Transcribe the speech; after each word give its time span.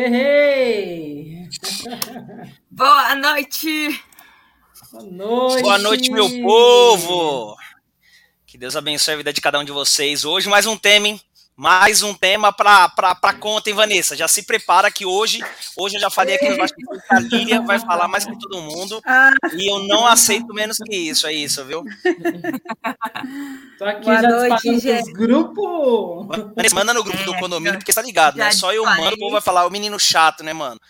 Hey, 0.00 1.48
Boa 2.70 3.16
noite! 3.16 4.00
Boa 4.92 5.02
noite! 5.02 5.62
Boa 5.62 5.78
noite, 5.78 6.10
meu 6.12 6.30
povo! 6.40 7.56
Que 8.46 8.56
Deus 8.56 8.76
abençoe 8.76 9.14
a 9.14 9.16
vida 9.16 9.32
de 9.32 9.40
cada 9.40 9.58
um 9.58 9.64
de 9.64 9.72
vocês. 9.72 10.24
Hoje 10.24 10.48
mais 10.48 10.66
um 10.66 10.76
tema, 10.76 11.08
hein? 11.08 11.20
Mais 11.58 12.04
um 12.04 12.14
tema 12.14 12.52
para 12.52 13.32
conta, 13.40 13.68
hein, 13.68 13.74
Vanessa? 13.74 14.14
Já 14.14 14.28
se 14.28 14.44
prepara 14.44 14.92
que 14.92 15.04
hoje, 15.04 15.44
hoje 15.76 15.96
eu 15.96 16.00
já 16.00 16.08
falei 16.08 16.36
aqui 16.36 16.48
nos 16.48 16.56
bastidores 16.56 17.02
que 17.02 17.12
a 17.12 17.18
Lília 17.18 17.60
vai 17.62 17.80
falar 17.80 18.06
mais 18.06 18.24
que 18.24 18.38
todo 18.38 18.62
mundo. 18.62 19.02
Ah. 19.04 19.32
E 19.54 19.68
eu 19.68 19.80
não 19.80 20.06
aceito 20.06 20.54
menos 20.54 20.78
que 20.78 20.94
isso, 20.94 21.26
é 21.26 21.32
isso, 21.32 21.64
viu? 21.64 21.82
Tô 23.76 23.84
aqui 23.84 24.04
Boa 24.04 24.22
já 24.22 24.28
noite, 24.28 24.78
gente. 24.78 25.12
grupo. 25.12 26.28
Vanessa, 26.54 26.76
manda 26.76 26.94
no 26.94 27.02
grupo 27.02 27.24
do 27.24 27.34
condomínio, 27.34 27.76
porque 27.76 27.90
você 27.90 28.00
tá 28.00 28.06
ligado, 28.06 28.36
né? 28.36 28.52
Só 28.52 28.72
eu 28.72 28.84
mando, 28.84 29.16
o 29.16 29.18
povo 29.18 29.32
vai 29.32 29.40
falar, 29.40 29.66
o 29.66 29.70
menino 29.70 29.98
chato, 29.98 30.44
né, 30.44 30.52
mano? 30.52 30.80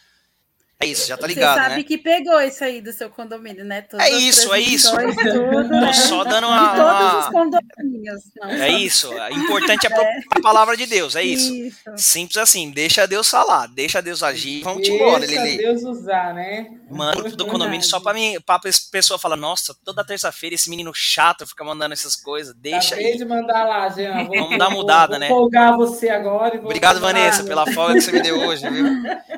É 0.81 0.87
isso, 0.87 1.09
já 1.09 1.17
tá 1.17 1.27
ligado, 1.27 1.57
Você 1.57 1.62
sabe 1.65 1.77
né? 1.77 1.83
que 1.83 1.98
pegou 1.98 2.41
isso 2.41 2.62
aí 2.62 2.81
do 2.81 2.93
seu 2.93 3.11
condomínio, 3.11 3.65
né? 3.65 3.83
Todas 3.83 4.07
é 4.07 4.11
isso, 4.11 4.55
é 4.55 4.61
isso. 4.61 4.93
Tudo, 4.93 5.69
né? 5.70 5.93
Só 5.93 6.23
dando 6.23 6.47
uma... 6.47 6.69
De 6.69 6.77
todos 6.77 7.25
os 7.25 7.33
condomínios. 7.33 8.23
Não, 8.37 8.48
é 8.48 8.70
isso. 8.70 9.11
O 9.11 9.33
importante 9.33 9.89
é, 9.89 9.91
é 9.93 10.20
a 10.37 10.41
palavra 10.41 10.77
de 10.77 10.87
Deus, 10.87 11.17
é 11.17 11.23
isso. 11.25 11.53
isso. 11.53 11.79
Simples 11.97 12.37
assim, 12.37 12.70
deixa 12.70 13.09
Deus 13.09 13.29
falar, 13.29 13.67
deixa 13.67 14.01
Deus 14.01 14.23
agir, 14.23 14.62
vamos 14.62 14.85
te 14.85 14.93
embora, 14.93 15.27
Lili. 15.27 15.57
Deixa 15.57 15.62
Deus 15.62 15.83
usar, 15.83 16.33
né? 16.33 16.69
Mano, 16.89 17.29
do 17.33 17.47
condomínio 17.47 17.85
só 17.85 17.98
pra 17.98 18.15
mim, 18.15 18.37
pra 18.47 18.61
pessoa 18.92 19.19
falar, 19.19 19.37
nossa, 19.37 19.75
toda 19.85 20.05
terça-feira 20.05 20.55
esse 20.55 20.70
menino 20.70 20.92
chato 20.95 21.45
fica 21.45 21.65
mandando 21.65 21.92
essas 21.92 22.15
coisas, 22.15 22.55
deixa 22.55 22.95
Acabei 22.95 23.13
aí. 23.13 23.19
de 23.19 23.25
mandar 23.25 23.65
lá, 23.65 23.89
Jean. 23.89 24.25
Vou, 24.25 24.37
Vamos 24.37 24.59
dar 24.59 24.70
mudada, 24.70 25.13
vou, 25.13 25.19
né? 25.19 25.29
Vou 25.29 25.39
folgar 25.39 25.77
você 25.77 26.09
agora 26.09 26.55
e 26.55 26.59
vou 26.59 26.67
Obrigado, 26.67 27.01
Vanessa, 27.01 27.42
pela 27.42 27.67
folga 27.73 27.95
que 27.95 28.01
você 28.01 28.13
me 28.13 28.23
deu 28.23 28.39
hoje, 28.39 28.69
viu? 28.70 28.85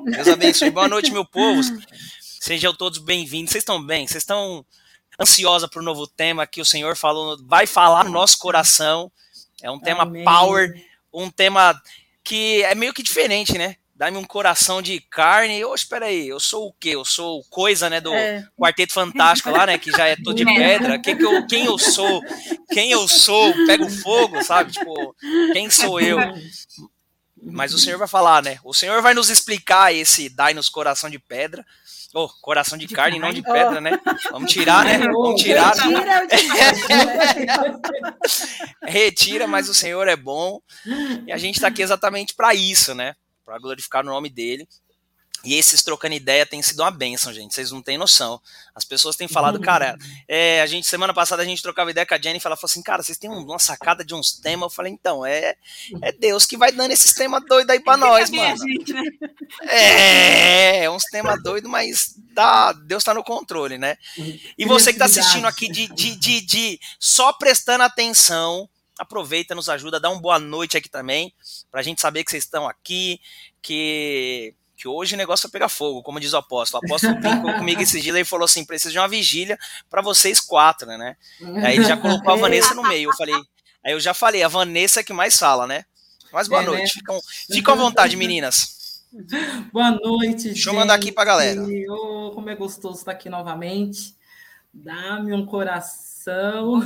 Deus 0.04 0.28
abençoe. 0.28 0.70
Boa 0.70 0.86
noite, 0.86 1.10
meu 1.10 1.29
povo. 1.30 1.60
Sejam 2.20 2.74
todos 2.74 2.98
bem-vindos. 2.98 3.52
Vocês 3.52 3.62
estão 3.62 3.82
bem? 3.82 4.06
Vocês 4.06 4.22
estão 4.22 4.64
ansiosa 5.20 5.68
para 5.68 5.80
o 5.80 5.84
novo 5.84 6.06
tema 6.06 6.46
que 6.46 6.60
o 6.60 6.64
Senhor 6.64 6.96
falou, 6.96 7.38
vai 7.46 7.66
falar 7.66 8.04
no 8.04 8.10
nosso 8.10 8.38
coração. 8.38 9.10
É 9.62 9.70
um 9.70 9.78
tema 9.78 10.02
Amém. 10.02 10.24
power, 10.24 10.74
um 11.12 11.30
tema 11.30 11.80
que 12.24 12.62
é 12.62 12.74
meio 12.74 12.92
que 12.92 13.02
diferente, 13.02 13.56
né? 13.56 13.76
Dá-me 13.94 14.16
um 14.16 14.24
coração 14.24 14.80
de 14.80 14.98
carne. 14.98 15.62
Oh, 15.62 15.74
espera 15.74 16.06
aí, 16.06 16.26
eu 16.26 16.40
sou 16.40 16.68
o 16.68 16.72
quê? 16.72 16.90
Eu 16.90 17.04
sou 17.04 17.44
coisa, 17.50 17.90
né, 17.90 18.00
do 18.00 18.14
é. 18.14 18.48
Quarteto 18.58 18.94
Fantástico 18.94 19.50
lá, 19.50 19.66
né, 19.66 19.76
que 19.76 19.90
já 19.90 20.06
é 20.06 20.16
todo 20.16 20.34
de 20.34 20.44
pedra. 20.46 20.98
Quem, 20.98 21.16
que 21.18 21.24
eu, 21.24 21.46
quem 21.46 21.66
eu 21.66 21.78
sou? 21.78 22.22
Quem 22.70 22.90
eu 22.90 23.06
sou? 23.06 23.52
Pego 23.66 23.90
fogo, 23.90 24.42
sabe? 24.42 24.72
Tipo, 24.72 25.14
quem 25.52 25.68
sou 25.68 26.00
eu? 26.00 26.18
Mas 27.42 27.72
o 27.72 27.78
Senhor 27.78 27.98
vai 27.98 28.08
falar, 28.08 28.42
né? 28.42 28.58
O 28.64 28.74
Senhor 28.74 29.00
vai 29.00 29.14
nos 29.14 29.30
explicar 29.30 29.94
esse 29.94 30.28
dai-nos 30.28 30.68
coração 30.68 31.08
de 31.08 31.18
pedra. 31.18 31.64
Oh, 32.12 32.28
coração 32.40 32.76
de, 32.76 32.86
de 32.86 32.94
carne, 32.94 33.20
carne, 33.20 33.26
não 33.26 33.32
de 33.32 33.42
pedra, 33.42 33.78
oh. 33.78 33.80
né? 33.80 34.00
Vamos 34.30 34.52
tirar, 34.52 34.84
né? 34.84 34.98
Vamos 34.98 35.40
tirar. 35.40 35.72
Retira, 36.28 37.80
Retira, 38.82 39.46
mas 39.46 39.68
o 39.68 39.74
Senhor 39.74 40.08
é 40.08 40.16
bom. 40.16 40.60
E 41.26 41.32
a 41.32 41.38
gente 41.38 41.56
está 41.56 41.68
aqui 41.68 41.82
exatamente 41.82 42.34
para 42.34 42.52
isso, 42.52 42.94
né? 42.94 43.14
Para 43.44 43.58
glorificar 43.58 44.02
o 44.02 44.06
nome 44.06 44.28
dele. 44.28 44.66
E 45.44 45.54
esses 45.54 45.82
trocando 45.82 46.14
ideia 46.14 46.44
tem 46.44 46.60
sido 46.60 46.80
uma 46.80 46.90
benção, 46.90 47.32
gente. 47.32 47.54
Vocês 47.54 47.70
não 47.70 47.80
têm 47.80 47.96
noção. 47.96 48.40
As 48.74 48.84
pessoas 48.84 49.16
têm 49.16 49.26
falado, 49.26 49.56
uhum. 49.56 49.62
cara, 49.62 49.96
é, 50.28 50.60
a 50.60 50.66
gente, 50.66 50.86
semana 50.86 51.14
passada 51.14 51.42
a 51.42 51.44
gente 51.44 51.62
trocava 51.62 51.90
ideia 51.90 52.04
com 52.04 52.14
a 52.14 52.20
Jennifer, 52.20 52.46
ela 52.46 52.56
falou 52.56 52.70
assim, 52.70 52.82
cara, 52.82 53.02
vocês 53.02 53.16
têm 53.16 53.30
uma 53.30 53.58
sacada 53.58 54.04
de 54.04 54.14
uns 54.14 54.32
temas. 54.32 54.64
Eu 54.64 54.70
falei, 54.70 54.92
então, 54.92 55.24
é, 55.24 55.54
é 56.02 56.12
Deus 56.12 56.46
que 56.46 56.56
vai 56.56 56.72
dando 56.72 56.90
esses 56.90 57.14
temas 57.14 57.42
doidos 57.46 57.70
aí 57.70 57.80
pra 57.80 57.96
nós, 57.96 58.30
mano. 58.30 58.56
Gente, 58.58 58.92
né? 58.92 59.02
É, 59.62 60.84
é 60.84 60.90
uns 60.90 61.04
temas 61.04 61.42
doidos, 61.42 61.70
mas 61.70 62.14
tá, 62.34 62.72
Deus 62.72 63.02
tá 63.02 63.14
no 63.14 63.24
controle, 63.24 63.78
né? 63.78 63.96
E 64.58 64.66
você 64.66 64.92
que 64.92 64.98
tá 64.98 65.06
assistindo 65.06 65.46
aqui 65.46 65.70
de, 65.70 65.88
de, 65.88 66.16
de, 66.16 66.40
de 66.40 66.80
só 66.98 67.32
prestando 67.32 67.82
atenção, 67.84 68.68
aproveita, 68.98 69.54
nos 69.54 69.68
ajuda, 69.68 69.98
dá 69.98 70.10
uma 70.10 70.20
boa 70.20 70.38
noite 70.38 70.76
aqui 70.76 70.88
também, 70.88 71.32
pra 71.70 71.82
gente 71.82 72.00
saber 72.00 72.22
que 72.24 72.30
vocês 72.30 72.44
estão 72.44 72.68
aqui, 72.68 73.18
que 73.62 74.54
que 74.80 74.88
hoje 74.88 75.14
o 75.14 75.18
negócio 75.18 75.46
vai 75.46 75.52
pegar 75.52 75.68
fogo, 75.68 76.02
como 76.02 76.18
diz 76.18 76.32
o 76.32 76.38
apóstolo. 76.38 76.82
O 76.82 76.86
apóstolo 76.86 77.14
brincou 77.20 77.52
comigo 77.60 77.82
esses 77.82 78.02
dias 78.02 78.16
e 78.16 78.24
falou 78.24 78.46
assim: 78.46 78.64
precisa 78.64 78.90
de 78.90 78.98
uma 78.98 79.06
vigília 79.06 79.58
para 79.90 80.00
vocês 80.00 80.40
quatro, 80.40 80.86
né? 80.88 81.16
Aí 81.62 81.76
ele 81.76 81.84
já 81.84 81.98
colocou 81.98 82.32
a 82.32 82.36
Vanessa 82.36 82.74
no 82.74 82.82
meio. 82.82 83.10
Eu 83.10 83.14
falei, 83.14 83.34
aí 83.84 83.92
eu 83.92 84.00
já 84.00 84.14
falei, 84.14 84.42
a 84.42 84.48
Vanessa 84.48 85.00
é 85.00 85.04
que 85.04 85.12
mais 85.12 85.38
fala, 85.38 85.66
né? 85.66 85.84
Mas 86.32 86.48
boa 86.48 86.62
é, 86.62 86.64
noite. 86.64 86.82
Né? 86.82 86.88
Ficam, 86.94 87.20
ficam 87.52 87.74
à 87.74 87.76
vontade, 87.76 88.16
meninas. 88.16 88.80
Boa 89.72 89.90
noite. 89.90 90.44
Deixa 90.44 90.54
gente. 90.54 90.66
eu 90.68 90.74
mandar 90.74 90.94
aqui 90.94 91.10
pra 91.10 91.24
galera. 91.24 91.60
Oh, 91.88 92.30
como 92.32 92.48
é 92.48 92.54
gostoso 92.54 93.00
estar 93.00 93.10
aqui 93.10 93.28
novamente. 93.28 94.14
Dá-me 94.72 95.32
um 95.32 95.44
coração. 95.44 96.80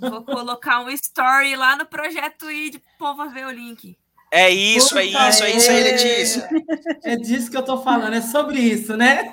Vou 0.00 0.22
colocar 0.22 0.82
um 0.82 0.90
story 0.90 1.56
lá 1.56 1.74
no 1.74 1.84
projeto 1.84 2.48
e 2.48 2.70
de 2.70 2.80
povo 2.96 3.28
ver 3.28 3.44
o 3.44 3.50
link. 3.50 3.98
É 4.36 4.50
isso, 4.50 4.90
Puta 4.90 5.00
é 5.00 5.06
isso, 5.06 5.44
é 5.44 5.50
isso 5.50 5.70
aí, 5.70 5.82
Letícia. 5.82 6.48
É 7.02 7.16
disso 7.16 7.50
que 7.50 7.56
eu 7.56 7.62
tô 7.62 7.82
falando, 7.82 8.12
é 8.12 8.20
sobre 8.20 8.58
isso, 8.58 8.94
né? 8.94 9.32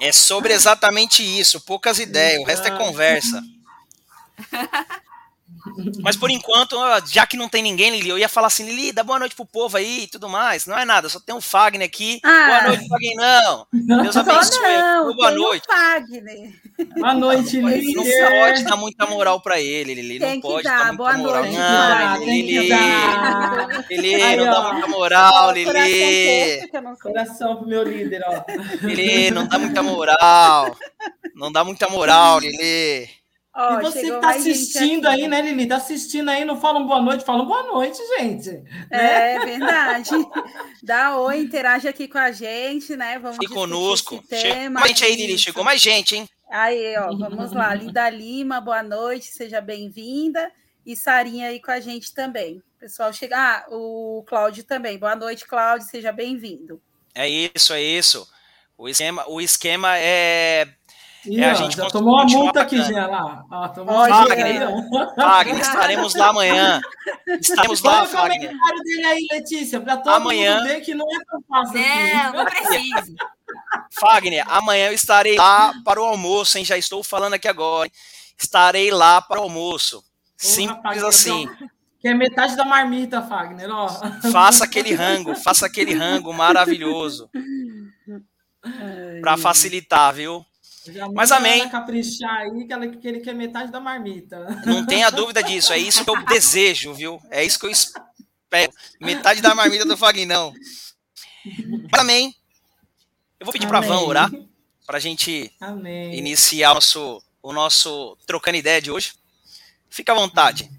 É 0.00 0.10
sobre 0.12 0.54
exatamente 0.54 1.22
isso, 1.22 1.60
poucas 1.60 1.98
ideias, 1.98 2.40
o 2.40 2.44
resto 2.44 2.66
é 2.68 2.70
conversa. 2.70 3.42
Mas 6.00 6.16
por 6.16 6.30
enquanto, 6.30 6.76
já 7.06 7.26
que 7.26 7.36
não 7.36 7.48
tem 7.48 7.62
ninguém, 7.62 7.90
Lili, 7.90 8.08
eu 8.08 8.18
ia 8.18 8.28
falar 8.28 8.48
assim, 8.48 8.64
Lili, 8.64 8.92
dá 8.92 9.04
boa 9.04 9.18
noite 9.18 9.34
pro 9.34 9.46
povo 9.46 9.76
aí 9.76 10.04
e 10.04 10.06
tudo 10.08 10.28
mais. 10.28 10.66
Não 10.66 10.76
é 10.76 10.84
nada, 10.84 11.08
só 11.08 11.20
tem 11.20 11.34
um 11.34 11.40
Fagner 11.40 11.86
aqui. 11.86 12.20
Ah, 12.24 12.46
boa 12.46 12.62
noite, 12.68 12.88
Fagner, 12.88 13.16
não. 13.16 13.66
Deus 14.02 14.16
abençoe. 14.16 14.58
Não, 14.60 15.14
boa 15.14 15.30
noite. 15.30 15.66
Fagner. 15.66 16.52
Boa 16.96 17.14
noite, 17.14 17.60
Lili. 17.60 17.94
Não 17.94 18.04
pode 18.04 18.64
dar 18.64 18.76
muita 18.76 19.06
moral 19.06 19.40
pra 19.40 19.60
ele, 19.60 19.94
Lili. 19.94 20.18
Não 20.18 20.40
pode 20.40 20.64
dar, 20.64 20.84
dar 20.86 20.96
boa 20.96 21.16
moral. 21.16 21.42
Noite, 21.42 21.56
não, 21.56 22.24
Lili. 22.24 22.68
Lili, 23.90 24.22
aí, 24.22 24.36
não 24.36 24.44
dá 24.44 24.72
muita 24.72 24.86
moral, 24.88 25.52
Lili. 25.52 26.68
Coração 27.00 27.56
pro 27.56 27.66
meu 27.66 27.82
líder, 27.84 28.22
ó. 28.26 28.44
Lili, 28.82 29.30
não 29.30 29.46
dá 29.46 29.58
muita 29.58 29.82
moral. 29.82 30.76
Não 31.34 31.52
dá 31.52 31.62
muita 31.64 31.88
moral, 31.88 32.40
Lili. 32.40 33.17
Oh, 33.60 33.80
e 33.80 33.82
você 33.82 34.02
que 34.02 34.20
tá 34.20 34.30
assistindo 34.30 35.06
aí, 35.06 35.26
né, 35.26 35.42
Lili? 35.42 35.66
Tá 35.66 35.78
assistindo 35.78 36.28
aí, 36.28 36.44
não 36.44 36.60
falam 36.60 36.86
boa 36.86 37.02
noite, 37.02 37.24
falam 37.24 37.44
boa 37.44 37.64
noite, 37.64 37.98
gente. 38.16 38.50
É, 38.88 39.36
né? 39.36 39.44
verdade. 39.44 40.10
Dá 40.80 41.16
oi, 41.16 41.40
interage 41.40 41.88
aqui 41.88 42.06
com 42.06 42.18
a 42.18 42.30
gente, 42.30 42.94
né? 42.94 43.18
Vamos 43.18 43.38
e 43.42 43.48
conosco. 43.48 44.22
Chegou 44.30 44.70
mais 44.70 44.86
gente 44.90 45.04
aí, 45.04 45.16
Lili, 45.16 45.36
chegou 45.36 45.64
mais 45.64 45.80
gente, 45.80 46.14
hein? 46.14 46.28
Aí, 46.48 46.96
ó, 46.98 47.08
vamos 47.16 47.52
lá. 47.52 47.74
Linda 47.74 48.08
Lima, 48.08 48.60
boa 48.60 48.84
noite, 48.84 49.26
seja 49.26 49.60
bem-vinda. 49.60 50.52
E 50.86 50.94
Sarinha 50.94 51.48
aí 51.48 51.60
com 51.60 51.72
a 51.72 51.80
gente 51.80 52.14
também. 52.14 52.62
Pessoal, 52.78 53.12
chega. 53.12 53.36
Ah, 53.36 53.66
o 53.70 54.22
Cláudio 54.28 54.62
também. 54.62 54.96
Boa 54.96 55.16
noite, 55.16 55.44
Cláudio, 55.48 55.88
seja 55.88 56.12
bem-vindo. 56.12 56.80
É 57.12 57.28
isso, 57.28 57.72
é 57.72 57.82
isso. 57.82 58.24
O 58.76 58.88
esquema, 58.88 59.28
o 59.28 59.40
esquema 59.40 59.98
é 59.98 60.77
Ih, 61.28 61.42
é, 61.42 61.50
a 61.50 61.54
gente 61.54 61.76
já 61.76 61.88
tomou 61.88 62.14
uma 62.14 62.24
multa 62.24 62.62
aqui, 62.62 62.78
já 62.82 63.06
lá. 63.06 63.44
Ah, 63.50 63.68
tomou 63.68 63.94
Fagner, 64.08 64.68
Fagner, 65.14 65.60
estaremos 65.60 66.14
lá 66.14 66.28
amanhã. 66.28 66.80
Estaremos 67.26 67.82
lá, 67.82 68.06
Fagner. 68.06 68.38
o 68.38 68.40
comentário 68.46 68.82
dele 68.82 69.04
aí, 69.04 69.26
Letícia, 69.30 69.80
para 69.80 69.98
todo 69.98 70.14
amanhã... 70.14 70.56
mundo 70.56 70.68
ver 70.68 70.80
que 70.80 70.94
não 70.94 71.06
é 71.06 71.24
tão 71.24 71.42
fácil 71.46 71.80
assim. 71.80 72.14
Não, 72.14 72.32
não 72.32 72.44
precisa. 72.46 73.14
Fagner, 74.00 74.44
amanhã 74.48 74.86
eu 74.86 74.94
estarei 74.94 75.36
lá 75.36 75.74
para 75.84 76.00
o 76.00 76.04
almoço, 76.04 76.56
hein? 76.56 76.64
Já 76.64 76.78
estou 76.78 77.04
falando 77.04 77.34
aqui 77.34 77.46
agora. 77.46 77.90
Estarei 78.38 78.90
lá 78.90 79.20
para 79.20 79.40
o 79.40 79.42
almoço. 79.42 80.02
Simples 80.36 80.76
rapaz, 80.76 81.04
assim. 81.04 81.42
Então, 81.42 81.68
que 82.00 82.08
é 82.08 82.14
metade 82.14 82.56
da 82.56 82.64
marmita, 82.64 83.20
Fagner, 83.20 83.68
ó. 83.70 83.88
Faça 84.32 84.64
aquele 84.64 84.94
rango, 84.94 85.34
faça 85.34 85.66
aquele 85.66 85.92
rango 85.92 86.32
maravilhoso. 86.32 87.28
Para 89.20 89.36
facilitar, 89.36 90.14
viu? 90.14 90.44
Mas 91.14 91.30
amém. 91.32 91.68
caprichar 91.68 92.40
aí 92.40 92.66
que, 92.66 92.72
ela, 92.72 92.86
que 92.88 93.08
ele 93.08 93.20
quer 93.20 93.34
metade 93.34 93.70
da 93.70 93.80
marmita. 93.80 94.38
Não 94.66 94.84
tenha 94.86 95.10
dúvida 95.10 95.42
disso, 95.42 95.72
é 95.72 95.78
isso 95.78 96.04
que 96.04 96.10
eu 96.10 96.24
desejo, 96.24 96.94
viu? 96.94 97.20
É 97.30 97.44
isso 97.44 97.58
que 97.58 97.66
eu 97.66 97.70
espero. 97.70 98.72
Metade 99.00 99.40
da 99.40 99.54
marmita 99.54 99.84
do 99.84 99.96
Fagnão. 99.96 100.52
Mas 101.90 102.00
amém. 102.00 102.34
Eu 103.40 103.46
vou 103.46 103.52
pedir 103.52 103.68
para 103.68 103.80
Van 103.80 104.00
orar 104.00 104.30
para 104.86 104.96
a 104.96 105.00
gente 105.00 105.52
amém. 105.60 106.16
iniciar 106.16 106.72
o 106.72 106.74
nosso, 106.74 107.22
o 107.42 107.52
nosso 107.52 108.16
trocando 108.26 108.56
ideia 108.56 108.80
de 108.80 108.90
hoje. 108.90 109.12
Fica 109.90 110.12
à 110.12 110.14
vontade. 110.14 110.70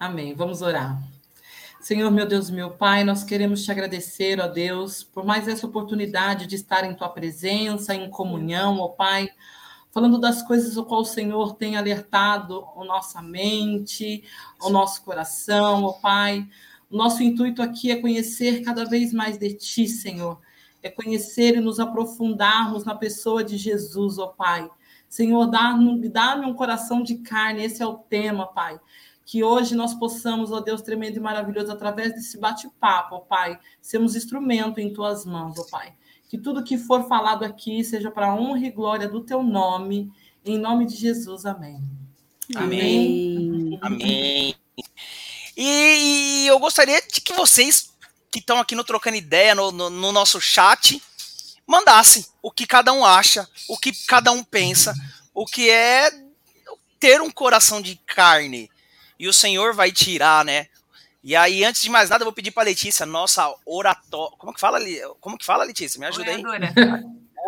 Amém. 0.00 0.34
Vamos 0.34 0.62
orar. 0.62 0.98
Senhor, 1.86 2.10
meu 2.10 2.26
Deus, 2.26 2.50
meu 2.50 2.72
Pai, 2.72 3.04
nós 3.04 3.22
queremos 3.22 3.64
te 3.64 3.70
agradecer, 3.70 4.40
ó 4.40 4.48
Deus, 4.48 5.04
por 5.04 5.24
mais 5.24 5.46
essa 5.46 5.68
oportunidade 5.68 6.44
de 6.44 6.56
estar 6.56 6.82
em 6.82 6.92
tua 6.92 7.08
presença, 7.08 7.94
em 7.94 8.10
comunhão, 8.10 8.80
ó 8.80 8.88
Pai, 8.88 9.28
falando 9.92 10.18
das 10.18 10.42
coisas 10.42 10.76
o 10.76 10.84
qual 10.84 11.02
o 11.02 11.04
Senhor 11.04 11.54
tem 11.54 11.76
alertado 11.76 12.64
a 12.76 12.84
nossa 12.84 13.22
mente, 13.22 14.24
o 14.60 14.68
nosso 14.68 15.04
coração, 15.04 15.84
ó 15.84 15.92
Pai. 15.92 16.44
O 16.90 16.96
nosso 16.96 17.22
intuito 17.22 17.62
aqui 17.62 17.92
é 17.92 18.00
conhecer 18.00 18.62
cada 18.64 18.84
vez 18.84 19.12
mais 19.12 19.38
de 19.38 19.54
Ti, 19.54 19.86
Senhor. 19.86 20.40
É 20.82 20.90
conhecer 20.90 21.54
e 21.54 21.60
nos 21.60 21.78
aprofundarmos 21.78 22.84
na 22.84 22.96
pessoa 22.96 23.44
de 23.44 23.56
Jesus, 23.56 24.18
ó 24.18 24.26
Pai. 24.26 24.68
Senhor, 25.08 25.46
dá-me 25.46 26.08
dá 26.08 26.34
um 26.34 26.52
coração 26.52 27.00
de 27.00 27.18
carne, 27.18 27.62
esse 27.62 27.80
é 27.80 27.86
o 27.86 27.94
tema, 27.94 28.44
Pai. 28.44 28.80
Que 29.26 29.44
hoje 29.44 29.74
nós 29.74 29.92
possamos, 29.92 30.50
ó 30.52 30.60
Deus 30.60 30.80
tremendo 30.80 31.18
e 31.18 31.20
maravilhoso, 31.20 31.70
através 31.70 32.14
desse 32.14 32.38
bate-papo, 32.38 33.16
ó 33.16 33.18
Pai, 33.18 33.58
sermos 33.82 34.16
instrumento 34.16 34.80
em 34.80 34.92
Tuas 34.92 35.26
mãos, 35.26 35.58
ó 35.58 35.64
Pai. 35.68 35.92
Que 36.28 36.38
tudo 36.38 36.64
que 36.64 36.78
for 36.78 37.06
falado 37.06 37.44
aqui 37.44 37.84
seja 37.84 38.10
para 38.10 38.34
honra 38.34 38.66
e 38.66 38.70
glória 38.70 39.08
do 39.08 39.20
Teu 39.20 39.42
nome, 39.42 40.10
em 40.44 40.56
nome 40.56 40.86
de 40.86 40.96
Jesus, 40.96 41.44
amém. 41.44 41.82
Amém. 42.54 43.78
Amém. 43.80 43.80
amém. 43.82 44.54
E, 45.56 46.44
e 46.44 46.46
eu 46.46 46.58
gostaria 46.58 47.00
de 47.02 47.20
que 47.20 47.32
vocês 47.32 47.90
que 48.30 48.40
estão 48.40 48.60
aqui 48.60 48.74
no 48.74 48.84
Trocando 48.84 49.16
Ideia, 49.16 49.54
no, 49.54 49.72
no, 49.72 49.88
no, 49.88 50.12
nosso 50.12 50.40
chat, 50.40 51.02
mandassem 51.66 52.24
o 52.42 52.50
que 52.50 52.66
cada 52.66 52.92
um 52.92 53.04
acha, 53.04 53.48
o 53.66 53.78
que 53.78 53.92
cada 54.06 54.30
um 54.30 54.44
pensa, 54.44 54.94
o 55.32 55.46
que 55.46 55.70
é 55.70 56.10
ter 57.00 57.22
um 57.22 57.30
coração 57.30 57.80
de 57.80 57.96
carne. 58.06 58.70
E 59.18 59.28
o 59.28 59.32
Senhor 59.32 59.74
vai 59.74 59.90
tirar, 59.90 60.44
né? 60.44 60.66
E 61.22 61.34
aí, 61.34 61.64
antes 61.64 61.82
de 61.82 61.90
mais 61.90 62.08
nada, 62.08 62.22
eu 62.22 62.26
vou 62.26 62.32
pedir 62.32 62.52
para 62.52 62.62
Letícia, 62.62 63.04
nossa 63.04 63.52
oratória. 63.66 64.36
Como 64.38 64.54
que 64.54 64.60
fala, 64.60 64.78
como 65.20 65.36
que 65.36 65.44
fala, 65.44 65.64
Letícia? 65.64 65.98
Me 65.98 66.06
ajuda 66.06 66.30
aí. 66.30 66.40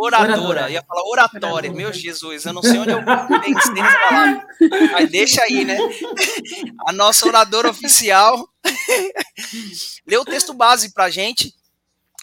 Oradora. 0.00 0.32
oradora. 0.32 0.70
Ia 0.70 0.82
falar 0.82 1.02
oratória. 1.04 1.48
Oradora. 1.48 1.72
Meu 1.72 1.92
Jesus, 1.92 2.44
eu 2.44 2.52
não 2.52 2.62
sei 2.62 2.78
onde 2.78 2.90
eu 2.90 3.04
pensei 3.04 3.74
palavra. 4.08 4.46
Mas 4.92 5.10
deixa 5.10 5.42
aí, 5.42 5.64
né? 5.64 5.76
A 6.86 6.92
nossa 6.92 7.26
oradora 7.26 7.70
oficial. 7.70 8.48
Lê 10.06 10.16
o 10.16 10.24
texto 10.24 10.54
base 10.54 10.92
pra 10.92 11.10
gente, 11.10 11.54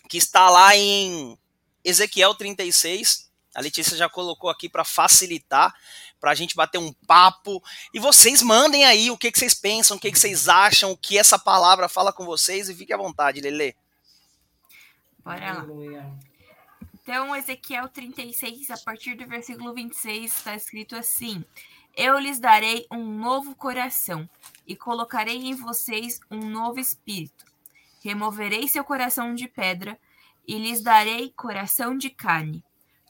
que 0.09 0.17
está 0.17 0.49
lá 0.49 0.75
em 0.75 1.37
Ezequiel 1.83 2.35
36. 2.35 3.29
A 3.55 3.61
Letícia 3.61 3.95
já 3.95 4.09
colocou 4.09 4.49
aqui 4.49 4.67
para 4.67 4.83
facilitar, 4.83 5.73
para 6.19 6.31
a 6.31 6.35
gente 6.35 6.55
bater 6.55 6.77
um 6.77 6.93
papo. 7.07 7.61
E 7.93 7.99
vocês 7.99 8.41
mandem 8.41 8.85
aí 8.85 9.11
o 9.11 9.17
que, 9.17 9.31
que 9.31 9.39
vocês 9.39 9.53
pensam, 9.53 9.97
o 9.97 9.99
que, 9.99 10.11
que 10.11 10.19
vocês 10.19 10.47
acham, 10.47 10.91
o 10.91 10.97
que 10.97 11.17
essa 11.17 11.37
palavra 11.37 11.87
fala 11.87 12.11
com 12.11 12.25
vocês. 12.25 12.69
E 12.69 12.75
fique 12.75 12.93
à 12.93 12.97
vontade, 12.97 13.41
Lele. 13.41 13.75
Bora 15.23 15.53
lá. 15.53 15.65
Então, 16.93 17.35
Ezequiel 17.35 17.87
36, 17.87 18.71
a 18.71 18.77
partir 18.77 19.15
do 19.15 19.27
versículo 19.27 19.73
26, 19.73 20.25
está 20.37 20.55
escrito 20.55 20.95
assim: 20.95 21.43
Eu 21.95 22.17
lhes 22.17 22.39
darei 22.39 22.87
um 22.91 23.05
novo 23.05 23.55
coração 23.55 24.27
e 24.65 24.75
colocarei 24.75 25.37
em 25.37 25.53
vocês 25.53 26.19
um 26.31 26.39
novo 26.39 26.79
espírito. 26.79 27.45
Removerei 28.03 28.67
seu 28.67 28.83
coração 28.83 29.35
de 29.35 29.47
pedra 29.47 29.99
e 30.47 30.57
lhes 30.57 30.81
darei 30.81 31.31
coração 31.31 31.97
de 31.97 32.09
carne. 32.09 32.63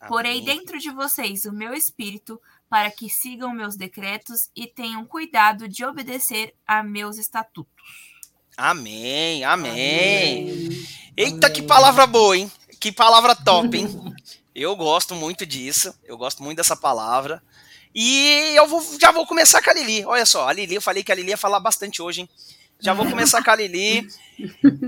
Porei 0.08 0.42
dentro 0.42 0.78
de 0.78 0.90
vocês 0.92 1.46
o 1.46 1.52
meu 1.52 1.74
espírito 1.74 2.40
para 2.70 2.92
que 2.92 3.10
sigam 3.10 3.54
meus 3.54 3.76
decretos 3.76 4.50
e 4.56 4.68
tenham 4.68 5.06
cuidado 5.06 5.68
de 5.68 5.86
obedecer 5.86 6.54
a 6.66 6.84
meus 6.84 7.18
estatutos. 7.18 7.74
Amém, 8.58 9.44
amém. 9.44 9.72
amém. 9.72 10.88
Eita, 11.16 11.48
amém. 11.48 11.54
que 11.54 11.62
palavra 11.62 12.08
boa, 12.08 12.38
hein? 12.38 12.52
Que 12.80 12.92
palavra 12.92 13.36
top, 13.36 13.78
hein? 13.78 14.16
eu 14.54 14.76
gosto 14.76 15.14
muito 15.14 15.46
disso. 15.46 15.94
Eu 16.04 16.18
gosto 16.18 16.42
muito 16.42 16.58
dessa 16.58 16.76
palavra. 16.76 17.44
E 17.94 18.54
eu 18.56 18.68
vou, 18.68 18.84
já 19.00 19.12
vou 19.12 19.26
começar 19.26 19.62
com 19.62 19.70
a 19.70 19.74
Lili. 19.74 20.06
Olha 20.06 20.26
só, 20.26 20.48
a 20.48 20.54
Lili, 20.54 20.76
eu 20.76 20.82
falei 20.82 21.04
que 21.04 21.12
a 21.12 21.16
Lili 21.16 21.30
ia 21.30 21.38
falar 21.38 21.60
bastante 21.60 22.02
hoje, 22.02 22.22
hein? 22.22 22.30
Já 22.80 22.94
vou 22.94 23.10
começar 23.10 23.42
com 23.44 23.52
a 23.52 23.56
Lili. 23.56 24.08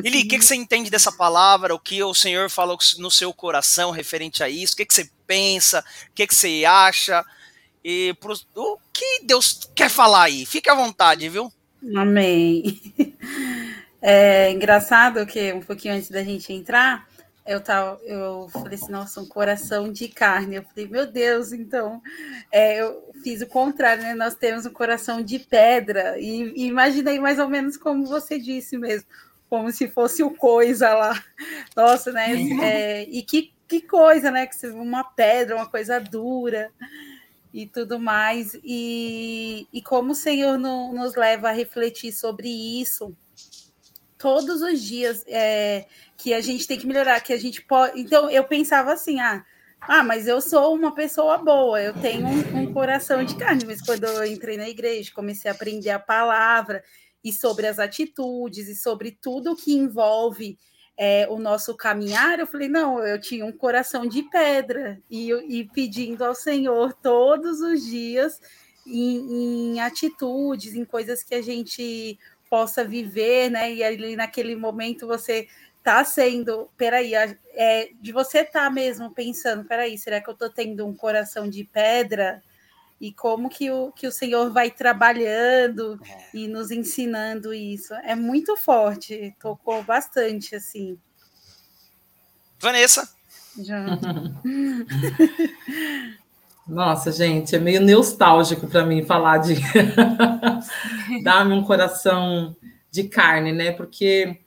Lili, 0.03 0.23
o 0.23 0.27
que, 0.27 0.37
que, 0.37 0.43
você 0.43 0.55
entende 0.55 0.89
dessa 0.89 1.11
palavra? 1.11 1.73
O 1.73 1.79
que 1.79 2.03
o 2.03 2.13
Senhor 2.13 2.49
falou 2.49 2.77
no 2.97 3.09
seu 3.09 3.33
coração 3.33 3.91
referente 3.91 4.43
a 4.43 4.49
isso? 4.49 4.73
O 4.73 4.77
que, 4.77 4.85
que 4.85 4.93
você 4.93 5.09
pensa? 5.25 5.83
O 6.09 6.13
que, 6.13 6.27
que 6.27 6.35
você 6.35 6.65
acha? 6.65 7.25
E 7.89 8.13
o 8.53 8.77
que 8.91 9.21
Deus 9.23 9.61
quer 9.73 9.89
falar 9.89 10.23
aí? 10.23 10.45
Fique 10.45 10.69
à 10.69 10.75
vontade, 10.75 11.29
viu? 11.29 11.49
Amém. 11.95 12.81
É 13.99 14.51
engraçado 14.51 15.25
que 15.25 15.51
um 15.53 15.61
pouquinho 15.61 15.95
antes 15.95 16.09
da 16.09 16.21
gente 16.21 16.53
entrar, 16.53 17.07
eu 17.45 17.59
tava, 17.59 17.99
eu 18.03 18.47
falei 18.49 18.75
assim, 18.75 18.91
nossa, 18.91 19.19
um 19.19 19.25
coração 19.25 19.91
de 19.91 20.07
carne. 20.07 20.57
Eu 20.57 20.63
falei, 20.63 20.87
meu 20.87 21.07
Deus, 21.07 21.51
então 21.51 22.01
é, 22.51 22.79
eu 22.79 23.09
fiz 23.23 23.41
o 23.41 23.47
contrário, 23.47 24.03
né? 24.03 24.13
Nós 24.13 24.35
temos 24.35 24.65
um 24.65 24.71
coração 24.71 25.21
de 25.21 25.39
pedra, 25.39 26.19
e, 26.19 26.43
e, 26.55 26.67
imaginei 26.67 27.19
mais 27.19 27.39
ou 27.39 27.47
menos 27.47 27.75
como 27.75 28.05
você 28.05 28.37
disse 28.37 28.77
mesmo, 28.77 29.07
como 29.49 29.71
se 29.71 29.87
fosse 29.87 30.21
o 30.21 30.29
coisa 30.29 30.93
lá. 30.93 31.23
Nossa, 31.75 32.11
né? 32.11 32.33
É, 32.61 33.03
e 33.03 33.23
que, 33.23 33.51
que 33.67 33.81
coisa, 33.81 34.29
né? 34.29 34.45
Que 34.45 34.67
uma 34.67 35.03
pedra, 35.03 35.55
uma 35.55 35.67
coisa 35.67 35.99
dura 35.99 36.69
e 37.57 37.65
tudo 37.65 37.99
mais. 37.99 38.55
E, 38.63 39.67
e 39.73 39.81
como 39.81 40.11
o 40.11 40.15
Senhor 40.15 40.59
no, 40.59 40.93
nos 40.93 41.15
leva 41.15 41.49
a 41.49 41.51
refletir 41.51 42.11
sobre 42.11 42.47
isso 42.47 43.17
todos 44.17 44.61
os 44.61 44.79
dias. 44.79 45.25
É, 45.27 45.87
que 46.17 46.33
a 46.33 46.41
gente 46.41 46.67
tem 46.67 46.77
que 46.77 46.87
melhorar, 46.87 47.21
que 47.21 47.33
a 47.33 47.37
gente 47.37 47.61
pode. 47.61 47.99
Então, 47.99 48.29
eu 48.29 48.43
pensava 48.43 48.91
assim, 48.93 49.19
ah, 49.19 49.45
ah, 49.81 50.03
mas 50.03 50.27
eu 50.27 50.41
sou 50.41 50.73
uma 50.73 50.93
pessoa 50.93 51.37
boa, 51.37 51.81
eu 51.81 51.93
tenho 51.93 52.25
um, 52.27 52.57
um, 52.61 52.73
coração 52.73 53.23
de 53.23 53.35
carne. 53.35 53.65
Mas 53.65 53.81
quando 53.81 54.03
eu 54.05 54.25
entrei 54.25 54.57
na 54.57 54.67
igreja, 54.67 55.11
comecei 55.13 55.49
a 55.49 55.53
aprender 55.53 55.91
a 55.91 55.99
palavra 55.99 56.83
e 57.23 57.31
sobre 57.31 57.67
as 57.67 57.79
atitudes 57.79 58.67
e 58.67 58.75
sobre 58.75 59.11
tudo 59.11 59.55
que 59.55 59.73
envolve 59.73 60.57
é, 60.97 61.27
o 61.29 61.37
nosso 61.37 61.75
caminhar, 61.75 62.39
eu 62.39 62.47
falei, 62.47 62.67
não, 62.67 62.99
eu 63.05 63.21
tinha 63.21 63.45
um 63.45 63.51
coração 63.51 64.07
de 64.07 64.23
pedra 64.23 64.99
e, 65.09 65.31
e 65.31 65.65
pedindo 65.65 66.25
ao 66.25 66.33
Senhor 66.33 66.91
todos 66.93 67.61
os 67.61 67.85
dias 67.85 68.41
em, 68.85 69.75
em 69.75 69.79
atitudes, 69.79 70.73
em 70.73 70.83
coisas 70.83 71.21
que 71.21 71.35
a 71.35 71.41
gente 71.41 72.17
possa 72.49 72.83
viver, 72.83 73.51
né? 73.51 73.71
E 73.71 73.83
ali 73.83 74.15
naquele 74.15 74.55
momento 74.55 75.05
você 75.05 75.47
tá 75.83 76.03
sendo, 76.03 76.69
peraí, 76.75 77.13
é, 77.13 77.89
de 78.01 78.11
você 78.11 78.43
tá 78.43 78.69
mesmo 78.69 79.13
pensando, 79.13 79.65
peraí, 79.65 79.97
será 79.97 80.19
que 80.19 80.29
eu 80.29 80.35
tô 80.35 80.49
tendo 80.49 80.85
um 80.85 80.95
coração 80.95 81.47
de 81.47 81.63
pedra? 81.63 82.41
E 82.99 83.13
como 83.13 83.49
que 83.49 83.69
o, 83.69 83.91
que 83.91 84.07
o 84.07 84.11
Senhor 84.11 84.51
vai 84.51 84.71
trabalhando 84.71 85.99
e 86.33 86.47
nos 86.47 86.71
ensinando 86.71 87.53
isso. 87.53 87.93
É 87.95 88.15
muito 88.15 88.57
forte, 88.57 89.35
tocou 89.39 89.83
bastante, 89.83 90.55
assim. 90.55 90.97
Vanessa. 92.59 93.07
Já. 93.59 93.85
Nossa, 96.67 97.11
gente, 97.11 97.55
é 97.55 97.59
meio 97.59 97.79
nostálgico 97.79 98.67
para 98.67 98.85
mim 98.85 99.05
falar 99.05 99.37
de 99.37 99.55
dar-me 101.23 101.53
um 101.53 101.63
coração 101.63 102.55
de 102.91 103.05
carne, 103.05 103.53
né? 103.53 103.71
Porque 103.71 104.41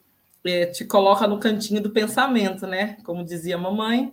é, 0.45 0.67
te 0.67 0.85
coloca 0.85 1.27
no 1.27 1.39
cantinho 1.39 1.81
do 1.81 1.91
pensamento, 1.91 2.67
né? 2.67 2.99
Como 3.05 3.25
dizia 3.25 3.55
a 3.55 3.59
mamãe, 3.59 4.13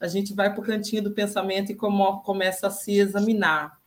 a 0.00 0.06
gente 0.06 0.34
vai 0.34 0.52
para 0.52 0.60
o 0.60 0.64
cantinho 0.64 1.02
do 1.02 1.10
pensamento 1.10 1.72
e 1.72 1.74
como, 1.74 2.20
começa 2.22 2.68
a 2.68 2.70
se 2.70 2.96
examinar. 2.98 3.77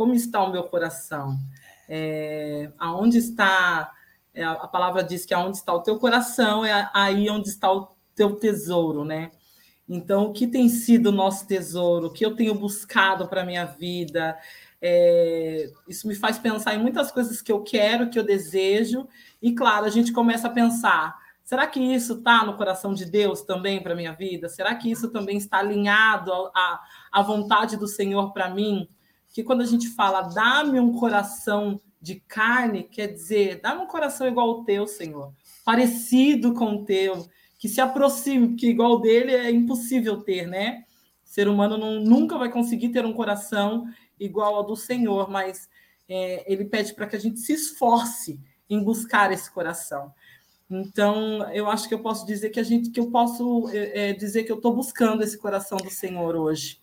Como 0.00 0.14
está 0.14 0.42
o 0.42 0.50
meu 0.50 0.64
coração? 0.64 1.38
É, 1.86 2.72
aonde 2.78 3.18
está? 3.18 3.92
É, 4.32 4.42
a 4.42 4.66
palavra 4.66 5.04
diz 5.04 5.26
que 5.26 5.34
aonde 5.34 5.58
está 5.58 5.74
o 5.74 5.82
teu 5.82 5.98
coração 5.98 6.64
é 6.64 6.90
aí 6.94 7.28
onde 7.28 7.50
está 7.50 7.70
o 7.70 7.94
teu 8.14 8.34
tesouro, 8.34 9.04
né? 9.04 9.30
Então, 9.86 10.24
o 10.24 10.32
que 10.32 10.46
tem 10.46 10.70
sido 10.70 11.08
o 11.08 11.12
nosso 11.12 11.46
tesouro? 11.46 12.06
O 12.06 12.10
que 12.10 12.24
eu 12.24 12.34
tenho 12.34 12.54
buscado 12.54 13.28
para 13.28 13.42
a 13.42 13.44
minha 13.44 13.66
vida? 13.66 14.38
É, 14.80 15.70
isso 15.86 16.08
me 16.08 16.14
faz 16.14 16.38
pensar 16.38 16.74
em 16.74 16.78
muitas 16.78 17.12
coisas 17.12 17.42
que 17.42 17.52
eu 17.52 17.62
quero, 17.62 18.08
que 18.08 18.18
eu 18.18 18.24
desejo, 18.24 19.06
e 19.42 19.52
claro, 19.52 19.84
a 19.84 19.90
gente 19.90 20.14
começa 20.14 20.46
a 20.46 20.50
pensar 20.50 21.14
Será 21.44 21.66
que 21.66 21.80
isso 21.80 22.12
está 22.12 22.44
no 22.44 22.56
coração 22.56 22.94
de 22.94 23.04
Deus 23.04 23.42
também 23.42 23.82
para 23.82 23.92
a 23.92 23.96
minha 23.96 24.12
vida? 24.12 24.48
Será 24.48 24.72
que 24.76 24.88
isso 24.88 25.10
também 25.10 25.36
está 25.36 25.58
alinhado 25.58 26.32
à, 26.54 26.80
à 27.10 27.22
vontade 27.22 27.76
do 27.76 27.88
Senhor 27.88 28.32
para 28.32 28.48
mim? 28.48 28.88
Que 29.32 29.42
quando 29.42 29.62
a 29.62 29.66
gente 29.66 29.88
fala, 29.88 30.22
dá-me 30.22 30.80
um 30.80 30.92
coração 30.92 31.80
de 32.00 32.16
carne, 32.20 32.84
quer 32.84 33.08
dizer, 33.08 33.60
dá-me 33.60 33.82
um 33.82 33.86
coração 33.86 34.26
igual 34.26 34.48
ao 34.48 34.64
teu, 34.64 34.86
Senhor, 34.86 35.32
parecido 35.64 36.54
com 36.54 36.76
o 36.76 36.84
teu, 36.84 37.28
que 37.58 37.68
se 37.68 37.80
aproxime, 37.80 38.56
que 38.56 38.68
igual 38.68 39.00
dele 39.00 39.32
é 39.32 39.50
impossível 39.50 40.22
ter, 40.22 40.46
né? 40.46 40.84
O 41.24 41.28
ser 41.28 41.46
humano 41.46 41.76
não, 41.76 42.00
nunca 42.00 42.38
vai 42.38 42.50
conseguir 42.50 42.88
ter 42.88 43.04
um 43.04 43.12
coração 43.12 43.86
igual 44.18 44.54
ao 44.54 44.64
do 44.64 44.74
Senhor, 44.74 45.30
mas 45.30 45.68
é, 46.08 46.50
ele 46.50 46.64
pede 46.64 46.94
para 46.94 47.06
que 47.06 47.16
a 47.16 47.20
gente 47.20 47.38
se 47.38 47.52
esforce 47.52 48.40
em 48.68 48.82
buscar 48.82 49.30
esse 49.30 49.50
coração. 49.50 50.12
Então, 50.70 51.50
eu 51.52 51.68
acho 51.68 51.88
que 51.88 51.94
eu 51.94 51.98
posso 51.98 52.24
dizer 52.24 52.50
que 52.50 52.60
a 52.60 52.62
gente 52.62 52.90
que 52.90 53.00
eu 53.00 53.10
posso 53.10 53.68
é, 53.70 54.10
é 54.10 54.12
dizer 54.12 54.44
que 54.44 54.52
eu 54.52 54.56
estou 54.56 54.74
buscando 54.74 55.22
esse 55.22 55.36
coração 55.36 55.76
do 55.78 55.90
Senhor 55.90 56.36
hoje, 56.36 56.80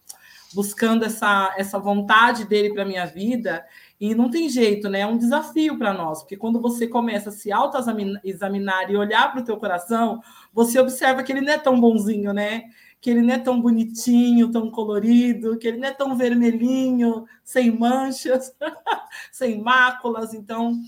buscando 0.53 1.03
essa, 1.03 1.53
essa 1.57 1.79
vontade 1.79 2.45
dele 2.45 2.73
para 2.73 2.85
minha 2.85 3.05
vida 3.05 3.65
E 3.99 4.15
não 4.15 4.29
tem 4.29 4.49
jeito, 4.49 4.89
né? 4.89 5.01
É 5.01 5.07
um 5.07 5.17
desafio 5.17 5.77
para 5.77 5.93
nós, 5.93 6.21
porque 6.21 6.37
quando 6.37 6.61
você 6.61 6.87
começa 6.87 7.29
a 7.29 7.33
se 7.33 7.51
autoexaminar 7.51 8.89
e 8.91 8.95
olhar 8.95 9.31
para 9.31 9.41
o 9.41 9.43
teu 9.43 9.57
coração, 9.57 10.21
você 10.53 10.79
observa 10.79 11.23
que 11.23 11.31
ele 11.31 11.41
não 11.41 11.53
é 11.53 11.57
tão 11.57 11.79
bonzinho, 11.79 12.33
né? 12.33 12.65
Que 13.01 13.09
ele 13.09 13.21
não 13.21 13.33
é 13.33 13.39
tão 13.39 13.61
bonitinho, 13.61 14.51
tão 14.51 14.69
colorido, 14.71 15.57
que 15.57 15.67
ele 15.67 15.77
não 15.77 15.87
é 15.87 15.91
tão 15.91 16.15
vermelhinho, 16.15 17.25
sem 17.43 17.71
manchas, 17.71 18.55
sem 19.31 19.61
máculas. 19.61 20.33
Então, 20.33 20.79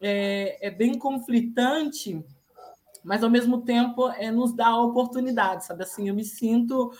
é, 0.00 0.66
é 0.66 0.70
bem 0.70 0.98
conflitante, 0.98 2.22
mas 3.02 3.22
ao 3.22 3.30
mesmo 3.30 3.62
tempo 3.62 4.08
é, 4.10 4.30
nos 4.30 4.52
dá 4.52 4.68
a 4.68 4.82
oportunidade, 4.82 5.64
sabe? 5.64 5.82
Assim, 5.82 6.08
eu 6.08 6.14
me 6.14 6.24
sinto 6.24 6.92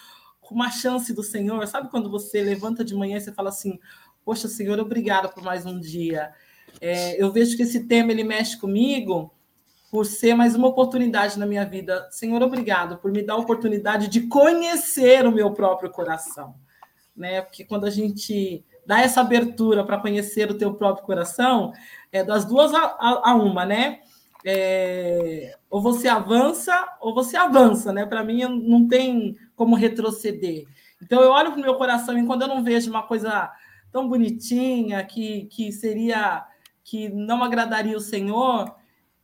com 0.49 0.55
uma 0.55 0.71
chance 0.71 1.13
do 1.13 1.23
Senhor. 1.23 1.67
Sabe 1.67 1.91
quando 1.91 2.11
você 2.11 2.43
levanta 2.43 2.83
de 2.83 2.95
manhã 2.95 3.19
e 3.19 3.21
você 3.21 3.31
fala 3.31 3.51
assim: 3.51 3.79
Poxa, 4.25 4.49
Senhor, 4.49 4.81
obrigado 4.81 5.29
por 5.29 5.43
mais 5.43 5.67
um 5.67 5.79
dia. 5.79 6.33
É, 6.81 7.23
eu 7.23 7.31
vejo 7.31 7.55
que 7.55 7.63
esse 7.63 7.85
tema 7.85 8.13
ele 8.13 8.25
mexe 8.25 8.57
comigo 8.57 9.31
por 9.91 10.07
ser 10.07 10.35
mais 10.35 10.55
uma 10.55 10.69
oportunidade 10.69 11.39
na 11.39 11.45
minha 11.45 11.67
vida. 11.67 12.09
Senhor, 12.11 12.43
obrigado 12.43 12.97
por 12.97 13.13
me 13.13 13.23
dar 13.23 13.35
a 13.35 13.39
oportunidade 13.39 14.09
de 14.09 14.23
conhecer 14.23 15.27
o 15.27 15.33
meu 15.33 15.53
próprio 15.53 15.91
coração, 15.91 16.55
né? 17.15 17.43
Porque 17.43 17.65
quando 17.65 17.85
a 17.85 17.91
gente 17.91 18.65
dá 18.87 19.01
essa 19.01 19.21
abertura 19.21 19.85
para 19.85 20.01
conhecer 20.01 20.51
o 20.51 20.57
teu 20.57 20.73
próprio 20.73 21.05
coração, 21.05 21.73
é 22.11 22.25
das 22.25 22.47
duas 22.47 22.73
a, 22.73 22.85
a, 22.85 23.31
a 23.33 23.35
uma, 23.35 23.67
né? 23.67 24.01
É, 24.45 25.57
ou 25.69 25.83
você 25.83 26.07
avança 26.09 26.97
ou 27.01 27.15
você 27.15 27.37
avança, 27.37 27.93
né? 27.93 28.07
Para 28.07 28.23
mim 28.23 28.41
não 28.45 28.87
tem 28.87 29.37
como 29.57 29.75
retroceder. 29.75 30.65
Então 31.03 31.21
eu 31.21 31.31
olho 31.31 31.51
para 31.51 31.59
o 31.59 31.63
meu 31.63 31.75
coração 31.75 32.19
e 32.19 32.27
quando 32.27 32.43
eu 32.43 32.49
não 32.49 32.63
vejo 32.63 32.91
uma 32.91 33.03
coisa 33.03 33.51
tão 33.91 34.09
bonitinha 34.09 35.05
que, 35.05 35.47
que 35.47 35.73
seria 35.73 36.47
que 36.85 37.09
não 37.09 37.43
agradaria 37.45 37.97
o 37.97 38.01
Senhor, 38.01 38.75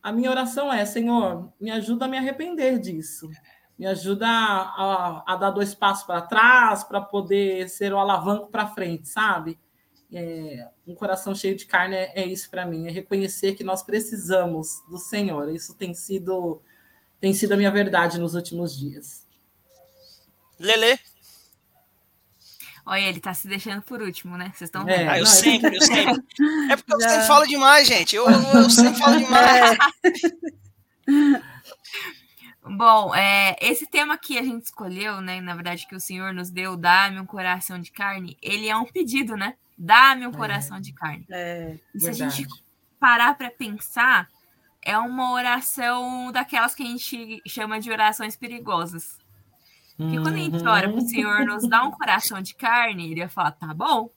a 0.01 0.11
minha 0.11 0.29
oração 0.29 0.71
é: 0.71 0.85
Senhor, 0.85 1.51
me 1.59 1.71
ajuda 1.71 2.05
a 2.05 2.07
me 2.07 2.17
arrepender 2.17 2.79
disso. 2.79 3.29
Me 3.77 3.85
ajuda 3.87 4.27
a, 4.27 4.61
a, 4.61 5.33
a 5.33 5.35
dar 5.35 5.49
dois 5.49 5.75
passos 5.75 6.05
para 6.05 6.21
trás 6.21 6.83
para 6.83 7.01
poder 7.01 7.67
ser 7.67 7.91
o 7.91 7.97
alavanco 7.97 8.47
para 8.47 8.67
frente, 8.67 9.09
sabe? 9.09 9.59
É, 10.17 10.69
um 10.87 10.95
coração 10.95 11.35
cheio 11.35 11.57
de 11.57 11.65
carne 11.65 11.93
é, 11.93 12.21
é 12.21 12.25
isso 12.25 12.49
para 12.49 12.65
mim, 12.65 12.87
é 12.87 12.91
reconhecer 12.91 13.53
que 13.53 13.65
nós 13.65 13.83
precisamos 13.83 14.81
do 14.89 14.97
Senhor. 14.97 15.53
Isso 15.53 15.73
tem 15.73 15.93
sido 15.93 16.61
tem 17.19 17.33
sido 17.33 17.51
a 17.51 17.57
minha 17.57 17.71
verdade 17.71 18.17
nos 18.17 18.33
últimos 18.33 18.77
dias. 18.77 19.25
Lele. 20.57 20.97
Olha, 22.85 23.01
ele 23.01 23.19
tá 23.19 23.33
se 23.33 23.45
deixando 23.47 23.81
por 23.81 24.01
último, 24.01 24.37
né? 24.37 24.53
Vocês 24.55 24.69
estão 24.69 24.87
é, 24.87 24.97
vendo? 24.97 25.09
Ah, 25.09 25.19
eu 25.19 25.25
sempre, 25.25 25.75
eu 25.75 25.81
sempre. 25.81 26.23
É 26.71 26.77
porque 26.77 26.93
eu 26.93 27.01
sempre 27.01 27.27
falo 27.27 27.45
demais, 27.45 27.85
gente. 27.85 28.15
Eu, 28.15 28.29
eu 28.29 28.69
sempre 28.69 28.97
falo 28.97 29.17
demais. 29.17 29.71
É. 29.71 31.41
Bom, 32.77 33.13
é, 33.13 33.55
esse 33.59 33.85
tema 33.85 34.17
que 34.17 34.37
a 34.37 34.43
gente 34.43 34.63
escolheu, 34.63 35.19
né? 35.19 35.41
Na 35.41 35.55
verdade, 35.55 35.85
que 35.87 35.95
o 35.95 35.99
Senhor 35.99 36.33
nos 36.33 36.49
deu, 36.49 36.77
dá-me 36.77 37.19
um 37.19 37.25
coração 37.25 37.79
de 37.79 37.91
carne, 37.91 38.37
ele 38.41 38.69
é 38.69 38.77
um 38.77 38.85
pedido, 38.85 39.35
né? 39.35 39.55
Dá-me 39.77 40.25
um 40.25 40.31
é. 40.31 40.33
coração 40.33 40.79
de 40.79 40.93
carne. 40.93 41.25
É, 41.29 41.77
e 41.93 41.99
se 41.99 42.09
a 42.09 42.13
gente 42.13 42.47
parar 42.99 43.35
para 43.35 43.51
pensar, 43.51 44.29
é 44.81 44.97
uma 44.97 45.31
oração 45.31 46.31
daquelas 46.31 46.73
que 46.73 46.83
a 46.83 46.85
gente 46.85 47.41
chama 47.47 47.79
de 47.79 47.91
orações 47.91 48.35
perigosas. 48.35 49.17
Porque 49.97 50.17
quando 50.17 50.35
a 50.35 50.37
gente 50.37 50.67
ora 50.67 50.89
para 50.89 50.97
o 50.97 51.07
Senhor 51.07 51.45
nos 51.45 51.67
dá 51.67 51.83
um 51.83 51.91
coração 51.91 52.41
de 52.41 52.53
carne, 52.53 53.11
ele 53.11 53.21
vai 53.21 53.29
falar: 53.29 53.51
tá 53.51 53.73
bom, 53.73 54.09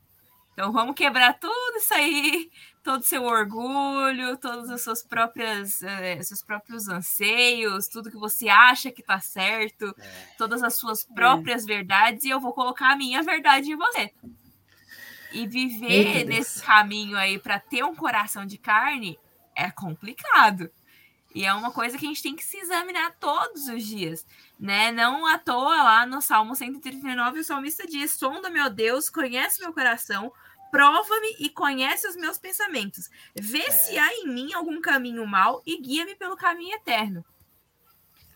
então 0.58 0.72
vamos 0.72 0.96
quebrar 0.96 1.38
tudo 1.38 1.76
isso 1.76 1.94
aí, 1.94 2.50
todo 2.82 3.00
o 3.00 3.04
seu 3.04 3.22
orgulho, 3.22 4.36
todos 4.38 4.68
os 4.68 4.80
seus 4.80 5.04
próprios, 5.04 5.80
eh, 5.84 6.20
seus 6.20 6.42
próprios 6.42 6.88
anseios, 6.88 7.86
tudo 7.86 8.10
que 8.10 8.16
você 8.16 8.48
acha 8.48 8.90
que 8.90 9.00
está 9.00 9.20
certo, 9.20 9.94
é. 9.96 10.34
todas 10.36 10.64
as 10.64 10.74
suas 10.74 11.04
próprias 11.04 11.62
é. 11.62 11.66
verdades, 11.66 12.24
e 12.24 12.30
eu 12.30 12.40
vou 12.40 12.52
colocar 12.52 12.90
a 12.90 12.96
minha 12.96 13.22
verdade 13.22 13.70
em 13.70 13.76
você. 13.76 14.12
E 15.32 15.46
viver 15.46 16.24
nesse 16.24 16.62
caminho 16.62 17.16
aí 17.16 17.38
para 17.38 17.60
ter 17.60 17.84
um 17.84 17.94
coração 17.94 18.46
de 18.46 18.58
carne 18.58 19.18
é 19.54 19.70
complicado. 19.70 20.70
E 21.34 21.44
é 21.44 21.52
uma 21.52 21.70
coisa 21.70 21.98
que 21.98 22.06
a 22.06 22.08
gente 22.08 22.22
tem 22.22 22.34
que 22.34 22.44
se 22.44 22.56
examinar 22.56 23.14
todos 23.20 23.68
os 23.68 23.84
dias, 23.84 24.26
né? 24.58 24.90
Não 24.90 25.26
à 25.26 25.38
toa 25.38 25.82
lá 25.82 26.06
no 26.06 26.22
Salmo 26.22 26.56
139 26.56 27.40
o 27.40 27.44
salmista 27.44 27.86
diz: 27.86 28.12
"Sonda 28.12 28.48
meu 28.48 28.70
Deus, 28.70 29.10
conhece 29.10 29.60
meu 29.60 29.72
coração, 29.72 30.32
prova-me 30.70 31.36
e 31.38 31.50
conhece 31.50 32.08
os 32.08 32.16
meus 32.16 32.38
pensamentos. 32.38 33.10
Vê 33.34 33.62
é. 33.62 33.70
se 33.70 33.98
há 33.98 34.08
em 34.14 34.28
mim 34.28 34.52
algum 34.52 34.80
caminho 34.80 35.26
mau 35.26 35.62
e 35.66 35.80
guia-me 35.80 36.14
pelo 36.14 36.36
caminho 36.36 36.76
eterno. 36.76 37.24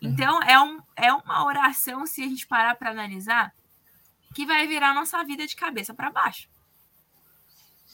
Uhum. 0.01 0.09
Então, 0.09 0.41
é, 0.43 0.59
um, 0.59 0.79
é 0.95 1.13
uma 1.13 1.45
oração, 1.45 2.05
se 2.05 2.21
a 2.21 2.27
gente 2.27 2.47
parar 2.47 2.75
para 2.75 2.91
analisar, 2.91 3.53
que 4.33 4.45
vai 4.45 4.67
virar 4.67 4.93
nossa 4.93 5.23
vida 5.23 5.45
de 5.47 5.55
cabeça 5.55 5.93
para 5.93 6.11
baixo. 6.11 6.49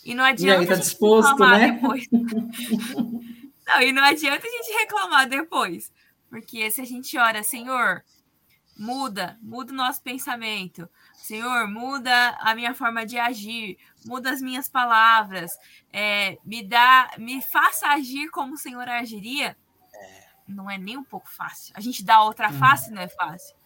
E 0.04 0.14
não 0.14 0.24
adianta. 0.24 0.64
E 0.64 0.68
tá 0.68 0.76
disposto, 0.76 1.38
né? 1.40 1.72
Depois. 1.72 2.08
não, 2.12 3.82
e 3.82 3.92
não 3.92 4.04
adianta 4.04 4.48
a 4.48 4.50
gente 4.50 4.78
reclamar 4.80 5.28
depois. 5.28 5.92
Porque 6.30 6.70
se 6.72 6.82
a 6.82 6.86
gente 6.86 7.18
ora, 7.18 7.44
Senhor, 7.44 8.04
muda, 8.78 9.38
muda 9.42 9.74
o 9.74 9.76
nosso 9.76 10.02
pensamento. 10.02 10.90
Senhor, 11.16 11.68
muda 11.68 12.38
a 12.40 12.56
minha 12.56 12.74
forma 12.74 13.06
de 13.06 13.18
agir, 13.18 13.78
muda 14.06 14.32
as 14.32 14.42
minhas 14.42 14.68
palavras, 14.68 15.52
é, 15.92 16.38
me 16.44 16.64
dá, 16.64 17.12
me 17.18 17.42
faça 17.42 17.88
agir 17.90 18.30
como 18.30 18.54
o 18.54 18.58
Senhor 18.58 18.88
agiria. 18.88 19.58
Não 20.48 20.70
é 20.70 20.78
nem 20.78 20.98
um 20.98 21.04
pouco 21.04 21.30
fácil. 21.30 21.74
A 21.76 21.82
gente 21.82 22.04
dá 22.04 22.24
outra 22.24 22.50
uhum. 22.50 22.58
face 22.58 22.92
não 22.92 23.02
é 23.02 23.08
fácil. 23.08 23.59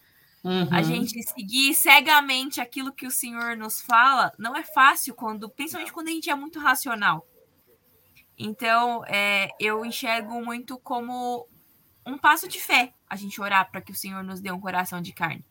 Uhum. 0.44 0.68
A 0.72 0.82
gente 0.82 1.24
seguir 1.24 1.74
cegamente 1.74 2.60
aquilo 2.60 2.92
que 2.92 3.08
o 3.08 3.12
Senhor 3.12 3.56
nos 3.56 3.80
fala 3.80 4.34
não 4.38 4.56
é 4.56 4.64
fácil 4.64 5.16
quando, 5.16 5.50
principalmente 5.50 5.94
quando 5.94 6.10
a 6.10 6.12
gente 6.12 6.30
é 6.30 6.36
muito 6.36 6.60
racional. 6.60 7.26
Então, 8.38 9.04
é, 9.06 9.50
eu 9.60 9.86
enxergo 9.86 10.44
muito 10.44 10.78
como 10.80 11.48
um 12.06 12.18
passo 12.18 12.48
de 12.48 12.60
fé 12.60 12.94
a 13.10 13.16
gente 13.16 13.40
orar 13.40 13.72
para 13.72 13.82
que 13.82 13.92
o 13.92 13.96
Senhor 13.96 14.24
nos 14.24 14.42
dê 14.42 14.52
um 14.52 14.60
coração 14.60 15.02
de 15.02 15.14
carne. 15.14 15.46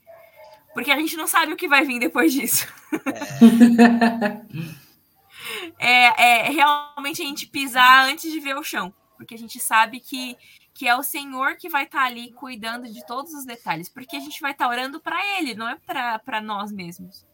Porque 0.75 0.91
a 0.91 0.97
gente 0.97 1.17
não 1.17 1.27
sabe 1.27 1.53
o 1.53 1.57
que 1.57 1.69
vai 1.69 1.85
vir 1.85 1.99
depois 1.99 2.33
disso. 2.33 2.67
É. 5.79 6.05
é, 6.13 6.47
é 6.47 6.51
realmente 6.51 7.23
a 7.23 7.25
gente 7.25 7.47
pisar 7.47 8.09
antes 8.09 8.31
de 8.31 8.41
ver 8.41 8.57
o 8.57 8.63
chão. 8.63 8.93
Porque 9.17 9.35
a 9.35 9.39
gente 9.39 9.61
sabe 9.61 10.01
que, 10.01 10.37
que 10.75 10.88
é 10.88 10.97
o 10.97 11.02
Senhor 11.02 11.57
que 11.57 11.69
vai 11.69 11.85
estar 11.85 12.00
tá 12.00 12.05
ali 12.07 12.33
cuidando 12.33 12.91
de 12.91 13.05
todos 13.07 13.33
os 13.35 13.45
detalhes. 13.45 13.88
Porque 13.88 14.17
a 14.17 14.21
gente 14.21 14.41
vai 14.41 14.52
estar 14.52 14.64
tá 14.64 14.71
orando 14.71 15.00
para 15.00 15.25
Ele, 15.38 15.55
não 15.55 15.69
é 15.69 15.76
para 15.76 16.41
nós 16.41 16.73
mesmos. 16.73 17.26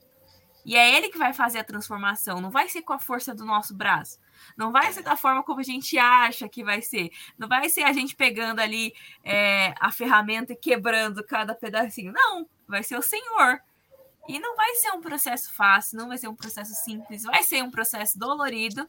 E 0.65 0.77
é 0.77 0.97
Ele 0.97 1.09
que 1.09 1.19
vai 1.19 1.33
fazer 1.33 1.59
a 1.59 1.65
transformação. 1.65 2.41
Não 2.41 2.51
vai 2.51 2.69
ser 2.69 2.83
com 2.83 2.93
a 2.93 2.99
força 2.99 3.35
do 3.35 3.45
nosso 3.45 3.75
braço. 3.75 4.19
Não 4.57 4.71
vai 4.71 4.93
ser 4.93 5.03
da 5.03 5.17
forma 5.17 5.43
como 5.43 5.61
a 5.61 5.65
gente 5.65 5.99
acha 5.99 6.49
que 6.49 6.63
vai 6.63 6.83
ser. 6.83 7.11
Não 7.39 7.49
vai 7.49 7.69
ser 7.69 7.85
a 7.85 7.93
gente 7.93 8.15
pegando 8.15 8.61
ali 8.61 8.95
é, 9.25 9.75
a 9.81 9.91
ferramenta 9.91 10.53
e 10.53 10.57
quebrando 10.57 11.25
cada 11.25 11.55
pedacinho. 11.55 12.13
Não, 12.13 12.47
vai 12.67 12.83
ser 12.83 12.99
o 12.99 13.03
Senhor. 13.03 13.61
E 14.29 14.39
não 14.39 14.55
vai 14.55 14.75
ser 14.75 14.91
um 14.91 15.01
processo 15.01 15.51
fácil, 15.55 15.97
não 15.97 16.09
vai 16.09 16.19
ser 16.19 16.29
um 16.29 16.35
processo 16.35 16.75
simples, 16.75 17.23
vai 17.23 17.43
ser 17.43 17.63
um 17.63 17.71
processo 17.71 18.19
dolorido, 18.19 18.87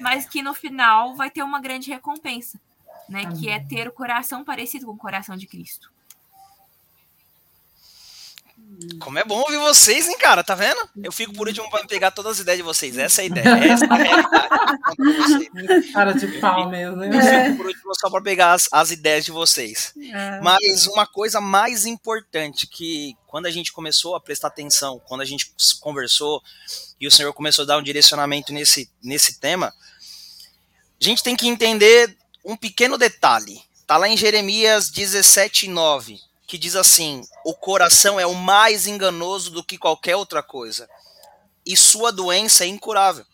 mas 0.00 0.26
que 0.26 0.40
no 0.40 0.54
final 0.54 1.14
vai 1.14 1.30
ter 1.30 1.42
uma 1.42 1.60
grande 1.60 1.90
recompensa, 1.90 2.58
né? 3.08 3.32
Que 3.38 3.48
é 3.48 3.60
ter 3.60 3.88
o 3.88 3.92
coração 3.92 4.44
parecido 4.44 4.86
com 4.86 4.92
o 4.92 4.98
coração 4.98 5.36
de 5.36 5.46
Cristo. 5.46 5.90
Como 9.00 9.18
é 9.18 9.24
bom 9.24 9.40
ouvir 9.40 9.58
vocês, 9.58 10.08
hein, 10.08 10.16
cara? 10.18 10.44
Tá 10.44 10.54
vendo? 10.54 10.88
Eu 11.02 11.10
fico 11.10 11.32
por 11.32 11.48
último 11.48 11.68
para 11.70 11.84
pegar 11.86 12.12
todas 12.12 12.32
as 12.32 12.40
ideias 12.40 12.58
de 12.58 12.62
vocês. 12.62 12.96
Essa 12.96 13.22
é 13.22 13.24
a 13.24 13.26
ideia. 13.26 13.48
Essa 13.72 13.84
é 13.86 13.88
a. 13.88 13.98
Cara 15.92 16.12
de 16.12 16.28
pau 16.38 16.68
mesmo, 16.68 16.94
né? 16.96 17.08
Eu 17.08 17.44
fico 17.44 17.56
por 17.56 17.66
último 17.66 17.92
só 17.98 18.08
para 18.10 18.22
pegar 18.22 18.52
as, 18.52 18.68
as, 18.70 18.92
ideias 18.92 19.24
de 19.24 19.32
vocês. 19.32 19.92
É. 20.12 20.40
Mas 20.40 20.86
uma 20.86 21.06
coisa 21.06 21.40
mais 21.40 21.86
importante 21.86 22.68
que 22.68 23.16
quando 23.26 23.46
a 23.46 23.50
gente 23.50 23.72
começou 23.72 24.14
a 24.14 24.20
prestar 24.20 24.48
atenção, 24.48 25.00
quando 25.06 25.22
a 25.22 25.24
gente 25.24 25.50
conversou 25.80 26.42
e 27.00 27.06
o 27.06 27.10
senhor 27.10 27.32
começou 27.32 27.62
a 27.64 27.66
dar 27.66 27.78
um 27.78 27.82
direcionamento 27.82 28.52
nesse, 28.52 28.90
nesse 29.02 29.40
tema, 29.40 29.72
a 31.00 31.04
gente 31.04 31.22
tem 31.22 31.34
que 31.34 31.48
entender 31.48 32.14
um 32.48 32.56
pequeno 32.56 32.98
detalhe. 32.98 33.62
Tá 33.86 33.96
lá 33.96 34.08
em 34.08 34.16
Jeremias 34.16 34.90
17, 34.90 35.68
9 35.68 36.20
que 36.48 36.56
diz 36.56 36.74
assim: 36.74 37.22
o 37.44 37.54
coração 37.54 38.18
é 38.18 38.26
o 38.26 38.34
mais 38.34 38.88
enganoso 38.88 39.50
do 39.50 39.62
que 39.62 39.78
qualquer 39.78 40.16
outra 40.16 40.42
coisa, 40.42 40.88
e 41.64 41.76
sua 41.76 42.10
doença 42.10 42.64
é 42.64 42.66
incurável. 42.66 43.24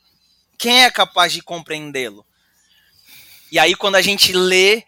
Quem 0.58 0.82
é 0.84 0.90
capaz 0.90 1.32
de 1.32 1.40
compreendê-lo? 1.40 2.26
E 3.50 3.58
aí, 3.58 3.76
quando 3.76 3.94
a 3.94 4.02
gente 4.02 4.32
lê 4.32 4.84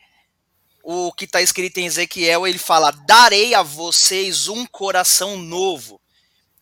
o 0.83 1.13
que 1.13 1.25
está 1.25 1.41
escrito 1.41 1.79
em 1.79 1.87
Ezequiel, 1.87 2.47
ele 2.47 2.59
fala: 2.59 2.91
Darei 2.91 3.55
a 3.55 3.63
vocês 3.63 4.49
um 4.49 4.67
coração 4.67 5.39
novo, 5.39 6.01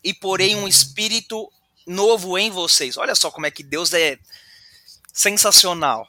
e 0.03 0.13
porei 0.13 0.55
um 0.55 0.67
espírito 0.67 1.51
novo 1.87 2.37
em 2.37 2.51
vocês. 2.51 2.95
Olha 2.95 3.15
só 3.15 3.31
como 3.31 3.47
é 3.47 3.51
que 3.51 3.63
Deus 3.63 3.91
é 3.91 4.19
sensacional. 5.11 6.07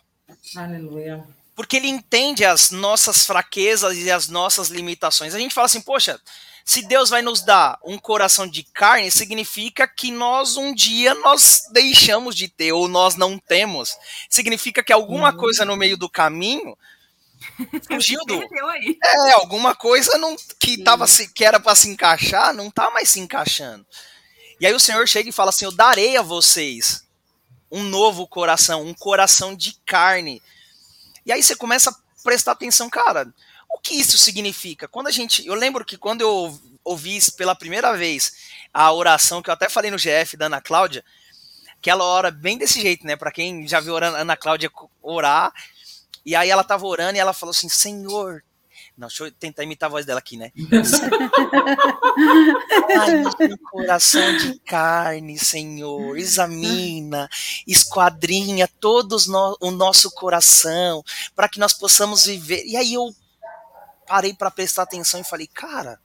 Aleluia. 0.55 1.27
Porque 1.57 1.79
ele 1.79 1.89
entende 1.89 2.45
as 2.45 2.71
nossas 2.71 3.25
fraquezas 3.25 3.97
e 3.97 4.11
as 4.11 4.29
nossas 4.29 4.69
limitações. 4.69 5.35
A 5.35 5.39
gente 5.39 5.55
fala 5.55 5.65
assim, 5.65 5.81
poxa, 5.81 6.21
se 6.67 6.83
Deus 6.83 7.11
vai 7.11 7.23
nos 7.23 7.43
dar 7.43 7.79
um 7.85 7.97
coração 7.97 8.45
de 8.45 8.65
carne, 8.65 9.09
significa 9.09 9.87
que 9.87 10.11
nós 10.11 10.57
um 10.57 10.75
dia 10.75 11.15
nós 11.15 11.63
deixamos 11.73 12.35
de 12.35 12.49
ter 12.49 12.73
ou 12.73 12.89
nós 12.89 13.15
não 13.15 13.39
temos. 13.39 13.97
Significa 14.29 14.83
que 14.83 14.93
alguma 14.93 15.31
uhum. 15.31 15.37
coisa 15.37 15.65
no 15.65 15.77
meio 15.77 15.97
do 15.97 16.11
caminho 16.11 16.77
fugiu 17.87 18.21
do 18.27 18.43
É, 19.03 19.33
alguma 19.35 19.77
coisa 19.77 20.19
não 20.19 20.35
que 20.59 20.83
tava 20.83 21.07
se 21.07 21.33
que 21.33 21.45
era 21.45 21.61
para 21.61 21.77
se 21.77 21.89
encaixar, 21.89 22.53
não 22.53 22.69
tá 22.69 22.91
mais 22.91 23.11
se 23.11 23.21
encaixando. 23.21 23.87
E 24.61 24.67
aí 24.67 24.75
o 24.75 24.81
Senhor 24.81 25.07
chega 25.07 25.29
e 25.29 25.33
fala 25.33 25.51
assim: 25.51 25.67
"Eu 25.67 25.73
darei 25.73 26.17
a 26.17 26.23
vocês 26.23 27.05
um 27.71 27.85
novo 27.85 28.27
coração, 28.27 28.83
um 28.83 28.93
coração 28.93 29.55
de 29.55 29.75
carne". 29.87 30.43
E 31.27 31.33
aí 31.33 31.43
você 31.43 31.57
começa 31.57 31.91
a 31.91 32.23
prestar 32.23 32.53
atenção, 32.53 32.89
cara. 32.89 33.27
O 33.69 33.79
que 33.79 33.95
isso 33.95 34.17
significa? 34.17 34.87
Quando 34.87 35.09
a 35.09 35.11
gente, 35.11 35.45
eu 35.45 35.55
lembro 35.55 35.85
que 35.85 35.99
quando 35.99 36.21
eu 36.21 36.59
ouvi 36.85 37.19
pela 37.37 37.57
primeira 37.57 37.97
vez 37.97 38.37
a 38.73 38.93
oração 38.93 39.43
que 39.43 39.51
eu 39.51 39.55
até 39.55 39.69
falei 39.69 39.91
no 39.91 39.99
GF 39.99 40.37
da 40.37 40.47
Ana 40.47 40.61
Cláudia, 40.61 41.05
aquela 41.79 42.05
hora 42.05 42.31
bem 42.31 42.57
desse 42.57 42.81
jeito, 42.81 43.05
né? 43.05 43.17
Para 43.17 43.33
quem 43.33 43.67
já 43.67 43.81
viu 43.81 43.97
a 43.97 44.07
Ana 44.07 44.37
Cláudia 44.37 44.71
orar, 45.03 45.53
e 46.25 46.37
aí 46.37 46.49
ela 46.49 46.63
tava 46.63 46.87
orando 46.87 47.17
e 47.17 47.21
ela 47.21 47.33
falou 47.33 47.51
assim: 47.51 47.69
Senhor. 47.69 48.43
Não, 48.97 49.09
deixa 49.09 49.25
eu 49.25 49.33
tentar 49.33 49.63
imitar 49.63 49.89
a 49.89 49.91
voz 49.91 50.07
dela 50.07 50.19
aqui, 50.19 50.39
né? 50.39 50.51
Ai, 52.99 53.23
coração 53.71 54.39
de 54.39 54.59
carne, 54.61 55.39
Senhor. 55.39 56.17
Examina, 56.17 57.29
esquadrinha 57.67 58.67
todos 58.67 59.27
no, 59.27 59.55
o 59.61 59.71
nosso 59.71 60.11
coração, 60.13 61.05
para 61.35 61.47
que 61.47 61.61
nós 61.61 61.75
possamos 61.75 62.25
viver. 62.25 62.65
E 62.65 62.75
aí 62.75 62.95
eu 62.95 63.15
parei 64.07 64.33
para 64.33 64.51
prestar 64.51 64.85
atenção 64.85 65.21
e 65.21 65.25
falei, 65.25 65.47
cara, 65.47 66.01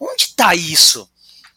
onde 0.00 0.24
está 0.24 0.52
isso? 0.52 1.08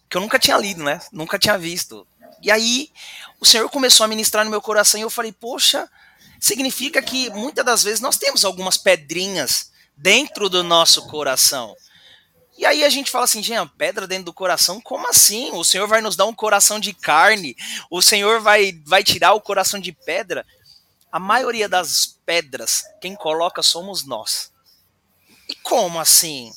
Que 0.07 0.17
eu 0.17 0.21
nunca 0.21 0.37
tinha 0.37 0.57
lido, 0.57 0.83
né? 0.83 1.01
Nunca 1.11 1.39
tinha 1.39 1.57
visto. 1.57 2.05
E 2.43 2.51
aí 2.51 2.91
o 3.39 3.45
Senhor 3.45 3.67
começou 3.69 4.03
a 4.03 4.07
ministrar 4.07 4.45
no 4.45 4.51
meu 4.51 4.61
coração 4.61 4.99
e 4.99 5.03
eu 5.03 5.09
falei, 5.09 5.31
poxa, 5.31 5.89
significa 6.39 7.01
que 7.01 7.31
muitas 7.31 7.65
das 7.65 7.81
vezes 7.81 8.01
nós 8.01 8.17
temos 8.17 8.45
algumas 8.45 8.77
pedrinhas 8.77 9.68
dentro 9.99 10.49
do 10.49 10.63
nosso 10.63 11.07
coração. 11.07 11.75
E 12.57 12.65
aí 12.65 12.83
a 12.83 12.89
gente 12.89 13.11
fala 13.11 13.25
assim, 13.25 13.43
gente, 13.43 13.71
pedra 13.77 14.07
dentro 14.07 14.25
do 14.25 14.33
coração, 14.33 14.81
como 14.81 15.07
assim? 15.09 15.51
O 15.53 15.63
Senhor 15.63 15.87
vai 15.87 16.01
nos 16.01 16.15
dar 16.15 16.25
um 16.25 16.33
coração 16.33 16.79
de 16.79 16.93
carne, 16.93 17.55
o 17.89 18.01
Senhor 18.01 18.41
vai, 18.41 18.73
vai 18.85 19.03
tirar 19.03 19.33
o 19.33 19.41
coração 19.41 19.79
de 19.79 19.91
pedra. 19.91 20.45
A 21.11 21.19
maioria 21.19 21.67
das 21.69 22.19
pedras, 22.25 22.83
quem 23.01 23.15
coloca 23.15 23.63
somos 23.63 24.05
nós. 24.05 24.51
E 25.47 25.55
como 25.55 25.99
assim? 25.99 26.51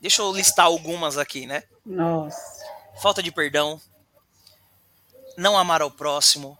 Deixa 0.00 0.22
eu 0.22 0.32
listar 0.32 0.66
algumas 0.66 1.18
aqui, 1.18 1.46
né? 1.46 1.64
Nossa. 1.84 2.38
Falta 3.00 3.22
de 3.22 3.32
perdão, 3.32 3.80
não 5.36 5.58
amar 5.58 5.82
ao 5.82 5.90
próximo, 5.90 6.58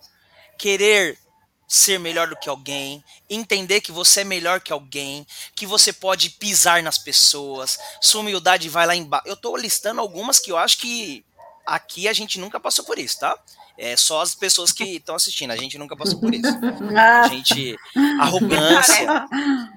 querer 0.58 1.18
ser 1.66 1.98
melhor 1.98 2.28
do 2.28 2.36
que 2.36 2.48
alguém, 2.48 3.02
entender 3.28 3.80
que 3.80 3.90
você 3.90 4.20
é 4.20 4.24
melhor 4.24 4.60
que 4.60 4.72
alguém, 4.72 5.26
que 5.54 5.66
você 5.66 5.92
pode 5.92 6.30
pisar 6.30 6.82
nas 6.82 6.98
pessoas, 6.98 7.78
sua 8.00 8.20
humildade 8.20 8.68
vai 8.68 8.86
lá 8.86 8.94
embaixo. 8.94 9.26
Eu 9.26 9.36
tô 9.36 9.56
listando 9.56 10.00
algumas 10.00 10.38
que 10.38 10.52
eu 10.52 10.56
acho 10.56 10.78
que 10.78 11.24
aqui 11.66 12.06
a 12.06 12.12
gente 12.12 12.38
nunca 12.38 12.60
passou 12.60 12.84
por 12.84 12.98
isso, 12.98 13.18
tá? 13.18 13.36
É 13.78 13.94
só 13.94 14.22
as 14.22 14.34
pessoas 14.34 14.72
que 14.72 14.84
estão 14.96 15.14
assistindo, 15.14 15.50
a 15.50 15.56
gente 15.56 15.76
nunca 15.76 15.94
passou 15.94 16.18
por 16.18 16.32
isso. 16.32 16.48
A 16.96 17.28
gente 17.28 17.76
arrogância, 18.18 19.26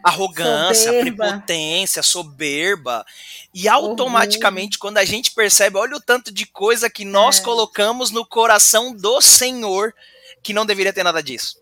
arrogância, 0.01 0.85
soberba. 0.85 1.27
prepotência, 1.27 2.03
soberba, 2.03 3.05
e 3.53 3.67
automaticamente 3.67 4.77
uhum. 4.77 4.81
quando 4.81 4.99
a 4.99 5.05
gente 5.05 5.31
percebe, 5.31 5.77
olha 5.77 5.97
o 5.97 6.01
tanto 6.01 6.31
de 6.31 6.45
coisa 6.45 6.89
que 6.89 7.03
nós 7.03 7.39
é. 7.39 7.43
colocamos 7.43 8.09
no 8.09 8.25
coração 8.25 8.95
do 8.95 9.19
Senhor, 9.19 9.93
que 10.41 10.53
não 10.53 10.65
deveria 10.65 10.93
ter 10.93 11.03
nada 11.03 11.21
disso 11.21 11.59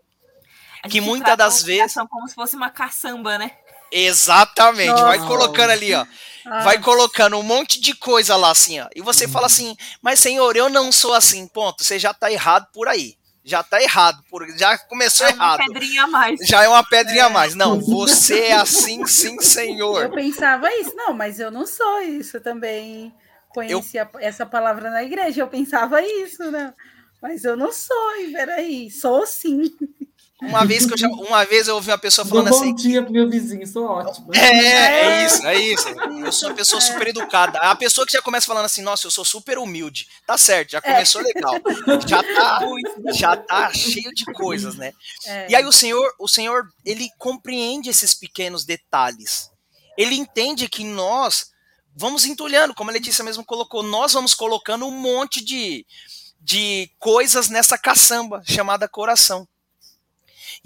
que 0.88 1.02
muitas 1.02 1.38
das 1.38 1.64
vezes. 1.64 1.94
Como 2.10 2.28
se 2.28 2.36
fosse 2.36 2.56
uma 2.56 2.70
caçamba, 2.70 3.38
né? 3.38 3.52
Exatamente. 3.92 4.90
Nossa. 4.90 5.06
Vai 5.06 5.20
colocando 5.20 5.72
ali, 5.72 5.94
ó. 5.94 6.06
Vai 6.64 6.80
colocando 6.80 7.38
um 7.38 7.44
monte 7.44 7.80
de 7.80 7.94
coisa 7.94 8.36
lá, 8.36 8.52
assim, 8.52 8.80
ó. 8.80 8.88
E 8.96 9.02
você 9.02 9.26
uhum. 9.26 9.32
fala 9.32 9.48
assim, 9.48 9.76
mas 10.02 10.20
senhor, 10.20 10.56
eu 10.56 10.70
não 10.70 10.92
sou 10.92 11.14
assim. 11.14 11.48
Ponto. 11.48 11.84
Você 11.84 12.00
já 12.00 12.14
tá 12.14 12.32
errado 12.32 12.68
por 12.74 12.88
aí. 12.88 13.18
Já 13.44 13.64
tá 13.64 13.82
errado. 13.82 14.22
Por... 14.30 14.46
Já 14.58 14.78
começou 14.78 15.26
é 15.26 15.32
errado. 15.32 15.60
Já 15.60 15.64
é 15.64 15.68
uma 15.68 15.74
pedrinha 15.74 16.04
a 16.04 16.08
mais. 16.08 16.40
Já 16.42 16.64
é 16.64 16.68
uma 16.68 16.84
pedrinha 16.84 17.26
a 17.26 17.30
é. 17.30 17.34
mais. 17.34 17.56
Não, 17.56 17.80
você 17.82 18.40
é 18.40 18.54
assim, 18.54 19.06
sim, 19.06 19.40
senhor. 19.40 20.04
Eu 20.04 20.12
pensava 20.12 20.70
isso. 20.76 20.96
Não, 20.96 21.14
mas 21.14 21.40
eu 21.40 21.52
não 21.52 21.66
sou 21.66 22.02
isso 22.02 22.40
também. 22.42 23.14
Conhecia 23.50 24.10
eu... 24.14 24.20
essa 24.20 24.46
palavra 24.46 24.90
na 24.90 25.04
igreja. 25.04 25.42
Eu 25.42 25.48
pensava 25.48 26.02
isso, 26.02 26.50
né? 26.52 26.74
Mas 27.22 27.44
eu 27.44 27.56
não 27.56 27.72
sou, 27.72 28.16
e 28.20 28.32
peraí. 28.32 28.92
Sou 28.92 29.26
sim. 29.26 29.72
Uma 30.42 30.64
vez 30.66 30.86
que 30.86 30.94
eu 30.94 30.98
já, 30.98 31.08
uma 31.08 31.44
vez 31.46 31.68
eu 31.68 31.76
ouvi 31.76 31.90
uma 31.90 31.98
pessoa 31.98 32.26
falando 32.26 32.50
bom 32.50 32.56
assim. 32.56 32.70
Bom 32.70 32.76
dia 32.76 33.02
pro 33.02 33.12
meu 33.12 33.28
vizinho, 33.28 33.66
sou 33.66 33.86
ótimo. 33.86 34.30
É, 34.36 34.40
é, 34.40 35.02
é 35.02 35.26
isso, 35.26 35.48
é 35.48 35.56
isso. 35.56 35.88
Eu 36.24 36.32
sou 36.32 36.50
uma 36.50 36.56
pessoa 36.56 36.80
super 36.80 37.08
educada. 37.08 37.58
A 37.58 37.76
pessoa 37.76 38.06
que 38.06 38.14
já 38.14 38.22
começa 38.22 38.46
falando 38.46 38.66
assim, 38.66 38.84
nossa, 38.84 39.08
eu 39.08 39.12
sou 39.12 39.26
super 39.26 39.58
humilde. 39.58 40.08
Tá 40.28 40.38
certo, 40.38 40.72
já 40.72 40.82
começou 40.82 41.22
é. 41.22 41.24
legal. 41.24 41.54
Já 42.08 42.22
tá, 42.22 42.60
já 43.14 43.36
tá 43.36 43.74
cheio 43.74 44.14
de 44.14 44.26
coisas, 44.26 44.76
né? 44.76 44.94
É. 45.26 45.50
E 45.50 45.56
aí 45.56 45.66
o 45.66 45.72
Senhor, 45.72 46.08
o 46.20 46.28
Senhor, 46.28 46.68
ele 46.86 47.10
compreende 47.18 47.90
esses 47.90 48.14
pequenos 48.14 48.64
detalhes. 48.64 49.50
Ele 49.98 50.16
entende 50.16 50.70
que 50.70 50.84
nós 50.84 51.48
vamos 51.96 52.26
entulhando, 52.26 52.76
como 52.76 52.92
a 52.92 52.94
Letícia 52.94 53.24
mesmo 53.24 53.44
colocou, 53.44 53.82
nós 53.82 54.14
vamos 54.14 54.36
colocando 54.36 54.86
um 54.86 54.92
monte 54.92 55.44
de, 55.44 55.84
de 56.40 56.92
coisas 57.00 57.50
nessa 57.50 57.76
caçamba 57.76 58.44
chamada 58.46 58.88
coração. 58.88 59.48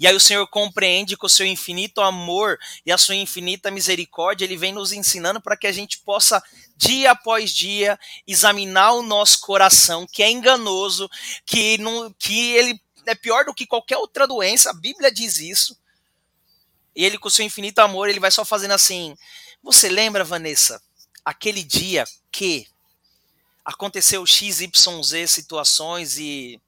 E 0.02 0.06
aí 0.08 0.16
o 0.16 0.20
Senhor 0.20 0.44
compreende 0.48 1.16
que 1.16 1.24
o 1.24 1.28
seu 1.28 1.46
infinito 1.46 2.00
amor 2.00 2.58
e 2.84 2.90
a 2.90 2.98
sua 2.98 3.14
infinita 3.14 3.70
misericórdia, 3.70 4.44
ele 4.44 4.56
vem 4.56 4.72
nos 4.72 4.90
ensinando 4.90 5.40
para 5.40 5.56
que 5.56 5.64
a 5.64 5.70
gente 5.70 6.00
possa 6.00 6.42
dia 6.76 7.12
após 7.12 7.54
dia 7.54 7.96
examinar 8.26 8.94
o 8.94 9.02
nosso 9.02 9.40
coração, 9.42 10.04
que 10.04 10.20
é 10.20 10.28
enganoso, 10.28 11.08
que 11.46 11.78
não 11.78 12.12
que 12.18 12.50
ele 12.50 12.82
é 13.06 13.14
pior 13.14 13.44
do 13.44 13.54
que 13.54 13.64
qualquer 13.64 13.96
outra 13.96 14.26
doença, 14.26 14.70
a 14.70 14.74
Bíblia 14.74 15.08
diz 15.08 15.38
isso. 15.38 15.78
E 16.96 17.04
ele 17.04 17.16
com 17.16 17.28
o 17.28 17.30
seu 17.30 17.46
infinito 17.46 17.78
amor, 17.78 18.08
ele 18.08 18.18
vai 18.18 18.32
só 18.32 18.44
fazendo 18.44 18.72
assim: 18.72 19.16
"Você 19.62 19.88
lembra, 19.88 20.24
Vanessa, 20.24 20.82
aquele 21.24 21.62
dia 21.62 22.04
que 22.32 22.66
aconteceu 23.64 24.26
XYZ 24.26 25.30
situações 25.30 26.18
e 26.18 26.60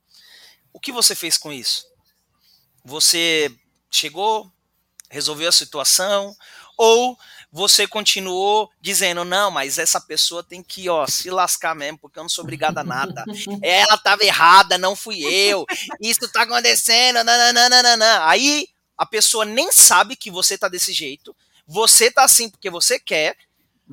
o 0.72 0.78
que 0.78 0.92
você 0.92 1.16
fez 1.16 1.36
com 1.36 1.52
isso? 1.52 1.92
Você 2.84 3.50
chegou, 3.90 4.50
resolveu 5.10 5.48
a 5.48 5.52
situação, 5.52 6.36
ou 6.76 7.16
você 7.50 7.86
continuou 7.86 8.68
dizendo, 8.80 9.24
não, 9.24 9.48
mas 9.48 9.78
essa 9.78 10.00
pessoa 10.00 10.42
tem 10.42 10.60
que, 10.60 10.88
ó, 10.88 11.06
se 11.06 11.30
lascar 11.30 11.72
mesmo, 11.72 11.98
porque 11.98 12.18
eu 12.18 12.24
não 12.24 12.28
sou 12.28 12.42
obrigada 12.42 12.80
a 12.80 12.84
nada. 12.84 13.24
Ela 13.62 13.94
estava 13.94 14.24
errada, 14.24 14.76
não 14.76 14.96
fui 14.96 15.22
eu. 15.22 15.64
Isso 16.00 16.28
tá 16.32 16.42
acontecendo, 16.42 17.22
nananana. 17.22 18.28
Aí 18.28 18.66
a 18.98 19.06
pessoa 19.06 19.44
nem 19.44 19.70
sabe 19.70 20.16
que 20.16 20.32
você 20.32 20.58
tá 20.58 20.68
desse 20.68 20.92
jeito. 20.92 21.34
Você 21.64 22.10
tá 22.10 22.24
assim 22.24 22.50
porque 22.50 22.68
você 22.68 22.98
quer. 22.98 23.36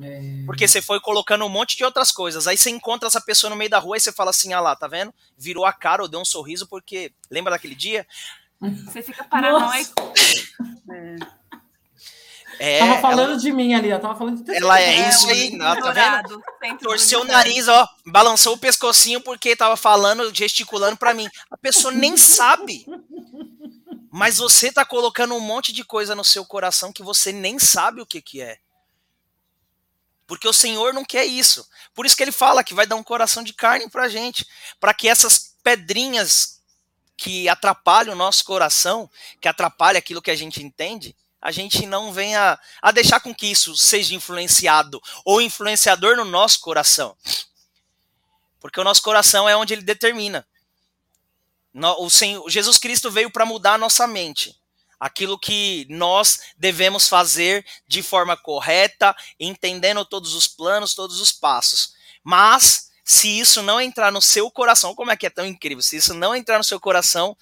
É... 0.02 0.42
Porque 0.44 0.66
você 0.66 0.82
foi 0.82 0.98
colocando 0.98 1.44
um 1.44 1.48
monte 1.48 1.76
de 1.76 1.84
outras 1.84 2.10
coisas. 2.10 2.48
Aí 2.48 2.56
você 2.56 2.70
encontra 2.70 3.06
essa 3.06 3.20
pessoa 3.20 3.48
no 3.48 3.56
meio 3.56 3.70
da 3.70 3.78
rua 3.78 3.96
e 3.96 4.00
você 4.00 4.10
fala 4.10 4.30
assim: 4.30 4.52
ah 4.52 4.60
lá, 4.60 4.74
tá 4.74 4.88
vendo? 4.88 5.14
Virou 5.38 5.64
a 5.64 5.72
cara 5.72 6.02
ou 6.02 6.08
deu 6.08 6.20
um 6.20 6.24
sorriso 6.24 6.66
porque. 6.66 7.12
Lembra 7.30 7.52
daquele 7.52 7.74
dia? 7.74 8.06
Você 8.84 9.02
fica 9.02 9.24
paranoico. 9.24 9.92
É, 12.58 12.78
tava 12.78 13.00
falando 13.00 13.30
ela, 13.30 13.38
de 13.38 13.52
mim 13.52 13.74
ali, 13.74 13.92
ó. 13.92 13.98
Tava 13.98 14.14
falando 14.14 14.44
de 14.44 14.54
Ela 14.54 14.80
é, 14.80 14.94
é 14.94 15.08
isso 15.08 15.28
aí, 15.28 15.58
ó, 15.60 15.74
tá 15.74 15.90
vendo? 15.90 16.40
Torceu 16.78 17.22
o 17.22 17.24
nariz, 17.24 17.66
ó, 17.66 17.88
balançou 18.06 18.54
o 18.54 18.58
pescocinho 18.58 19.20
porque 19.20 19.56
tava 19.56 19.76
falando, 19.76 20.32
gesticulando 20.32 20.96
para 20.96 21.12
mim. 21.12 21.28
A 21.50 21.56
pessoa 21.56 21.92
nem 21.92 22.14
sabe. 22.18 22.86
Mas 24.12 24.38
você 24.38 24.70
tá 24.70 24.84
colocando 24.84 25.34
um 25.34 25.40
monte 25.40 25.72
de 25.72 25.82
coisa 25.82 26.14
no 26.14 26.24
seu 26.24 26.44
coração 26.44 26.92
que 26.92 27.02
você 27.02 27.32
nem 27.32 27.58
sabe 27.58 28.00
o 28.00 28.06
que 28.06 28.22
que 28.22 28.40
é. 28.40 28.58
Porque 30.24 30.46
o 30.46 30.52
Senhor 30.52 30.94
não 30.94 31.04
quer 31.04 31.24
isso. 31.24 31.68
Por 31.92 32.06
isso 32.06 32.16
que 32.16 32.22
ele 32.22 32.30
fala 32.30 32.62
que 32.62 32.74
vai 32.74 32.86
dar 32.86 32.96
um 32.96 33.02
coração 33.02 33.42
de 33.42 33.52
carne 33.52 33.90
pra 33.90 34.08
gente, 34.08 34.46
para 34.78 34.94
que 34.94 35.08
essas 35.08 35.56
pedrinhas 35.64 36.61
que 37.22 37.48
atrapalha 37.48 38.10
o 38.10 38.16
nosso 38.16 38.44
coração, 38.44 39.08
que 39.40 39.46
atrapalha 39.46 39.96
aquilo 39.96 40.20
que 40.20 40.30
a 40.30 40.34
gente 40.34 40.60
entende, 40.60 41.14
a 41.40 41.52
gente 41.52 41.86
não 41.86 42.12
venha 42.12 42.58
a 42.80 42.90
deixar 42.90 43.20
com 43.20 43.32
que 43.32 43.46
isso 43.46 43.76
seja 43.76 44.12
influenciado 44.12 45.00
ou 45.24 45.40
influenciador 45.40 46.16
no 46.16 46.24
nosso 46.24 46.58
coração. 46.58 47.16
Porque 48.58 48.80
o 48.80 48.82
nosso 48.82 49.02
coração 49.02 49.48
é 49.48 49.56
onde 49.56 49.72
ele 49.72 49.82
determina. 49.82 50.44
O 51.98 52.10
Senhor, 52.10 52.50
Jesus 52.50 52.76
Cristo 52.76 53.08
veio 53.08 53.30
para 53.30 53.46
mudar 53.46 53.74
a 53.74 53.78
nossa 53.78 54.04
mente. 54.04 54.58
Aquilo 54.98 55.38
que 55.38 55.86
nós 55.88 56.40
devemos 56.56 57.08
fazer 57.08 57.64
de 57.86 58.02
forma 58.02 58.36
correta, 58.36 59.14
entendendo 59.38 60.04
todos 60.04 60.34
os 60.34 60.48
planos, 60.48 60.92
todos 60.92 61.20
os 61.20 61.30
passos. 61.30 61.94
Mas, 62.24 62.90
se 63.04 63.28
isso 63.38 63.62
não 63.62 63.80
entrar 63.80 64.12
no 64.12 64.22
seu 64.22 64.50
coração, 64.50 64.94
como 64.94 65.10
é 65.10 65.16
que 65.16 65.26
é 65.26 65.30
tão 65.30 65.44
incrível? 65.44 65.82
Se 65.82 65.96
isso 65.96 66.14
não 66.14 66.34
entrar 66.34 66.58
no 66.58 66.64
seu 66.64 66.78
coração, 66.78 67.36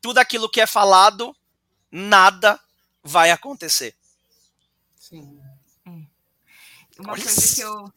tudo 0.00 0.18
aquilo 0.18 0.50
que 0.50 0.60
é 0.60 0.66
falado, 0.66 1.34
nada 1.90 2.60
vai 3.02 3.30
acontecer. 3.30 3.94
Sim. 4.96 5.40
É. 5.86 5.90
Uma 6.98 7.12
Olha 7.12 7.22
coisa 7.22 7.54
que 7.54 7.60
eu, 7.60 7.92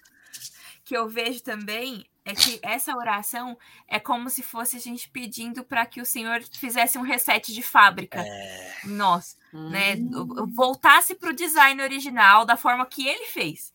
que 0.86 0.98
eu 0.98 1.10
vejo 1.10 1.42
também 1.42 2.06
é 2.26 2.34
que 2.34 2.60
essa 2.62 2.96
oração 2.96 3.58
é 3.88 4.00
como 4.00 4.30
se 4.30 4.44
fosse 4.44 4.76
a 4.76 4.80
gente 4.80 5.10
pedindo 5.10 5.64
para 5.64 5.86
que 5.86 6.02
o 6.02 6.06
Senhor 6.06 6.44
fizesse 6.44 6.98
um 6.98 7.02
reset 7.02 7.54
de 7.54 7.62
fábrica. 7.62 8.20
É... 8.20 8.76
Nós, 8.84 9.38
hum. 9.54 9.70
né? 9.70 9.96
Voltasse 10.54 11.16
para 11.16 11.30
o 11.30 11.36
design 11.36 11.82
original 11.82 12.46
da 12.46 12.58
forma 12.58 12.86
que 12.86 13.08
ele 13.08 13.28
fez. 13.28 13.74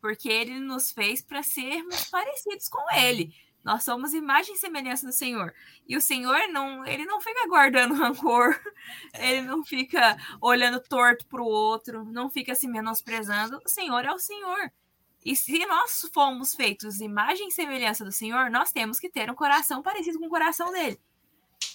Porque 0.00 0.28
ele 0.28 0.60
nos 0.60 0.92
fez 0.92 1.22
para 1.22 1.42
sermos 1.42 2.04
parecidos 2.06 2.68
com 2.68 2.84
ele. 2.94 3.34
Nós 3.64 3.84
somos 3.84 4.14
imagem 4.14 4.54
e 4.54 4.58
semelhança 4.58 5.06
do 5.06 5.12
Senhor. 5.12 5.52
E 5.86 5.96
o 5.96 6.00
Senhor 6.00 6.48
não, 6.48 6.86
ele 6.86 7.04
não 7.04 7.20
fica 7.20 7.46
guardando 7.48 7.92
rancor, 7.94 8.58
ele 9.14 9.42
não 9.42 9.64
fica 9.64 10.16
olhando 10.40 10.80
torto 10.80 11.26
para 11.26 11.42
o 11.42 11.46
outro, 11.46 12.04
não 12.04 12.30
fica 12.30 12.54
se 12.54 12.68
menosprezando. 12.68 13.60
O 13.64 13.68
Senhor 13.68 14.04
é 14.04 14.12
o 14.12 14.18
Senhor. 14.18 14.72
E 15.24 15.36
se 15.36 15.66
nós 15.66 16.08
fomos 16.14 16.54
feitos 16.54 17.00
imagem 17.00 17.48
e 17.48 17.52
semelhança 17.52 18.04
do 18.04 18.12
Senhor, 18.12 18.50
nós 18.50 18.72
temos 18.72 18.98
que 18.98 19.10
ter 19.10 19.30
um 19.30 19.34
coração 19.34 19.82
parecido 19.82 20.18
com 20.18 20.26
o 20.26 20.30
coração 20.30 20.72
dele. 20.72 20.98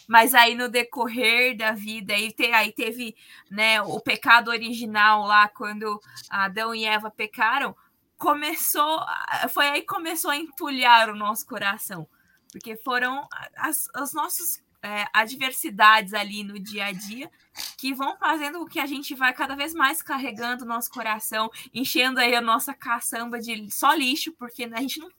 Mas 0.08 0.34
aí 0.34 0.56
no 0.56 0.70
decorrer 0.70 1.56
da 1.56 1.72
vida, 1.72 2.14
aí, 2.14 2.32
te, 2.32 2.46
aí 2.52 2.72
teve 2.72 3.16
né, 3.52 3.82
o 3.82 4.00
pecado 4.00 4.50
original 4.50 5.26
lá, 5.26 5.48
quando 5.48 6.00
Adão 6.30 6.74
e 6.74 6.86
Eva 6.86 7.12
pecaram, 7.12 7.76
começou, 8.24 9.06
foi 9.50 9.68
aí 9.68 9.82
que 9.82 9.88
começou 9.88 10.32
a 10.32 10.38
entulhar 10.38 11.10
o 11.10 11.16
nosso 11.16 11.46
coração. 11.46 12.08
Porque 12.50 12.78
foram 12.78 13.28
as, 13.58 13.90
as 13.94 14.14
nossas 14.14 14.64
é, 14.82 15.06
adversidades 15.14 16.14
ali 16.14 16.42
no 16.44 16.58
dia 16.58 16.86
a 16.86 16.92
dia 16.94 17.30
que 17.78 17.94
vão 17.94 18.18
fazendo 18.18 18.60
com 18.60 18.66
que 18.66 18.80
a 18.80 18.86
gente 18.86 19.14
vai 19.14 19.34
cada 19.34 19.56
vez 19.56 19.74
mais 19.74 20.02
carregando 20.02 20.64
o 20.64 20.68
nosso 20.68 20.90
coração, 20.90 21.52
enchendo 21.74 22.20
aí 22.20 22.34
a 22.34 22.42
nossa 22.42 22.74
caçamba 22.74 23.40
de 23.40 23.70
só 23.70 23.94
lixo, 23.94 24.32
porque 24.34 24.64
a 24.64 24.82
gente 24.82 25.00
não 25.00 25.10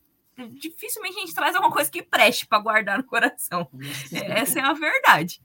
dificilmente 0.51 1.17
a 1.17 1.21
gente 1.21 1.35
traz 1.35 1.55
alguma 1.55 1.73
coisa 1.73 1.89
que 1.89 2.03
preste 2.03 2.47
para 2.47 2.59
guardar 2.59 2.99
no 2.99 3.05
coração. 3.05 3.69
Essa 4.13 4.61
é 4.61 4.63
a 4.63 4.73
verdade. 4.73 5.41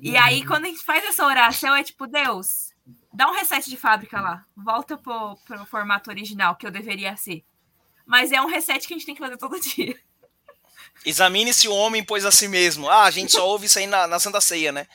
E 0.00 0.16
aí, 0.16 0.44
quando 0.44 0.64
a 0.64 0.68
gente 0.68 0.84
faz 0.84 1.04
essa 1.04 1.24
oração, 1.24 1.74
é 1.74 1.84
tipo, 1.84 2.06
Deus, 2.06 2.72
dá 3.12 3.28
um 3.28 3.34
reset 3.34 3.68
de 3.68 3.76
fábrica 3.76 4.20
lá. 4.20 4.44
Volta 4.56 4.96
pro, 4.96 5.36
pro 5.46 5.66
formato 5.66 6.10
original 6.10 6.56
que 6.56 6.66
eu 6.66 6.70
deveria 6.70 7.16
ser. 7.16 7.44
Mas 8.06 8.32
é 8.32 8.40
um 8.40 8.46
reset 8.46 8.86
que 8.86 8.94
a 8.94 8.96
gente 8.96 9.06
tem 9.06 9.14
que 9.14 9.20
fazer 9.20 9.36
todo 9.36 9.60
dia. 9.60 9.98
Examine 11.04 11.52
se 11.52 11.68
o 11.68 11.74
homem 11.74 12.04
pôs 12.04 12.24
a 12.24 12.32
si 12.32 12.48
mesmo. 12.48 12.88
Ah, 12.88 13.04
a 13.04 13.10
gente 13.10 13.32
só 13.32 13.46
ouve 13.46 13.66
isso 13.66 13.78
aí 13.78 13.86
na, 13.86 14.06
na 14.06 14.18
Santa 14.18 14.40
Ceia, 14.40 14.72
né? 14.72 14.86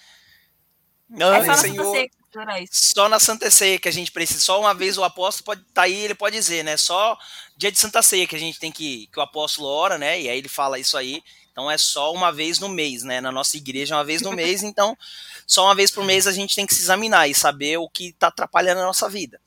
Não, 1.10 1.34
é 1.34 1.46
só, 1.46 1.54
Senhor, 1.54 1.78
na 1.78 1.84
Santa 1.84 1.92
Ceia, 1.92 2.68
só 2.72 3.10
na 3.10 3.20
Santa 3.20 3.52
Ceia 3.52 3.80
que 3.80 3.88
a 3.88 3.92
gente 3.92 4.12
precisa. 4.12 4.40
Só 4.40 4.60
uma 4.60 4.74
vez 4.74 4.98
o 4.98 5.04
apóstolo 5.04 5.46
pode 5.46 5.64
tá 5.72 5.84
aí, 5.84 5.94
ele 5.94 6.16
pode 6.16 6.36
dizer, 6.36 6.64
né? 6.64 6.76
Só 6.76 7.18
dia 7.56 7.72
de 7.72 7.78
Santa 7.78 8.02
Ceia 8.02 8.28
que 8.28 8.36
a 8.36 8.40
gente 8.40 8.60
tem 8.60 8.72
que 8.72 9.08
que 9.08 9.20
o 9.20 9.22
apóstolo 9.22 9.68
ora, 9.68 9.98
né? 9.98 10.20
E 10.20 10.28
aí 10.30 10.38
ele 10.38 10.50
fala 10.50 10.80
isso 10.80 10.98
aí. 10.98 11.24
Então 11.54 11.70
é 11.70 11.78
só 11.78 12.12
uma 12.12 12.32
vez 12.32 12.58
no 12.58 12.68
mês, 12.68 13.04
né? 13.04 13.22
Na 13.22 13.32
nossa 13.32 13.56
igreja 13.56 13.94
é 13.94 13.98
uma 13.98 14.04
vez 14.04 14.24
no 14.24 14.34
mês, 14.34 14.62
então 14.66 14.98
só 15.46 15.66
uma 15.66 15.76
vez 15.76 15.92
por 15.92 16.04
mês 16.04 16.26
a 16.26 16.32
gente 16.32 16.56
tem 16.56 16.66
que 16.66 16.74
se 16.74 16.82
examinar 16.82 17.30
e 17.30 17.36
saber 17.36 17.78
o 17.78 17.88
que 17.88 18.08
está 18.08 18.28
atrapalhando 18.28 18.82
a 18.82 18.86
nossa 18.86 19.08
vida. 19.08 19.40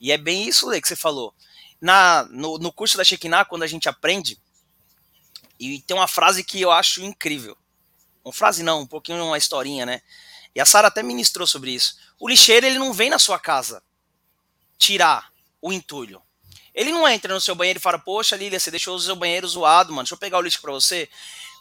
E 0.00 0.10
é 0.10 0.16
bem 0.16 0.48
isso, 0.48 0.66
Lê, 0.66 0.80
que 0.80 0.88
você 0.88 0.96
falou. 0.96 1.34
Na, 1.80 2.24
no, 2.30 2.58
no 2.58 2.72
curso 2.72 2.96
da 2.96 3.04
Shekinah, 3.04 3.44
quando 3.44 3.62
a 3.62 3.66
gente 3.66 3.88
aprende, 3.88 4.40
e 5.60 5.80
tem 5.82 5.96
uma 5.96 6.08
frase 6.08 6.42
que 6.42 6.60
eu 6.60 6.70
acho 6.70 7.02
incrível. 7.02 7.56
Uma 8.24 8.32
frase 8.32 8.62
não, 8.62 8.80
um 8.80 8.86
pouquinho 8.86 9.22
uma 9.22 9.38
historinha, 9.38 9.84
né? 9.84 10.00
E 10.54 10.60
a 10.60 10.64
Sara 10.64 10.88
até 10.88 11.02
ministrou 11.02 11.46
sobre 11.46 11.72
isso. 11.72 11.96
O 12.18 12.28
lixeiro, 12.28 12.64
ele 12.64 12.78
não 12.78 12.92
vem 12.92 13.10
na 13.10 13.18
sua 13.18 13.38
casa 13.38 13.82
tirar 14.78 15.30
o 15.60 15.72
entulho. 15.72 16.22
Ele 16.74 16.90
não 16.90 17.06
entra 17.08 17.32
no 17.32 17.40
seu 17.40 17.54
banheiro 17.54 17.78
e 17.78 17.82
fala, 17.82 17.98
poxa, 17.98 18.36
Lilia, 18.36 18.58
você 18.58 18.70
deixou 18.70 18.96
o 18.96 19.00
seu 19.00 19.14
banheiro 19.14 19.46
zoado, 19.46 19.92
mano, 19.92 20.02
deixa 20.02 20.14
eu 20.14 20.18
pegar 20.18 20.38
o 20.38 20.42
lixo 20.42 20.60
pra 20.60 20.72
você. 20.72 21.08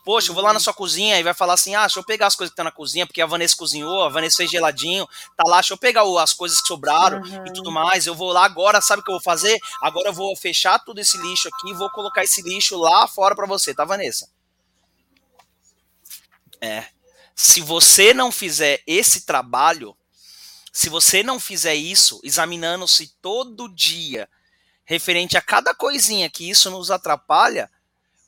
Poxa, 0.04 0.32
eu 0.32 0.34
vou 0.34 0.44
lá 0.44 0.52
na 0.52 0.60
sua 0.60 0.74
cozinha 0.74 1.18
e 1.18 1.24
vai 1.24 1.34
falar 1.34 1.54
assim: 1.54 1.76
ah, 1.76 1.82
deixa 1.82 1.98
eu 1.98 2.04
pegar 2.04 2.28
as 2.28 2.36
coisas 2.36 2.52
que 2.52 2.56
estão 2.56 2.66
tá 2.66 2.72
na 2.72 2.76
cozinha, 2.76 3.08
porque 3.08 3.22
a 3.22 3.26
Vanessa 3.26 3.56
cozinhou, 3.56 4.04
a 4.04 4.10
Vanessa 4.10 4.38
fez 4.38 4.52
geladinho, 4.52 5.08
tá 5.38 5.44
lá, 5.48 5.58
deixa 5.58 5.74
eu 5.74 5.78
pegar 5.78 6.04
as 6.22 6.34
coisas 6.34 6.60
que 6.60 6.68
sobraram 6.68 7.22
uhum. 7.22 7.48
e 7.48 7.54
tudo 7.54 7.72
mais. 7.72 8.06
Eu 8.06 8.14
vou 8.14 8.34
lá 8.34 8.44
agora, 8.44 8.82
sabe 8.82 9.02
o 9.02 9.06
que 9.06 9.10
eu 9.10 9.16
vou 9.16 9.24
fazer? 9.24 9.58
Agora 9.82 10.10
eu 10.10 10.14
vou 10.14 10.36
fechar 10.36 10.78
tudo 10.80 11.00
esse 11.00 11.18
lixo 11.18 11.48
aqui 11.48 11.70
e 11.70 11.74
vou 11.74 11.90
colocar 11.92 12.22
esse 12.22 12.42
lixo 12.42 12.78
lá 12.78 13.08
fora 13.08 13.34
para 13.34 13.48
você, 13.48 13.74
tá, 13.74 13.86
Vanessa? 13.86 14.30
É. 16.60 16.86
Se 17.34 17.62
você 17.62 18.14
não 18.14 18.30
fizer 18.30 18.84
esse 18.86 19.22
trabalho, 19.22 19.96
se 20.72 20.90
você 20.90 21.24
não 21.24 21.40
fizer 21.40 21.76
isso, 21.76 22.20
examinando-se 22.24 23.16
todo 23.22 23.74
dia, 23.74 24.28
referente 24.86 25.38
a 25.38 25.42
cada 25.42 25.74
coisinha 25.74 26.30
que 26.30 26.50
isso 26.50 26.70
nos 26.70 26.92
atrapalha, 26.92 27.70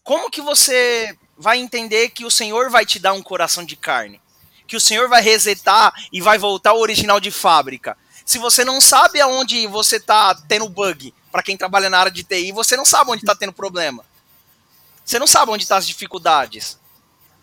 como 0.04 0.30
que 0.30 0.42
você 0.42 1.18
vai 1.38 1.58
entender 1.58 2.10
que 2.10 2.26
o 2.26 2.32
Senhor 2.32 2.70
vai 2.70 2.86
te 2.86 3.00
dar 3.00 3.14
um 3.14 3.24
coração 3.24 3.66
de 3.66 3.76
carne? 3.76 4.22
Que 4.68 4.78
o 4.78 4.82
Senhor 4.82 5.10
vai 5.10 5.22
resetar 5.22 5.94
e 6.12 6.22
vai 6.22 6.38
voltar 6.38 6.72
ao 6.72 6.80
original 6.80 7.20
de 7.20 7.32
fábrica? 7.32 7.98
Se 8.26 8.38
você 8.38 8.64
não 8.64 8.80
sabe 8.82 9.20
aonde 9.20 9.68
você 9.68 9.98
está 9.98 10.34
tendo 10.48 10.70
bug, 10.70 11.14
para 11.32 11.44
quem 11.44 11.58
trabalha 11.58 11.90
na 11.90 12.00
área 12.00 12.12
de 12.12 12.24
TI, 12.24 12.52
você 12.52 12.78
não 12.78 12.86
sabe 12.86 13.12
onde 13.12 13.24
está 13.24 13.36
tendo 13.36 13.52
problema. 13.52 14.06
Você 15.04 15.20
não 15.20 15.28
sabe 15.28 15.52
onde 15.52 15.64
estão 15.64 15.76
tá 15.76 15.80
as 15.80 15.88
dificuldades. 15.88 16.80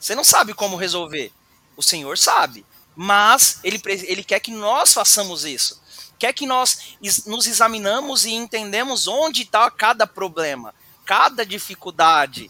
Você 0.00 0.14
não 0.14 0.24
sabe 0.24 0.54
como 0.54 0.76
resolver. 0.76 1.30
O 1.76 1.82
Senhor 1.82 2.16
sabe. 2.16 2.64
Mas 2.96 3.58
ele, 3.62 3.80
ele 3.84 4.24
quer 4.24 4.40
que 4.40 4.50
nós 4.50 4.94
façamos 4.94 5.44
isso. 5.44 5.81
Quer 6.22 6.32
que 6.32 6.46
nós 6.46 6.96
nos 7.26 7.48
examinamos 7.48 8.24
e 8.24 8.30
entendemos 8.30 9.08
onde 9.08 9.42
está 9.42 9.68
cada 9.68 10.06
problema, 10.06 10.72
cada 11.04 11.44
dificuldade. 11.44 12.48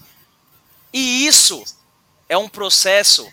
E 0.93 1.27
isso 1.27 1.65
é 2.29 2.37
um 2.37 2.51
processo. 2.51 3.27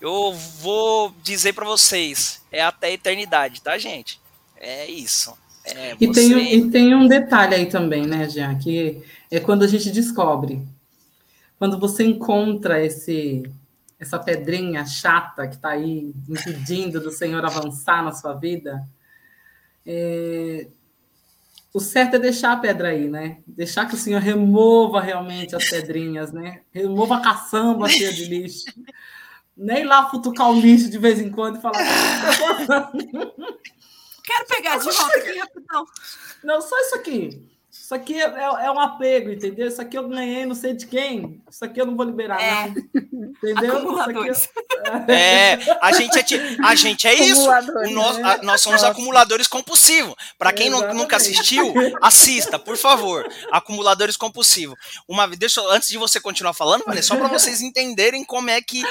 Eu 0.00 0.32
vou 0.60 1.12
dizer 1.24 1.54
para 1.54 1.64
vocês, 1.64 2.40
é 2.52 2.62
até 2.62 2.86
a 2.86 2.92
eternidade, 2.92 3.60
tá, 3.60 3.76
gente? 3.76 4.20
É 4.58 4.88
isso. 4.88 5.36
É 5.64 5.96
e, 6.00 6.12
tem, 6.12 6.54
e 6.54 6.70
tem 6.70 6.94
um 6.94 7.08
detalhe 7.08 7.56
aí 7.56 7.66
também, 7.66 8.06
né, 8.06 8.28
Jean, 8.28 8.56
que 8.56 9.02
é 9.28 9.40
quando 9.40 9.64
a 9.64 9.66
gente 9.66 9.90
descobre. 9.90 10.62
Quando 11.58 11.80
você 11.80 12.04
encontra 12.04 12.80
esse 12.80 13.42
essa 13.98 14.20
pedrinha 14.20 14.86
chata 14.86 15.48
que 15.48 15.56
está 15.56 15.70
aí 15.70 16.14
impedindo 16.28 17.00
do 17.00 17.10
Senhor 17.10 17.44
avançar 17.44 18.04
na 18.04 18.12
sua 18.12 18.32
vida, 18.34 18.86
é, 19.86 20.66
o 21.72 21.80
certo 21.80 22.16
é 22.16 22.18
deixar 22.18 22.52
a 22.52 22.56
pedra 22.56 22.88
aí, 22.88 23.08
né? 23.08 23.38
Deixar 23.46 23.86
que 23.86 23.94
o 23.94 23.98
Senhor 23.98 24.20
remova 24.20 25.00
realmente 25.00 25.54
as 25.54 25.68
pedrinhas, 25.68 26.32
né? 26.32 26.62
Remova 26.72 27.16
a 27.16 27.20
caçamba 27.20 27.88
cheia 27.88 28.12
de 28.12 28.24
lixo. 28.24 28.64
Nem 29.56 29.84
lá 29.84 30.10
futucar 30.10 30.50
o 30.50 30.60
lixo 30.60 30.90
de 30.90 30.98
vez 30.98 31.20
em 31.20 31.30
quando 31.30 31.58
e 31.58 31.60
falar. 31.62 31.78
Quero 34.24 34.46
pegar 34.48 34.78
de 34.78 34.84
volta 34.84 35.18
aqui 35.18 35.38
rapidão. 35.38 35.84
Não, 36.42 36.60
só 36.60 36.78
isso 36.80 36.94
aqui. 36.96 37.55
Isso 37.86 37.94
aqui 37.94 38.20
é, 38.20 38.24
é, 38.24 38.66
é, 38.66 38.70
um 38.72 38.80
apego, 38.80 39.30
entendeu? 39.30 39.68
Isso 39.68 39.80
aqui 39.80 39.96
eu 39.96 40.08
ganhei, 40.08 40.44
não 40.44 40.56
sei 40.56 40.74
de 40.74 40.88
quem. 40.88 41.40
Isso 41.48 41.64
aqui 41.64 41.80
eu 41.80 41.86
não 41.86 41.96
vou 41.96 42.04
liberar, 42.04 42.42
é. 42.42 42.66
não. 42.66 43.30
Entendeu? 43.30 43.76
Acumuladores. 43.76 44.48
É... 45.06 45.52
é, 45.62 45.78
a 45.80 45.92
gente 45.92 46.34
é, 46.34 46.56
a 46.64 46.74
gente 46.74 47.06
é 47.06 47.14
isso. 47.14 47.46
Nós, 47.92 48.18
né? 48.18 48.40
nós 48.42 48.60
somos 48.60 48.82
Nossa. 48.82 48.90
acumuladores 48.90 49.46
compulsivos. 49.46 50.16
Para 50.36 50.52
quem 50.52 50.68
nunca 50.68 51.14
assistiu, 51.14 51.72
assista, 52.02 52.58
por 52.58 52.76
favor. 52.76 53.24
Acumuladores 53.52 54.16
compulsivos. 54.16 54.76
Uma 55.06 55.28
deixa 55.28 55.60
antes 55.68 55.88
de 55.88 55.96
você 55.96 56.18
continuar 56.18 56.54
falando, 56.54 56.82
Vanessa, 56.84 57.06
só 57.06 57.16
para 57.16 57.28
vocês 57.28 57.62
entenderem 57.62 58.24
como 58.24 58.50
é 58.50 58.60
que 58.60 58.82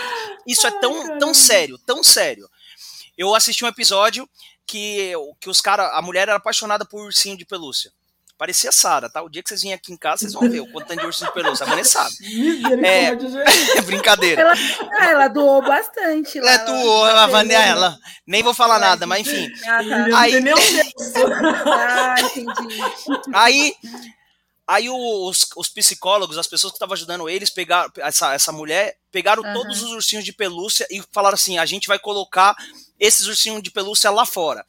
isso 0.47 0.65
é 0.65 0.71
tão, 0.79 1.19
tão 1.19 1.33
sério, 1.33 1.77
tão 1.79 2.01
sério. 2.01 2.49
Eu 3.17 3.35
assisti 3.35 3.65
um 3.65 3.67
episódio 3.67 4.25
que, 4.65 5.11
que 5.41 5.49
os 5.49 5.59
cara, 5.59 5.97
a 5.97 6.01
mulher 6.01 6.29
era 6.29 6.37
apaixonada 6.37 6.85
por 6.85 7.03
ursinho 7.03 7.37
de 7.37 7.43
pelúcia. 7.43 7.91
Parecia 8.37 8.71
Sara, 8.71 9.09
tá? 9.09 9.21
O 9.21 9.29
dia 9.29 9.41
que 9.41 9.47
vocês 9.47 9.61
virem 9.61 9.73
aqui 9.73 9.93
em 9.93 9.97
casa, 9.97 10.21
vocês 10.21 10.33
vão 10.33 10.49
ver 10.49 10.59
o 10.59 10.69
quanto 10.71 10.87
tem 10.87 10.97
de 10.97 11.05
ursinho 11.05 11.29
de 11.29 11.33
pelúcia. 11.33 11.65
A 11.65 11.69
Vanessa 11.69 12.03
sabe. 12.03 12.15
É, 12.85 13.15
brincadeira. 13.83 14.41
Ela, 14.41 14.53
ah, 14.99 15.05
ela 15.05 15.27
doou 15.29 15.61
bastante. 15.61 16.37
Ela 16.37 16.57
doou, 16.57 17.05
a 17.05 17.27
Vanessa, 17.27 17.61
ela. 17.61 17.97
Nem 18.27 18.43
vou 18.43 18.53
falar 18.53 18.77
nada, 18.77 19.07
mas 19.07 19.25
enfim. 19.25 19.49
Ah, 19.65 19.83
tá. 19.83 20.19
Aí, 20.19 20.35
ah, 21.65 22.15
entendi. 22.19 22.81
Aí, 23.33 23.75
Aí 24.67 24.89
os, 24.89 25.47
os 25.55 25.69
psicólogos, 25.69 26.39
as 26.39 26.47
pessoas 26.47 26.71
que 26.71 26.77
estavam 26.77 26.93
ajudando 26.93 27.29
eles, 27.29 27.51
pegaram 27.51 27.91
essa, 27.97 28.33
essa 28.33 28.51
mulher, 28.51 28.97
pegaram 29.11 29.43
uhum. 29.43 29.53
todos 29.53 29.83
os 29.83 29.91
ursinhos 29.91 30.25
de 30.25 30.33
pelúcia 30.33 30.87
e 30.89 31.03
falaram 31.11 31.35
assim: 31.35 31.59
a 31.59 31.65
gente 31.65 31.87
vai 31.87 31.99
colocar 31.99 32.55
esses 32.99 33.27
ursinhos 33.27 33.61
de 33.61 33.69
pelúcia 33.69 34.09
lá 34.09 34.25
fora. 34.25 34.65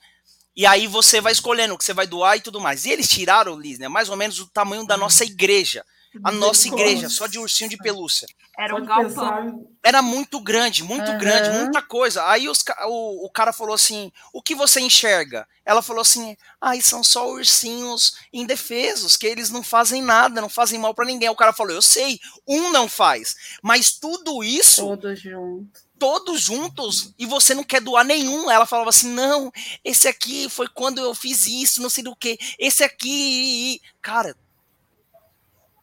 E 0.57 0.65
aí 0.65 0.87
você 0.87 1.21
vai 1.21 1.33
escolhendo 1.33 1.75
o 1.75 1.79
que 1.79 1.85
você 1.85 1.93
vai 1.93 2.07
doar 2.07 2.37
e 2.37 2.41
tudo 2.41 2.61
mais. 2.61 2.87
E 2.87 2.91
eles 2.91 3.09
tiraram, 3.09 3.61
Liz, 3.61 3.79
né, 3.79 3.89
mais 3.89 4.09
ou 4.09 4.17
menos 4.17 4.41
o 4.41 4.49
tamanho 4.49 4.87
da 4.87 4.97
nossa 4.97 5.25
igreja. 5.25 5.85
A 6.25 6.33
nossa 6.33 6.67
igreja, 6.67 7.11
só 7.11 7.27
de 7.27 7.39
ursinho 7.39 7.69
de 7.69 7.77
pelúcia. 7.77 8.27
Era 8.59 8.75
um 8.75 8.85
galpão. 8.85 9.69
Era 9.83 10.01
muito 10.01 10.41
grande, 10.41 10.83
muito 10.83 11.11
uhum. 11.11 11.19
grande, 11.19 11.51
muita 11.59 11.83
coisa. 11.83 12.27
Aí 12.27 12.49
os, 12.49 12.65
o, 12.87 13.27
o 13.27 13.31
cara 13.31 13.53
falou 13.53 13.75
assim: 13.75 14.11
o 14.33 14.41
que 14.41 14.55
você 14.55 14.81
enxerga? 14.81 15.47
Ela 15.65 15.83
falou 15.83 16.01
assim: 16.01 16.35
ai, 16.59 16.79
ah, 16.79 16.83
são 16.83 17.05
só 17.05 17.29
ursinhos 17.29 18.17
indefesos, 18.33 19.17
que 19.17 19.27
eles 19.27 19.51
não 19.51 19.63
fazem 19.63 20.01
nada, 20.01 20.41
não 20.41 20.49
fazem 20.49 20.79
mal 20.79 20.95
para 20.95 21.05
ninguém. 21.05 21.29
O 21.29 21.37
cara 21.37 21.53
falou: 21.53 21.75
eu 21.75 21.83
sei, 21.83 22.19
um 22.47 22.71
não 22.71 22.89
faz. 22.89 23.59
Mas 23.63 23.93
tudo 23.93 24.43
isso. 24.43 24.87
Todos 24.87 25.21
juntos 25.21 25.86
todos 25.99 26.41
juntos 26.41 27.13
e 27.19 27.27
você 27.27 27.55
não 27.55 27.65
quer 27.65 27.81
doar 27.81 28.05
nenhum. 28.05 28.51
Ela 28.51 28.67
falava 28.67 28.91
assim: 28.91 29.13
não, 29.13 29.53
esse 29.85 30.09
aqui 30.09 30.49
foi 30.49 30.69
quando 30.69 30.99
eu 30.99 31.15
fiz 31.15 31.47
isso, 31.47 31.83
não 31.83 31.91
sei 31.91 32.05
do 32.05 32.17
que. 32.17 32.39
Esse 32.59 32.85
aqui. 32.85 33.81
Cara. 34.01 34.35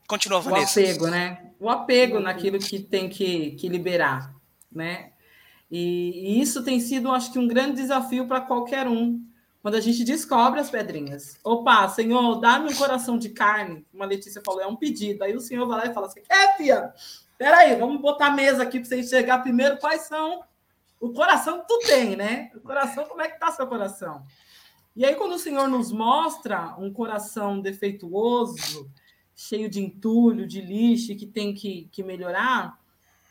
Continua, 0.07 0.41
Vanessa. 0.41 0.79
O 0.79 0.83
apego, 0.83 1.07
né? 1.07 1.51
O 1.59 1.69
apego 1.69 2.19
naquilo 2.19 2.59
que 2.59 2.79
tem 2.79 3.09
que, 3.09 3.51
que 3.51 3.69
liberar, 3.69 4.35
né? 4.71 5.11
E, 5.71 6.35
e 6.35 6.41
isso 6.41 6.63
tem 6.63 6.79
sido, 6.79 7.11
acho 7.11 7.31
que, 7.31 7.39
um 7.39 7.47
grande 7.47 7.81
desafio 7.81 8.27
para 8.27 8.41
qualquer 8.41 8.87
um. 8.87 9.19
Quando 9.59 9.75
a 9.75 9.79
gente 9.79 10.03
descobre 10.03 10.59
as 10.59 10.69
pedrinhas. 10.69 11.39
Opa, 11.41 11.87
Senhor, 11.87 12.35
dá-me 12.41 12.71
um 12.71 12.75
coração 12.75 13.17
de 13.17 13.29
carne. 13.29 13.85
Uma 13.93 14.05
Letícia 14.05 14.41
falou, 14.45 14.61
é 14.61 14.67
um 14.67 14.75
pedido. 14.75 15.23
Aí 15.23 15.33
o 15.33 15.39
Senhor 15.39 15.65
vai 15.65 15.79
lá 15.79 15.85
e 15.89 15.93
fala 15.93 16.07
assim: 16.07 16.21
é, 16.29 16.57
filha, 16.57 16.93
Peraí, 17.43 17.75
vamos 17.75 17.99
botar 17.99 18.27
a 18.27 18.31
mesa 18.31 18.63
aqui 18.63 18.79
para 18.79 18.87
você 18.87 19.01
enxergar 19.01 19.39
primeiro 19.39 19.77
quais 19.77 20.03
são 20.03 20.45
o 20.97 21.11
coração 21.11 21.59
que 21.59 21.67
tu 21.67 21.77
tem, 21.79 22.15
né? 22.15 22.49
O 22.55 22.61
coração, 22.61 23.03
como 23.03 23.21
é 23.21 23.27
que 23.27 23.37
tá 23.37 23.51
seu 23.51 23.67
coração? 23.67 24.23
E 24.95 25.03
aí, 25.03 25.13
quando 25.15 25.33
o 25.33 25.37
Senhor 25.37 25.67
nos 25.67 25.91
mostra 25.91 26.73
um 26.77 26.93
coração 26.93 27.59
defeituoso, 27.59 28.89
cheio 29.35 29.69
de 29.69 29.81
entulho, 29.81 30.47
de 30.47 30.61
lixo, 30.61 31.17
que 31.17 31.25
tem 31.25 31.53
que, 31.53 31.89
que 31.91 32.01
melhorar, 32.01 32.79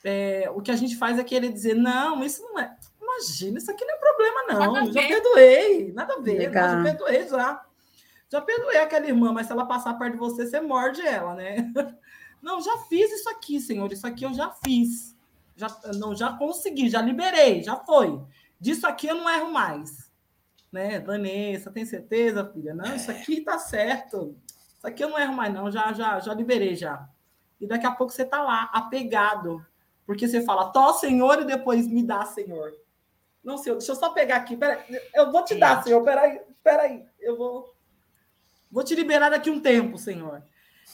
é, 0.04 0.50
o 0.54 0.60
que 0.60 0.70
a 0.70 0.76
gente 0.76 0.94
faz 0.94 1.18
é 1.18 1.24
querer 1.24 1.50
dizer: 1.50 1.72
não, 1.72 2.22
isso 2.22 2.42
não 2.42 2.58
é. 2.58 2.76
Imagina, 3.00 3.56
isso 3.56 3.70
aqui 3.70 3.82
não 3.82 3.94
é 3.94 3.98
problema, 3.98 4.42
não. 4.46 4.92
Já 4.92 5.08
perdoei, 5.08 5.90
nada 5.94 6.16
a 6.16 6.20
ver, 6.20 6.50
não, 6.50 6.52
já 6.52 6.82
perdoei 6.82 7.28
já. 7.28 7.64
Já 8.28 8.40
perdoei 8.42 8.76
aquela 8.76 9.06
irmã, 9.06 9.32
mas 9.32 9.46
se 9.46 9.52
ela 9.52 9.64
passar 9.64 9.94
perto 9.94 10.12
de 10.12 10.18
você, 10.18 10.46
você 10.46 10.60
morde 10.60 11.00
ela, 11.00 11.34
né? 11.34 11.72
Não, 12.42 12.60
já 12.60 12.76
fiz 12.88 13.10
isso 13.12 13.30
aqui, 13.30 13.60
Senhor. 13.60 13.90
Isso 13.92 14.06
aqui 14.06 14.24
eu 14.24 14.34
já 14.34 14.50
fiz. 14.50 15.16
Já, 15.54 15.68
não, 15.94 16.14
já 16.14 16.32
consegui, 16.32 16.88
já 16.88 17.00
liberei, 17.00 17.62
já 17.62 17.76
foi. 17.76 18.20
Disso 18.58 18.86
aqui 18.86 19.06
eu 19.06 19.14
não 19.14 19.30
erro 19.30 19.52
mais. 19.52 20.10
Né? 20.72 20.98
Vanessa, 20.98 21.70
tem 21.70 21.86
certeza, 21.86 22.50
filha? 22.52 22.74
Não, 22.74 22.96
isso 22.96 23.10
aqui 23.10 23.40
tá 23.42 23.58
certo. 23.58 24.36
Isso 24.76 24.86
aqui 24.86 25.04
eu 25.04 25.10
não 25.10 25.18
erro 25.18 25.34
mais, 25.34 25.54
não. 25.54 25.70
Já, 25.70 25.92
já, 25.92 26.18
já 26.18 26.34
liberei 26.34 26.74
já. 26.74 27.08
E 27.60 27.66
daqui 27.66 27.86
a 27.86 27.92
pouco 27.92 28.12
você 28.12 28.24
tá 28.24 28.42
lá, 28.42 28.64
apegado. 28.72 29.64
Porque 30.04 30.26
você 30.26 30.42
fala, 30.42 30.70
tó, 30.72 30.92
Senhor, 30.94 31.42
e 31.42 31.44
depois 31.44 31.86
me 31.86 32.02
dá, 32.02 32.24
Senhor. 32.24 32.72
Não, 33.44 33.56
Senhor, 33.56 33.76
deixa 33.76 33.92
eu 33.92 33.96
só 33.96 34.10
pegar 34.10 34.36
aqui. 34.36 34.56
Peraí, 34.56 34.82
eu 35.14 35.30
vou 35.30 35.44
te 35.44 35.54
dar, 35.54 35.82
Senhor. 35.82 36.02
Peraí, 36.02 36.40
peraí. 36.62 37.04
Eu 37.20 37.36
vou, 37.36 37.72
vou 38.70 38.82
te 38.82 38.94
liberar 38.96 39.30
daqui 39.30 39.50
um 39.50 39.60
tempo, 39.60 39.96
Senhor. 39.98 40.42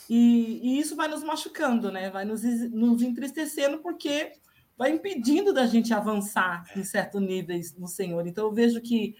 E, 0.07 0.59
e, 0.63 0.79
isso 0.79 0.95
vai 0.95 1.07
nos 1.07 1.23
machucando, 1.23 1.91
né? 1.91 2.09
Vai 2.09 2.25
nos, 2.25 2.43
nos 2.71 3.01
entristecendo, 3.01 3.79
porque 3.79 4.33
vai 4.77 4.91
impedindo 4.91 5.53
da 5.53 5.65
gente 5.65 5.93
avançar 5.93 6.63
em 6.75 6.83
certos 6.83 7.21
níveis 7.21 7.75
no 7.75 7.87
Senhor. 7.87 8.25
Então, 8.27 8.45
eu 8.45 8.53
vejo 8.53 8.81
que, 8.81 9.15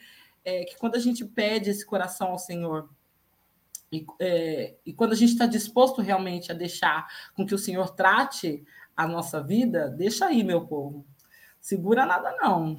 é, 0.45 0.63
que 0.65 0.77
quando 0.77 0.95
a 0.95 0.99
gente 0.99 1.25
pede 1.25 1.69
esse 1.69 1.85
coração 1.85 2.29
ao 2.29 2.39
Senhor, 2.39 2.89
e, 3.91 4.05
é, 4.19 4.75
e 4.85 4.93
quando 4.93 5.13
a 5.13 5.15
gente 5.15 5.31
está 5.31 5.45
disposto 5.45 6.01
realmente 6.01 6.51
a 6.51 6.55
deixar 6.55 7.07
com 7.33 7.45
que 7.45 7.55
o 7.55 7.57
Senhor 7.57 7.89
trate 7.89 8.63
a 8.95 9.07
nossa 9.07 9.41
vida, 9.41 9.89
deixa 9.89 10.25
aí, 10.27 10.43
meu 10.43 10.67
povo. 10.67 11.05
Segura 11.59 12.05
nada, 12.05 12.35
não. 12.41 12.77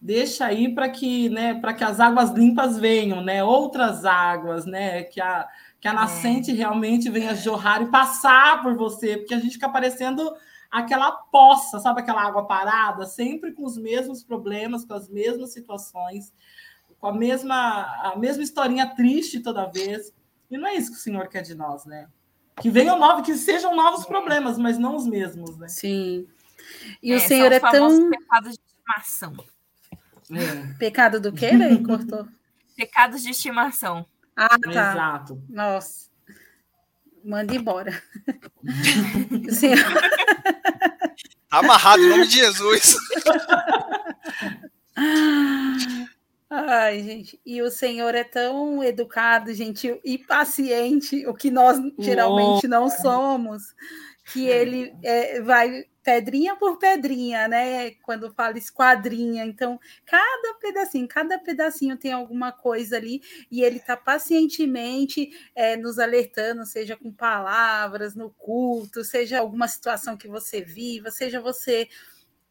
Deixa 0.00 0.44
aí 0.44 0.74
para 0.74 0.88
que, 0.88 1.30
né, 1.30 1.54
para 1.54 1.72
que 1.72 1.84
as 1.84 2.00
águas 2.00 2.30
limpas 2.32 2.78
venham, 2.78 3.22
né? 3.22 3.42
Outras 3.42 4.04
águas, 4.04 4.66
né? 4.66 5.04
Que 5.04 5.20
a, 5.20 5.48
que 5.84 5.88
a 5.88 5.90
é. 5.90 5.94
nascente 5.94 6.50
é. 6.50 6.54
realmente 6.54 7.10
venha 7.10 7.34
jorrar 7.34 7.82
e 7.82 7.90
passar 7.90 8.62
por 8.62 8.74
você, 8.74 9.18
porque 9.18 9.34
a 9.34 9.38
gente 9.38 9.52
fica 9.52 9.68
parecendo 9.68 10.34
aquela 10.70 11.12
poça, 11.12 11.78
sabe 11.78 12.00
aquela 12.00 12.22
água 12.22 12.46
parada, 12.46 13.04
sempre 13.04 13.52
com 13.52 13.66
os 13.66 13.76
mesmos 13.76 14.24
problemas, 14.24 14.86
com 14.86 14.94
as 14.94 15.10
mesmas 15.10 15.52
situações, 15.52 16.32
com 16.98 17.06
a 17.06 17.12
mesma 17.12 18.12
a 18.14 18.16
mesma 18.16 18.42
historinha 18.42 18.94
triste 18.96 19.40
toda 19.40 19.66
vez. 19.66 20.10
E 20.50 20.56
não 20.56 20.66
é 20.66 20.74
isso 20.74 20.90
que 20.90 20.96
o 20.96 21.00
Senhor 21.00 21.28
quer 21.28 21.42
de 21.42 21.54
nós, 21.54 21.84
né? 21.84 22.08
Que 22.62 22.70
venham 22.70 22.98
novos, 22.98 23.26
que 23.26 23.36
sejam 23.36 23.76
novos 23.76 24.06
problemas, 24.06 24.56
mas 24.56 24.78
não 24.78 24.96
os 24.96 25.06
mesmos, 25.06 25.54
né? 25.58 25.68
Sim. 25.68 26.26
E 27.02 27.12
é, 27.12 27.16
o 27.16 27.20
Senhor 27.20 27.52
é 27.52 27.60
tão 27.60 28.08
pecados 28.08 28.54
de 28.54 28.60
estimação. 28.66 29.36
É. 30.30 30.78
Pecado 30.78 31.20
do 31.20 31.30
quê, 31.30 31.52
né? 31.52 31.76
Cortou. 31.84 32.26
Pecados 32.74 33.22
de 33.22 33.28
estimação. 33.32 34.06
Ah, 34.36 34.58
tá. 34.58 34.70
Exato. 34.70 35.42
Nossa. 35.48 36.10
Manda 37.24 37.54
embora. 37.54 38.02
Senhor... 39.50 39.78
Tá 41.48 41.60
amarrado 41.60 42.02
em 42.02 42.08
nome 42.08 42.26
de 42.26 42.36
Jesus. 42.38 42.96
Ai, 46.50 47.02
gente, 47.02 47.40
e 47.44 47.62
o 47.62 47.70
Senhor 47.70 48.14
é 48.14 48.24
tão 48.24 48.82
educado, 48.82 49.54
gentil 49.54 50.00
e 50.04 50.18
paciente, 50.18 51.26
o 51.26 51.34
que 51.34 51.50
nós 51.50 51.78
geralmente 51.98 52.68
não 52.68 52.88
somos, 52.90 53.74
que 54.32 54.46
ele 54.46 54.94
é, 55.02 55.40
vai 55.40 55.84
pedrinha 56.04 56.54
por 56.54 56.78
pedrinha, 56.78 57.48
né? 57.48 57.92
Quando 58.02 58.32
fala 58.34 58.58
esquadrinha. 58.58 59.44
Então, 59.44 59.80
cada 60.04 60.54
pedacinho, 60.60 61.08
cada 61.08 61.38
pedacinho 61.38 61.96
tem 61.96 62.12
alguma 62.12 62.52
coisa 62.52 62.96
ali 62.96 63.22
e 63.50 63.62
ele 63.62 63.78
está 63.78 63.96
pacientemente 63.96 65.30
é, 65.54 65.76
nos 65.76 65.98
alertando, 65.98 66.66
seja 66.66 66.96
com 66.96 67.10
palavras, 67.10 68.14
no 68.14 68.30
culto, 68.30 69.02
seja 69.02 69.38
alguma 69.40 69.66
situação 69.66 70.16
que 70.16 70.28
você 70.28 70.60
viva, 70.60 71.10
seja 71.10 71.40
você 71.40 71.88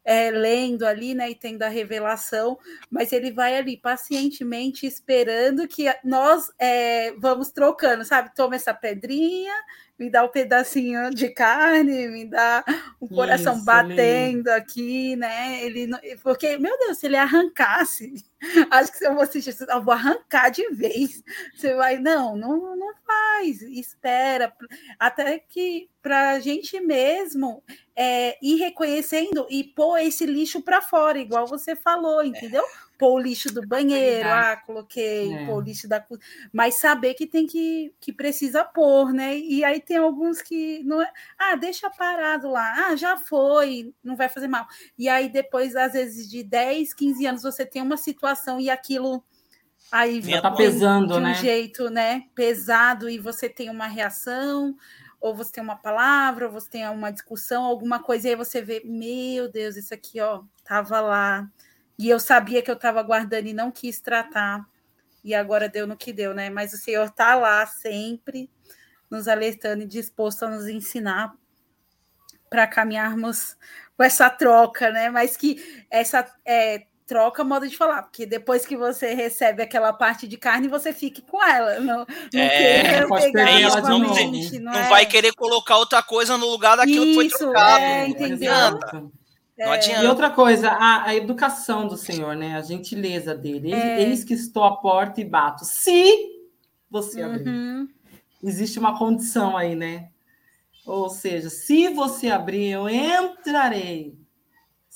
é, 0.04 0.30
lendo 0.30 0.84
ali, 0.84 1.14
né, 1.14 1.30
e 1.30 1.34
tendo 1.34 1.62
a 1.62 1.68
revelação, 1.68 2.58
mas 2.90 3.10
ele 3.10 3.32
vai 3.32 3.56
ali 3.56 3.76
pacientemente 3.76 4.86
esperando 4.86 5.66
que 5.66 5.86
nós 6.04 6.52
é, 6.58 7.12
vamos 7.12 7.50
trocando, 7.50 8.04
sabe? 8.04 8.34
Toma 8.34 8.56
essa 8.56 8.74
pedrinha, 8.74 9.54
me 9.98 10.10
dá 10.10 10.24
um 10.24 10.28
pedacinho 10.28 11.10
de 11.10 11.28
carne, 11.28 12.08
me 12.08 12.24
dá 12.24 12.64
um 13.00 13.06
coração 13.06 13.56
Isso, 13.56 13.64
batendo 13.64 14.48
aqui, 14.48 15.14
né? 15.14 15.62
Ele, 15.62 15.88
porque, 16.22 16.58
meu 16.58 16.76
Deus, 16.78 16.98
se 16.98 17.06
ele 17.06 17.16
arrancasse, 17.16 18.12
acho 18.70 18.90
que 18.90 18.98
se 18.98 19.06
eu 19.06 19.14
vou 19.14 19.22
assistir, 19.22 19.54
eu 19.68 19.82
vou 19.82 19.94
arrancar 19.94 20.50
de 20.50 20.68
vez. 20.70 21.22
Você 21.54 21.74
vai, 21.74 21.98
não, 21.98 22.36
não, 22.36 22.76
não 22.76 22.92
faz, 23.06 23.62
espera, 23.62 24.52
até 24.98 25.38
que 25.38 25.88
para 26.02 26.32
a 26.32 26.40
gente 26.40 26.78
mesmo 26.80 27.62
é, 27.96 28.36
ir 28.42 28.56
reconhecendo 28.56 29.46
e 29.48 29.64
pôr 29.64 29.98
esse 29.98 30.26
lixo 30.26 30.60
para 30.60 30.82
fora, 30.82 31.18
igual 31.18 31.46
você 31.46 31.76
falou, 31.76 32.22
entendeu? 32.22 32.62
É 32.62 32.93
pôr 32.98 33.14
o 33.14 33.18
lixo 33.18 33.52
do 33.52 33.66
banheiro, 33.66 34.28
ah, 34.28 34.56
coloquei, 34.56 35.32
é. 35.32 35.46
pôr 35.46 35.56
o 35.56 35.60
lixo 35.60 35.88
da 35.88 36.04
mas 36.52 36.76
saber 36.76 37.14
que 37.14 37.26
tem 37.26 37.46
que, 37.46 37.92
que 38.00 38.12
precisa 38.12 38.64
pôr, 38.64 39.12
né? 39.12 39.36
E 39.36 39.64
aí 39.64 39.80
tem 39.80 39.96
alguns 39.96 40.40
que 40.40 40.82
não 40.84 41.02
é, 41.02 41.10
ah, 41.38 41.56
deixa 41.56 41.90
parado 41.90 42.48
lá, 42.48 42.88
ah, 42.88 42.96
já 42.96 43.16
foi, 43.16 43.92
não 44.02 44.16
vai 44.16 44.28
fazer 44.28 44.48
mal. 44.48 44.66
E 44.98 45.08
aí 45.08 45.28
depois, 45.28 45.74
às 45.76 45.92
vezes, 45.92 46.28
de 46.28 46.42
10, 46.42 46.94
15 46.94 47.26
anos, 47.26 47.42
você 47.42 47.66
tem 47.66 47.82
uma 47.82 47.96
situação 47.96 48.60
e 48.60 48.70
aquilo 48.70 49.22
aí 49.90 50.20
já 50.22 50.40
tá 50.40 50.50
pesando, 50.50 51.08
de 51.08 51.14
um 51.14 51.20
né? 51.20 51.34
jeito, 51.34 51.88
né? 51.90 52.24
Pesado, 52.34 53.08
e 53.08 53.18
você 53.18 53.48
tem 53.48 53.70
uma 53.70 53.86
reação 53.86 54.76
ou 55.24 55.34
você 55.34 55.52
tem 55.52 55.64
uma 55.64 55.76
palavra, 55.76 56.44
ou 56.44 56.52
você 56.52 56.68
tem 56.68 56.86
uma 56.86 57.10
discussão, 57.10 57.64
alguma 57.64 57.98
coisa, 57.98 58.28
e 58.28 58.30
aí 58.32 58.36
você 58.36 58.60
vê, 58.60 58.82
meu 58.84 59.50
Deus, 59.50 59.74
isso 59.74 59.94
aqui, 59.94 60.20
ó, 60.20 60.42
tava 60.62 61.00
lá, 61.00 61.50
e 61.98 62.08
eu 62.08 62.18
sabia 62.18 62.62
que 62.62 62.70
eu 62.70 62.74
estava 62.74 63.02
guardando 63.02 63.46
e 63.46 63.52
não 63.52 63.70
quis 63.70 64.00
tratar. 64.00 64.66
E 65.22 65.34
agora 65.34 65.68
deu 65.68 65.86
no 65.86 65.96
que 65.96 66.12
deu, 66.12 66.34
né? 66.34 66.50
Mas 66.50 66.72
o 66.72 66.76
Senhor 66.76 67.06
está 67.06 67.34
lá 67.34 67.66
sempre, 67.66 68.50
nos 69.10 69.28
alertando 69.28 69.82
e 69.84 69.86
disposto 69.86 70.44
a 70.44 70.50
nos 70.50 70.66
ensinar 70.66 71.34
para 72.50 72.66
caminharmos 72.66 73.56
com 73.96 74.02
essa 74.02 74.28
troca, 74.28 74.90
né? 74.90 75.08
Mas 75.08 75.36
que 75.36 75.84
essa 75.90 76.26
é, 76.44 76.84
troca 77.06 77.44
modo 77.44 77.68
de 77.68 77.76
falar, 77.76 78.02
porque 78.02 78.26
depois 78.26 78.66
que 78.66 78.76
você 78.76 79.14
recebe 79.14 79.62
aquela 79.62 79.92
parte 79.92 80.26
de 80.26 80.36
carne, 80.36 80.68
você 80.68 80.92
fica 80.92 81.22
com 81.22 81.42
ela. 81.42 81.80
Não, 81.80 82.06
não 82.32 82.40
é, 82.40 83.06
pegar 83.06 83.60
ela 83.60 83.80
não, 83.80 83.98
não, 83.98 84.14
não 84.60 84.74
é? 84.74 84.88
vai 84.88 85.06
querer 85.06 85.34
colocar 85.34 85.76
outra 85.76 86.02
coisa 86.02 86.36
no 86.36 86.46
lugar 86.46 86.76
daquilo 86.76 87.04
Isso, 87.04 87.20
que 87.20 87.30
foi 87.30 87.38
trocado. 87.38 87.82
É, 87.82 88.08
entendeu? 88.08 88.52
Não 89.58 89.72
é. 89.72 89.76
adianta. 89.76 90.04
E 90.04 90.06
outra 90.06 90.30
coisa, 90.30 90.70
a, 90.70 91.04
a, 91.08 91.14
educação 91.14 91.86
do 91.86 91.96
Senhor, 91.96 92.34
né? 92.34 92.56
A 92.56 92.62
gentileza 92.62 93.34
dele. 93.34 93.72
É. 93.72 94.02
Eis 94.02 94.24
que 94.24 94.34
estou 94.34 94.64
à 94.64 94.76
porta 94.76 95.20
e 95.20 95.24
bato. 95.24 95.64
Se 95.64 96.42
você 96.90 97.22
abrir. 97.22 97.48
Uhum. 97.48 97.88
Existe 98.42 98.78
uma 98.78 98.98
condição 98.98 99.56
aí, 99.56 99.74
né? 99.74 100.08
Ou 100.84 101.08
seja, 101.08 101.48
se 101.48 101.88
você 101.88 102.28
abrir, 102.28 102.72
eu 102.72 102.88
entrarei 102.88 104.18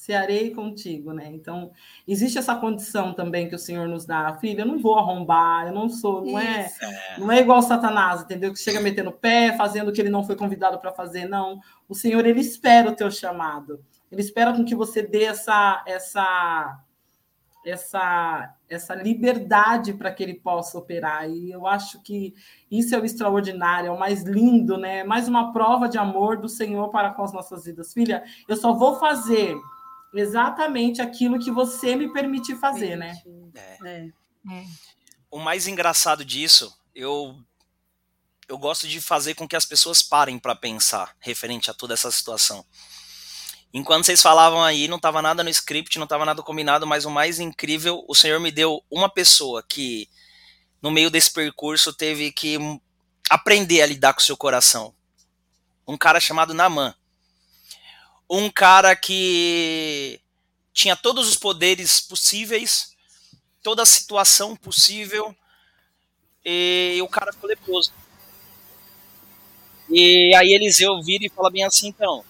cearei 0.08 0.54
contigo, 0.54 1.12
né? 1.12 1.28
Então, 1.30 1.70
existe 2.06 2.38
essa 2.38 2.54
condição 2.54 3.12
também 3.12 3.46
que 3.46 3.54
o 3.54 3.58
Senhor 3.58 3.86
nos 3.86 4.06
dá. 4.06 4.32
Filha, 4.38 4.62
eu 4.62 4.66
não 4.66 4.78
vou 4.78 4.96
arrombar, 4.96 5.66
eu 5.66 5.74
não 5.74 5.90
sou, 5.90 6.24
não 6.24 6.38
é, 6.38 6.72
não 7.18 7.30
é 7.30 7.40
igual 7.40 7.60
Satanás, 7.60 8.22
entendeu? 8.22 8.50
Que 8.50 8.58
chega 8.58 8.80
metendo 8.80 9.10
o 9.10 9.12
pé, 9.12 9.54
fazendo 9.54 9.88
o 9.88 9.92
que 9.92 10.00
ele 10.00 10.08
não 10.08 10.24
foi 10.24 10.34
convidado 10.34 10.78
para 10.78 10.92
fazer, 10.92 11.28
não. 11.28 11.60
O 11.86 11.94
Senhor, 11.94 12.24
ele 12.24 12.40
espera 12.40 12.88
o 12.88 12.94
teu 12.94 13.10
chamado. 13.10 13.84
Ele 14.10 14.20
espera 14.20 14.52
com 14.52 14.64
que 14.64 14.74
você 14.74 15.02
dê 15.02 15.24
essa 15.24 15.82
essa 15.86 16.82
essa 17.64 18.54
essa 18.68 18.94
liberdade 18.94 19.94
para 19.94 20.12
que 20.12 20.22
ele 20.22 20.34
possa 20.34 20.78
operar. 20.78 21.28
E 21.28 21.50
eu 21.50 21.66
acho 21.66 22.02
que 22.02 22.34
isso 22.70 22.94
é 22.94 22.98
o 22.98 23.04
extraordinário, 23.04 23.88
é 23.88 23.90
o 23.90 23.98
mais 23.98 24.22
lindo, 24.22 24.76
né? 24.76 25.04
Mais 25.04 25.28
uma 25.28 25.52
prova 25.52 25.88
de 25.88 25.98
amor 25.98 26.38
do 26.38 26.48
Senhor 26.48 26.90
para 26.90 27.12
com 27.12 27.22
as 27.22 27.32
nossas 27.32 27.64
vidas. 27.64 27.92
Filha, 27.92 28.24
eu 28.46 28.56
só 28.56 28.72
vou 28.72 28.98
fazer 28.98 29.56
exatamente 30.14 31.02
aquilo 31.02 31.38
que 31.38 31.50
você 31.50 31.94
me 31.96 32.12
permitir 32.12 32.56
fazer, 32.56 32.96
né? 32.96 33.12
É. 33.54 33.78
É. 33.84 34.08
é. 34.50 34.64
O 35.30 35.38
mais 35.38 35.66
engraçado 35.66 36.24
disso, 36.24 36.74
eu 36.94 37.36
eu 38.48 38.56
gosto 38.56 38.88
de 38.88 38.98
fazer 38.98 39.34
com 39.34 39.46
que 39.46 39.56
as 39.56 39.66
pessoas 39.66 40.02
parem 40.02 40.38
para 40.38 40.56
pensar 40.56 41.14
referente 41.20 41.70
a 41.70 41.74
toda 41.74 41.92
essa 41.92 42.10
situação. 42.10 42.64
Enquanto 43.72 44.06
vocês 44.06 44.22
falavam 44.22 44.62
aí, 44.62 44.88
não 44.88 44.96
estava 44.96 45.20
nada 45.20 45.44
no 45.44 45.50
script, 45.50 45.98
não 45.98 46.04
estava 46.04 46.24
nada 46.24 46.42
combinado, 46.42 46.86
mas 46.86 47.04
o 47.04 47.10
mais 47.10 47.38
incrível, 47.38 48.04
o 48.08 48.14
Senhor 48.14 48.40
me 48.40 48.50
deu 48.50 48.82
uma 48.90 49.08
pessoa 49.08 49.62
que 49.62 50.08
no 50.80 50.90
meio 50.90 51.10
desse 51.10 51.30
percurso 51.30 51.92
teve 51.92 52.32
que 52.32 52.58
aprender 53.28 53.82
a 53.82 53.86
lidar 53.86 54.14
com 54.14 54.20
o 54.20 54.24
seu 54.24 54.36
coração. 54.36 54.94
Um 55.86 55.96
cara 55.98 56.20
chamado 56.20 56.54
Naman 56.54 56.94
um 58.30 58.50
cara 58.50 58.94
que 58.94 60.20
tinha 60.72 60.94
todos 60.94 61.28
os 61.28 61.36
poderes 61.36 62.00
possíveis, 62.00 62.94
toda 63.62 63.82
a 63.82 63.86
situação 63.86 64.54
possível, 64.54 65.34
e 66.44 66.98
o 67.02 67.08
cara 67.08 67.32
ficou 67.32 67.48
leproso. 67.48 67.92
E 69.90 70.34
aí 70.34 70.52
Eliseu 70.52 71.02
vira 71.02 71.24
e 71.24 71.30
fala 71.30 71.50
bem 71.50 71.64
assim, 71.64 71.88
então, 71.88 72.22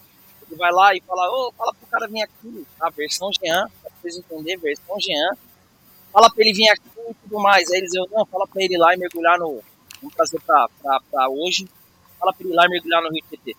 ele 0.48 0.58
vai 0.58 0.72
lá 0.72 0.94
e 0.94 1.00
fala, 1.00 1.30
ô, 1.30 1.48
oh, 1.48 1.52
fala 1.52 1.74
pro 1.74 1.86
cara 1.86 2.08
vir 2.08 2.22
aqui, 2.22 2.66
a 2.80 2.90
versão 2.90 3.30
Jean, 3.32 3.68
pra 3.82 3.90
vocês 4.00 4.16
entenderem, 4.16 4.58
versão 4.58 4.98
Jean, 5.00 5.36
fala 6.12 6.30
pra 6.30 6.44
ele 6.44 6.54
vir 6.54 6.68
aqui 6.70 6.82
e 7.10 7.14
tudo 7.14 7.40
mais. 7.40 7.70
Aí 7.70 7.78
Eliseu, 7.78 8.06
não, 8.10 8.24
fala 8.26 8.46
pra 8.46 8.62
ele 8.62 8.74
ir 8.74 8.78
lá 8.78 8.94
e 8.94 8.98
mergulhar 8.98 9.38
no, 9.38 9.62
vamos 10.00 10.14
trazer 10.14 10.40
pra, 10.40 10.68
pra, 10.82 11.00
pra 11.10 11.28
hoje, 11.28 11.68
fala 12.18 12.32
pra 12.32 12.44
ele 12.44 12.54
ir 12.54 12.56
lá 12.56 12.66
e 12.66 12.68
mergulhar 12.68 13.02
no 13.02 13.10
Rio 13.10 13.24
Tietê 13.28 13.56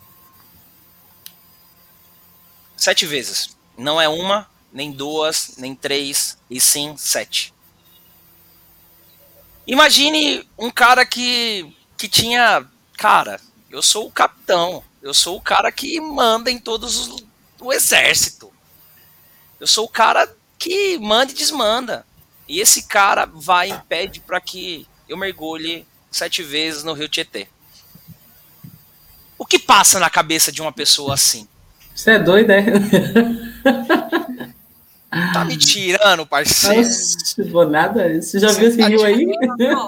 sete 2.79 3.05
vezes. 3.05 3.57
Não 3.77 3.99
é 3.99 4.07
uma, 4.07 4.49
nem 4.71 4.91
duas, 4.91 5.55
nem 5.57 5.75
três, 5.75 6.37
e 6.49 6.59
sim 6.59 6.95
sete. 6.97 7.53
Imagine 9.67 10.47
um 10.57 10.71
cara 10.71 11.05
que, 11.05 11.71
que 11.97 12.07
tinha. 12.07 12.65
Cara, 12.97 13.39
eu 13.69 13.81
sou 13.81 14.07
o 14.07 14.11
capitão. 14.11 14.83
Eu 15.01 15.13
sou 15.13 15.37
o 15.37 15.41
cara 15.41 15.71
que 15.71 15.99
manda 15.99 16.51
em 16.51 16.57
todos 16.57 16.97
os, 16.97 17.25
o 17.59 17.71
exército. 17.71 18.51
Eu 19.59 19.67
sou 19.67 19.85
o 19.85 19.89
cara 19.89 20.31
que 20.57 20.97
manda 20.99 21.31
e 21.31 21.35
desmanda. 21.35 22.05
E 22.47 22.59
esse 22.59 22.83
cara 22.83 23.25
vai 23.25 23.71
e 23.71 23.79
pede 23.87 24.19
para 24.19 24.41
que 24.41 24.87
eu 25.07 25.17
mergulhe 25.17 25.85
sete 26.11 26.43
vezes 26.43 26.83
no 26.83 26.93
rio 26.93 27.07
Tietê. 27.07 27.47
O 29.37 29.45
que 29.45 29.59
passa 29.59 29.99
na 29.99 30.09
cabeça 30.09 30.51
de 30.51 30.61
uma 30.61 30.71
pessoa 30.71 31.13
assim? 31.13 31.47
Você 31.95 32.11
é 32.11 32.19
doido, 32.19 32.51
é? 32.51 32.63
Tá 35.33 35.43
me 35.43 35.57
tirando, 35.57 36.25
parceiro. 36.25 36.87
Não 37.39 37.49
vou 37.49 37.67
nada. 37.67 38.21
Você 38.21 38.39
já 38.39 38.49
Você 38.49 38.59
viu 38.59 38.69
esse 38.69 38.77
tá 38.77 38.87
rio 38.87 39.03
aí? 39.03 39.25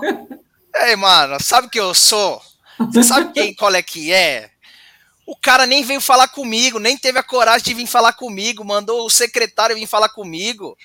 Ei, 0.88 0.96
mano, 0.96 1.38
sabe 1.40 1.68
o 1.68 1.70
que 1.70 1.80
eu 1.80 1.94
sou? 1.94 2.42
Você 2.92 3.04
sabe 3.04 3.32
quem, 3.32 3.54
qual 3.54 3.74
é 3.76 3.84
que 3.84 4.12
é? 4.12 4.50
O 5.32 5.36
cara 5.38 5.66
nem 5.66 5.82
veio 5.82 6.02
falar 6.02 6.28
comigo, 6.28 6.78
nem 6.78 6.98
teve 6.98 7.18
a 7.18 7.24
coragem 7.24 7.64
de 7.64 7.74
vir 7.74 7.88
falar 7.88 8.12
comigo, 8.12 8.66
mandou 8.66 9.06
o 9.06 9.10
secretário 9.10 9.78
vir 9.78 9.88
falar 9.88 10.10
comigo. 10.10 10.78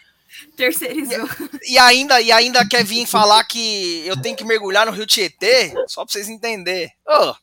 Terceirizou. 0.57 1.29
E, 1.65 1.73
e, 1.73 1.79
ainda, 1.79 2.21
e 2.21 2.31
ainda 2.31 2.65
quer 2.65 2.85
vir 2.85 3.07
falar 3.07 3.43
que 3.43 4.07
eu 4.07 4.17
tenho 4.23 4.37
que 4.37 4.45
mergulhar 4.45 4.87
no 4.87 4.93
rio 4.93 5.05
Tietê, 5.05 5.75
só 5.89 6.05
pra 6.05 6.13
vocês 6.13 6.29
entenderem. 6.29 6.93
Oh, 7.05 7.35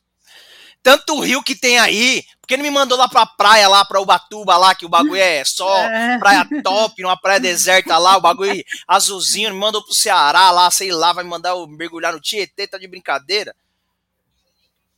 tanto 0.82 1.20
rio 1.20 1.42
que 1.42 1.54
tem 1.54 1.78
aí, 1.78 2.24
porque 2.40 2.54
ele 2.54 2.62
me 2.62 2.70
mandou 2.70 2.96
lá 2.96 3.06
pra 3.06 3.26
praia, 3.26 3.68
lá 3.68 3.84
pra 3.84 4.00
Ubatuba, 4.00 4.56
lá, 4.56 4.74
que 4.74 4.86
o 4.86 4.88
bagulho 4.88 5.16
é 5.16 5.44
só 5.44 5.76
é. 5.84 6.18
praia 6.18 6.48
top, 6.62 7.02
numa 7.02 7.20
praia 7.20 7.38
deserta 7.38 7.98
lá, 7.98 8.16
o 8.16 8.20
bagulho 8.22 8.64
azulzinho, 8.88 9.52
me 9.52 9.60
mandou 9.60 9.84
pro 9.84 9.94
Ceará 9.94 10.50
lá, 10.50 10.70
sei 10.70 10.90
lá, 10.90 11.12
vai 11.12 11.22
me 11.22 11.28
mandar 11.28 11.50
eu 11.50 11.66
mergulhar 11.66 12.14
no 12.14 12.20
Tietê, 12.20 12.66
tá 12.66 12.78
de 12.78 12.88
brincadeira. 12.88 13.54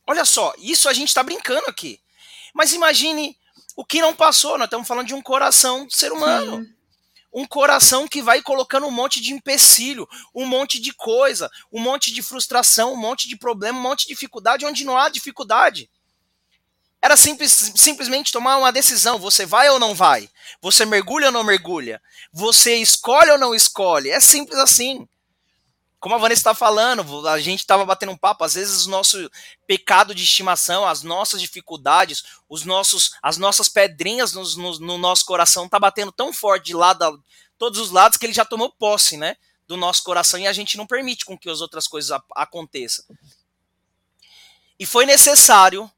Olha 0.07 0.23
só, 0.23 0.53
isso 0.57 0.87
a 0.87 0.93
gente 0.93 1.13
tá 1.13 1.21
brincando 1.21 1.67
aqui. 1.67 1.99
Mas 2.53 2.71
imagine 2.71 3.37
o 3.75 3.85
que 3.85 4.01
não 4.01 4.15
passou, 4.15 4.57
nós 4.57 4.65
estamos 4.65 4.87
falando 4.87 5.07
de 5.07 5.13
um 5.13 5.21
coração 5.21 5.85
do 5.85 5.93
ser 5.93 6.11
humano. 6.11 6.63
Sim. 6.63 6.73
Um 7.33 7.45
coração 7.45 8.07
que 8.07 8.21
vai 8.21 8.41
colocando 8.41 8.87
um 8.87 8.91
monte 8.91 9.21
de 9.21 9.33
empecilho, 9.33 10.07
um 10.33 10.45
monte 10.45 10.79
de 10.79 10.93
coisa, 10.93 11.51
um 11.71 11.79
monte 11.79 12.11
de 12.11 12.23
frustração, 12.23 12.93
um 12.93 12.97
monte 12.97 13.27
de 13.27 13.35
problema, 13.35 13.77
um 13.77 13.81
monte 13.81 14.03
de 14.03 14.13
dificuldade 14.13 14.65
onde 14.65 14.85
não 14.85 14.97
há 14.97 15.09
dificuldade. 15.09 15.89
Era 17.01 17.15
simples, 17.15 17.73
simplesmente 17.75 18.31
tomar 18.31 18.57
uma 18.57 18.71
decisão. 18.71 19.19
Você 19.19 19.45
vai 19.45 19.69
ou 19.69 19.77
não 19.77 19.93
vai? 19.93 20.27
Você 20.61 20.85
mergulha 20.85 21.27
ou 21.27 21.31
não 21.31 21.43
mergulha? 21.43 22.01
Você 22.33 22.77
escolhe 22.77 23.29
ou 23.29 23.37
não 23.37 23.53
escolhe? 23.53 24.09
É 24.09 24.19
simples 24.19 24.57
assim. 24.57 25.07
Como 25.99 26.13
a 26.13 26.19
Vanessa 26.19 26.41
está 26.41 26.53
falando, 26.53 27.27
a 27.27 27.39
gente 27.39 27.59
estava 27.59 27.83
batendo 27.83 28.11
um 28.11 28.17
papo, 28.17 28.43
às 28.43 28.53
vezes 28.53 28.85
o 28.85 28.89
nosso 28.89 29.29
pecado 29.65 30.13
de 30.13 30.23
estimação, 30.23 30.87
as 30.87 31.01
nossas 31.01 31.41
dificuldades, 31.41 32.23
os 32.47 32.63
nossos, 32.63 33.15
as 33.21 33.37
nossas 33.37 33.67
pedrinhas 33.67 34.33
no, 34.33 34.43
no, 34.57 34.79
no 34.79 34.97
nosso 34.97 35.25
coração 35.25 35.67
tá 35.67 35.79
batendo 35.79 36.11
tão 36.11 36.31
forte 36.31 36.65
de 36.65 36.75
lado, 36.75 37.23
todos 37.57 37.79
os 37.79 37.89
lados, 37.89 38.17
que 38.17 38.25
ele 38.25 38.33
já 38.33 38.45
tomou 38.45 38.71
posse, 38.71 39.17
né? 39.17 39.35
Do 39.67 39.75
nosso 39.75 40.03
coração 40.03 40.39
e 40.39 40.47
a 40.47 40.53
gente 40.53 40.77
não 40.77 40.85
permite 40.85 41.25
com 41.25 41.37
que 41.37 41.49
as 41.49 41.61
outras 41.61 41.87
coisas 41.87 42.17
aconteçam. 42.35 43.03
E 44.79 44.85
foi 44.85 45.05
necessário 45.05 45.91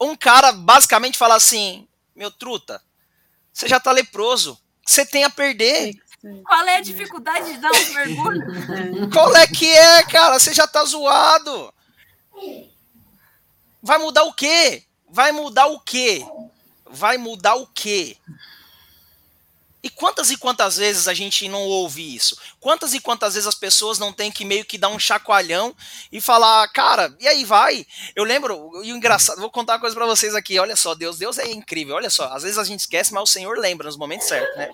um 0.00 0.14
cara 0.16 0.52
basicamente 0.52 1.18
fala 1.18 1.34
assim: 1.34 1.88
meu 2.14 2.30
truta, 2.30 2.82
você 3.52 3.68
já 3.68 3.80
tá 3.80 3.90
leproso, 3.90 4.58
você 4.84 5.04
tem 5.04 5.24
a 5.24 5.30
perder. 5.30 5.94
Qual 6.44 6.66
é 6.66 6.76
a 6.76 6.80
dificuldade 6.80 7.52
de 7.52 7.58
dar 7.58 7.70
um 7.70 7.94
mergulho? 7.94 9.10
Qual 9.12 9.34
é 9.36 9.46
que 9.46 9.70
é, 9.70 10.02
cara? 10.04 10.38
Você 10.38 10.52
já 10.52 10.66
tá 10.66 10.84
zoado. 10.84 11.72
Vai 13.82 13.98
mudar 13.98 14.24
o 14.24 14.32
quê? 14.32 14.84
Vai 15.08 15.32
mudar 15.32 15.66
o 15.66 15.80
quê? 15.80 16.24
Vai 16.84 17.16
mudar 17.16 17.54
o 17.54 17.66
quê? 17.66 18.16
E 19.86 19.88
quantas 19.88 20.32
e 20.32 20.36
quantas 20.36 20.76
vezes 20.76 21.06
a 21.06 21.14
gente 21.14 21.48
não 21.48 21.62
ouve 21.62 22.16
isso? 22.16 22.36
Quantas 22.58 22.92
e 22.92 22.98
quantas 22.98 23.34
vezes 23.34 23.46
as 23.46 23.54
pessoas 23.54 24.00
não 24.00 24.12
têm 24.12 24.32
que 24.32 24.44
meio 24.44 24.64
que 24.64 24.76
dar 24.76 24.88
um 24.88 24.98
chacoalhão 24.98 25.76
e 26.10 26.20
falar, 26.20 26.66
cara, 26.72 27.14
e 27.20 27.28
aí 27.28 27.44
vai? 27.44 27.86
Eu 28.16 28.24
lembro, 28.24 28.82
e 28.82 28.92
o 28.92 28.96
engraçado, 28.96 29.40
vou 29.40 29.48
contar 29.48 29.74
uma 29.74 29.80
coisa 29.80 29.94
para 29.94 30.06
vocês 30.06 30.34
aqui, 30.34 30.58
olha 30.58 30.74
só, 30.74 30.92
Deus, 30.96 31.18
Deus 31.18 31.38
é 31.38 31.48
incrível, 31.52 31.94
olha 31.94 32.10
só, 32.10 32.32
às 32.32 32.42
vezes 32.42 32.58
a 32.58 32.64
gente 32.64 32.80
esquece, 32.80 33.14
mas 33.14 33.22
o 33.22 33.32
Senhor 33.32 33.56
lembra 33.58 33.86
nos 33.86 33.96
momentos 33.96 34.26
certos, 34.26 34.56
né? 34.56 34.68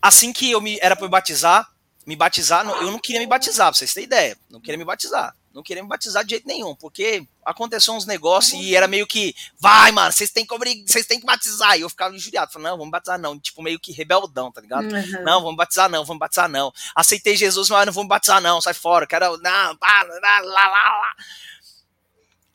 Assim 0.00 0.32
que 0.32 0.50
eu 0.50 0.60
me 0.60 0.78
era 0.80 0.96
para 0.96 1.06
me 1.06 1.10
batizar, 1.10 1.68
me 2.06 2.16
batizar, 2.16 2.66
eu 2.66 2.90
não 2.90 2.98
queria 2.98 3.20
me 3.20 3.26
batizar, 3.26 3.68
pra 3.68 3.78
vocês 3.78 3.92
terem 3.92 4.06
ideia, 4.06 4.36
não 4.50 4.60
queria 4.60 4.78
me 4.78 4.84
batizar 4.84 5.34
não 5.58 5.62
queria 5.62 5.82
me 5.82 5.88
batizar 5.88 6.24
de 6.24 6.30
jeito 6.30 6.46
nenhum, 6.46 6.74
porque 6.74 7.26
aconteceu 7.44 7.92
uns 7.92 8.06
negócios 8.06 8.60
e 8.60 8.76
era 8.76 8.86
meio 8.86 9.06
que, 9.06 9.34
vai, 9.58 9.90
mano, 9.90 10.12
vocês 10.12 10.30
têm 10.30 10.46
que 10.46 10.56
vocês 10.86 11.04
têm 11.04 11.18
que 11.18 11.26
batizar. 11.26 11.76
E 11.76 11.80
eu 11.80 11.88
ficava 11.90 12.14
injuriado, 12.14 12.52
falando, 12.52 12.70
não, 12.70 12.78
vamos 12.78 12.92
batizar 12.92 13.18
não, 13.18 13.38
tipo 13.38 13.60
meio 13.60 13.80
que 13.80 13.92
rebeldão, 13.92 14.52
tá 14.52 14.60
ligado? 14.60 14.84
Uhum. 14.84 15.24
Não, 15.24 15.42
vamos 15.42 15.56
batizar 15.56 15.90
não, 15.90 16.04
vamos 16.04 16.20
batizar 16.20 16.48
não. 16.48 16.72
Aceitei 16.94 17.36
Jesus, 17.36 17.68
mas 17.70 17.86
não 17.86 17.92
vamos 17.92 18.08
batizar 18.08 18.40
não, 18.40 18.60
sai 18.60 18.74
fora, 18.74 19.06
quero, 19.06 19.36
não, 19.38 19.76
lá, 19.80 20.02
lá, 20.02 20.40
lá, 20.40 20.68
lá. 20.68 21.14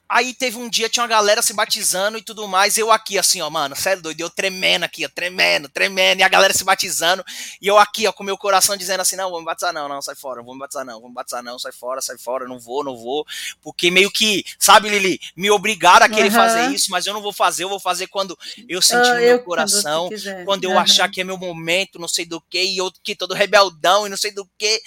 Aí 0.08 0.34
teve 0.34 0.58
um 0.58 0.70
dia, 0.70 0.90
tinha 0.90 1.02
uma 1.02 1.10
galera 1.10 1.42
se 1.42 1.54
batizando 1.54 2.18
e 2.18 2.22
tudo 2.22 2.48
mais. 2.48 2.78
Eu 2.78 2.92
aqui, 2.92 3.18
assim, 3.18 3.42
ó, 3.42 3.50
mano, 3.50 3.76
sério 3.76 4.04
doido, 4.04 4.22
eu 4.22 4.30
tremendo 4.30 4.84
aqui, 4.84 5.06
ó, 5.06 5.10
tremendo, 5.10 5.70
tremendo, 5.70 6.20
e 6.20 6.24
a 6.24 6.28
galera 6.28 6.54
se 6.54 6.64
batizando. 6.64 7.26
E 7.60 7.68
eu 7.68 7.80
aqui, 7.80 8.06
ó, 8.06 8.12
com 8.12 8.24
meu 8.24 8.38
coração 8.38 8.78
dizendo 8.78 9.02
assim: 9.02 9.16
não, 9.16 9.32
vou 9.32 9.40
me 9.40 9.46
batizar, 9.46 9.74
não, 9.74 9.88
não, 9.88 10.02
sai 10.02 10.16
fora, 10.16 10.44
vou 10.44 10.54
me 10.54 10.60
batizar, 10.60 10.86
não, 10.86 11.00
vou 11.00 11.10
me 11.10 11.16
batizar, 11.16 11.42
não, 11.42 11.58
sai 11.58 11.72
fora, 11.72 12.02
sai 12.02 12.18
fora, 12.18 12.48
não 12.48 12.60
vou, 12.60 12.84
não 12.84 12.96
vou. 12.96 13.26
Porque 13.62 13.90
meio 13.90 14.12
que, 14.12 14.44
sabe, 14.60 14.90
Lili, 14.90 15.20
me 15.36 15.50
obrigaram 15.50 16.06
a 16.06 16.10
querer 16.10 16.30
uhum. 16.30 16.36
fazer 16.36 16.72
isso, 16.72 16.92
mas 16.92 17.08
eu 17.08 17.14
não 17.14 17.22
vou 17.22 17.34
fazer, 17.34 17.64
eu 17.64 17.70
vou 17.70 17.80
fazer 17.80 18.08
quando 18.08 18.38
eu 18.70 18.82
sentir 18.82 19.10
uh, 19.10 19.16
no 19.16 19.22
meu 19.22 19.44
coração, 19.44 20.10
quando, 20.10 20.46
quando 20.46 20.64
eu 20.66 20.72
uhum. 20.72 20.80
achar 20.80 21.10
que 21.10 21.22
é 21.22 21.24
meu 21.24 21.38
momento, 21.38 21.98
não 21.98 22.08
sei 22.08 22.26
do 22.26 22.40
que, 22.42 22.62
e 22.62 22.78
eu 22.78 22.92
que 23.04 23.16
todo 23.16 23.34
rebeldão 23.34 24.06
e 24.06 24.10
não 24.10 24.18
sei 24.18 24.32
do 24.32 24.48
que. 24.58 24.82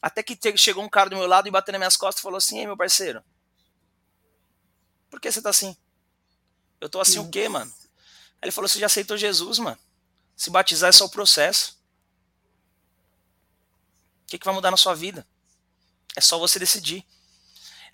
Até 0.00 0.22
que 0.22 0.38
chegou 0.56 0.82
um 0.82 0.88
cara 0.88 1.10
do 1.10 1.16
meu 1.16 1.26
lado 1.26 1.46
e 1.46 1.50
bateu 1.50 1.72
nas 1.72 1.78
minhas 1.78 1.96
costas 1.96 2.20
e 2.20 2.22
falou 2.22 2.38
assim: 2.38 2.58
Ei, 2.58 2.66
meu 2.66 2.76
parceiro, 2.76 3.22
por 5.10 5.20
que 5.20 5.30
você 5.30 5.42
tá 5.42 5.50
assim? 5.50 5.76
Eu 6.80 6.88
tô 6.88 7.00
assim 7.00 7.18
o 7.18 7.28
quê, 7.28 7.48
mano? 7.48 7.70
Aí 8.40 8.46
ele 8.46 8.52
falou: 8.52 8.68
Você 8.68 8.78
já 8.78 8.86
aceitou 8.86 9.16
Jesus, 9.16 9.58
mano? 9.58 9.78
Se 10.36 10.48
batizar 10.48 10.88
é 10.88 10.92
só 10.92 11.04
o 11.04 11.10
processo. 11.10 11.78
O 14.24 14.26
que, 14.30 14.38
que 14.38 14.44
vai 14.44 14.54
mudar 14.54 14.70
na 14.70 14.76
sua 14.76 14.94
vida? 14.94 15.26
É 16.16 16.20
só 16.20 16.38
você 16.38 16.58
decidir. 16.58 17.04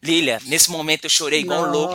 Lilia, 0.02 0.40
nesse 0.44 0.70
momento 0.70 1.04
eu 1.04 1.10
chorei 1.10 1.40
igual 1.40 1.62
um 1.62 1.70
louco. 1.70 1.94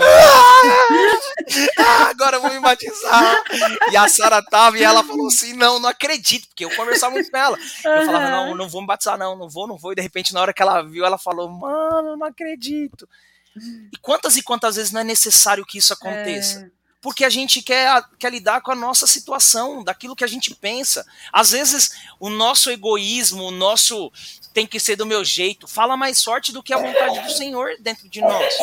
Ah, 1.78 2.08
agora 2.10 2.38
eu 2.38 2.42
vou 2.42 2.52
me 2.52 2.60
batizar. 2.60 3.44
E 3.92 3.96
a 3.96 4.08
Sara 4.08 4.44
tava 4.44 4.78
e 4.78 4.84
ela 4.84 5.04
falou 5.04 5.28
assim: 5.28 5.54
Não, 5.54 5.80
não 5.80 5.88
acredito, 5.88 6.48
porque 6.48 6.66
eu 6.66 6.76
conversava 6.76 7.14
muito 7.14 7.30
com 7.30 7.38
ela. 7.38 7.58
Eu 7.58 8.06
falava: 8.06 8.30
Não, 8.30 8.56
não 8.56 8.68
vou 8.68 8.82
me 8.82 8.88
batizar, 8.88 9.18
não, 9.18 9.38
não 9.38 9.48
vou, 9.48 9.68
não 9.68 9.78
vou. 9.78 9.92
E 9.92 9.96
de 9.96 10.02
repente, 10.02 10.34
na 10.34 10.42
hora 10.42 10.54
que 10.54 10.62
ela 10.62 10.82
viu, 10.82 11.06
ela 11.06 11.18
falou: 11.18 11.48
Mano, 11.48 12.18
não 12.18 12.28
acredito. 12.28 13.08
E 13.56 13.98
quantas 14.02 14.38
e 14.38 14.44
quantas 14.44 14.76
vezes 14.76 14.92
não 14.92 15.02
é 15.02 15.04
necessário 15.04 15.66
que 15.66 15.78
isso 15.78 15.94
aconteça? 15.94 16.62
É. 16.62 16.82
Porque 17.02 17.26
a 17.26 17.30
gente 17.30 17.64
quer, 17.64 18.04
quer 18.20 18.32
lidar 18.32 18.62
com 18.62 18.72
a 18.72 18.76
nossa 18.76 19.08
situação, 19.08 19.84
daquilo 19.84 20.16
que 20.16 20.24
a 20.24 20.28
gente 20.28 20.54
pensa. 20.54 21.06
Às 21.34 21.50
vezes, 21.50 21.92
o 22.20 22.30
nosso 22.30 22.70
egoísmo, 22.70 23.46
o 23.46 23.52
nosso 23.52 24.12
tem 24.54 24.68
que 24.68 24.80
ser 24.80 24.96
do 24.96 25.06
meu 25.06 25.26
jeito, 25.26 25.68
fala 25.68 25.98
mais 25.98 26.24
forte 26.24 26.52
do 26.52 26.62
que 26.62 26.74
a 26.74 26.78
vontade 26.78 27.22
do 27.22 27.32
Senhor 27.32 27.76
dentro 27.80 28.08
de 28.08 28.22
nós. 28.22 28.54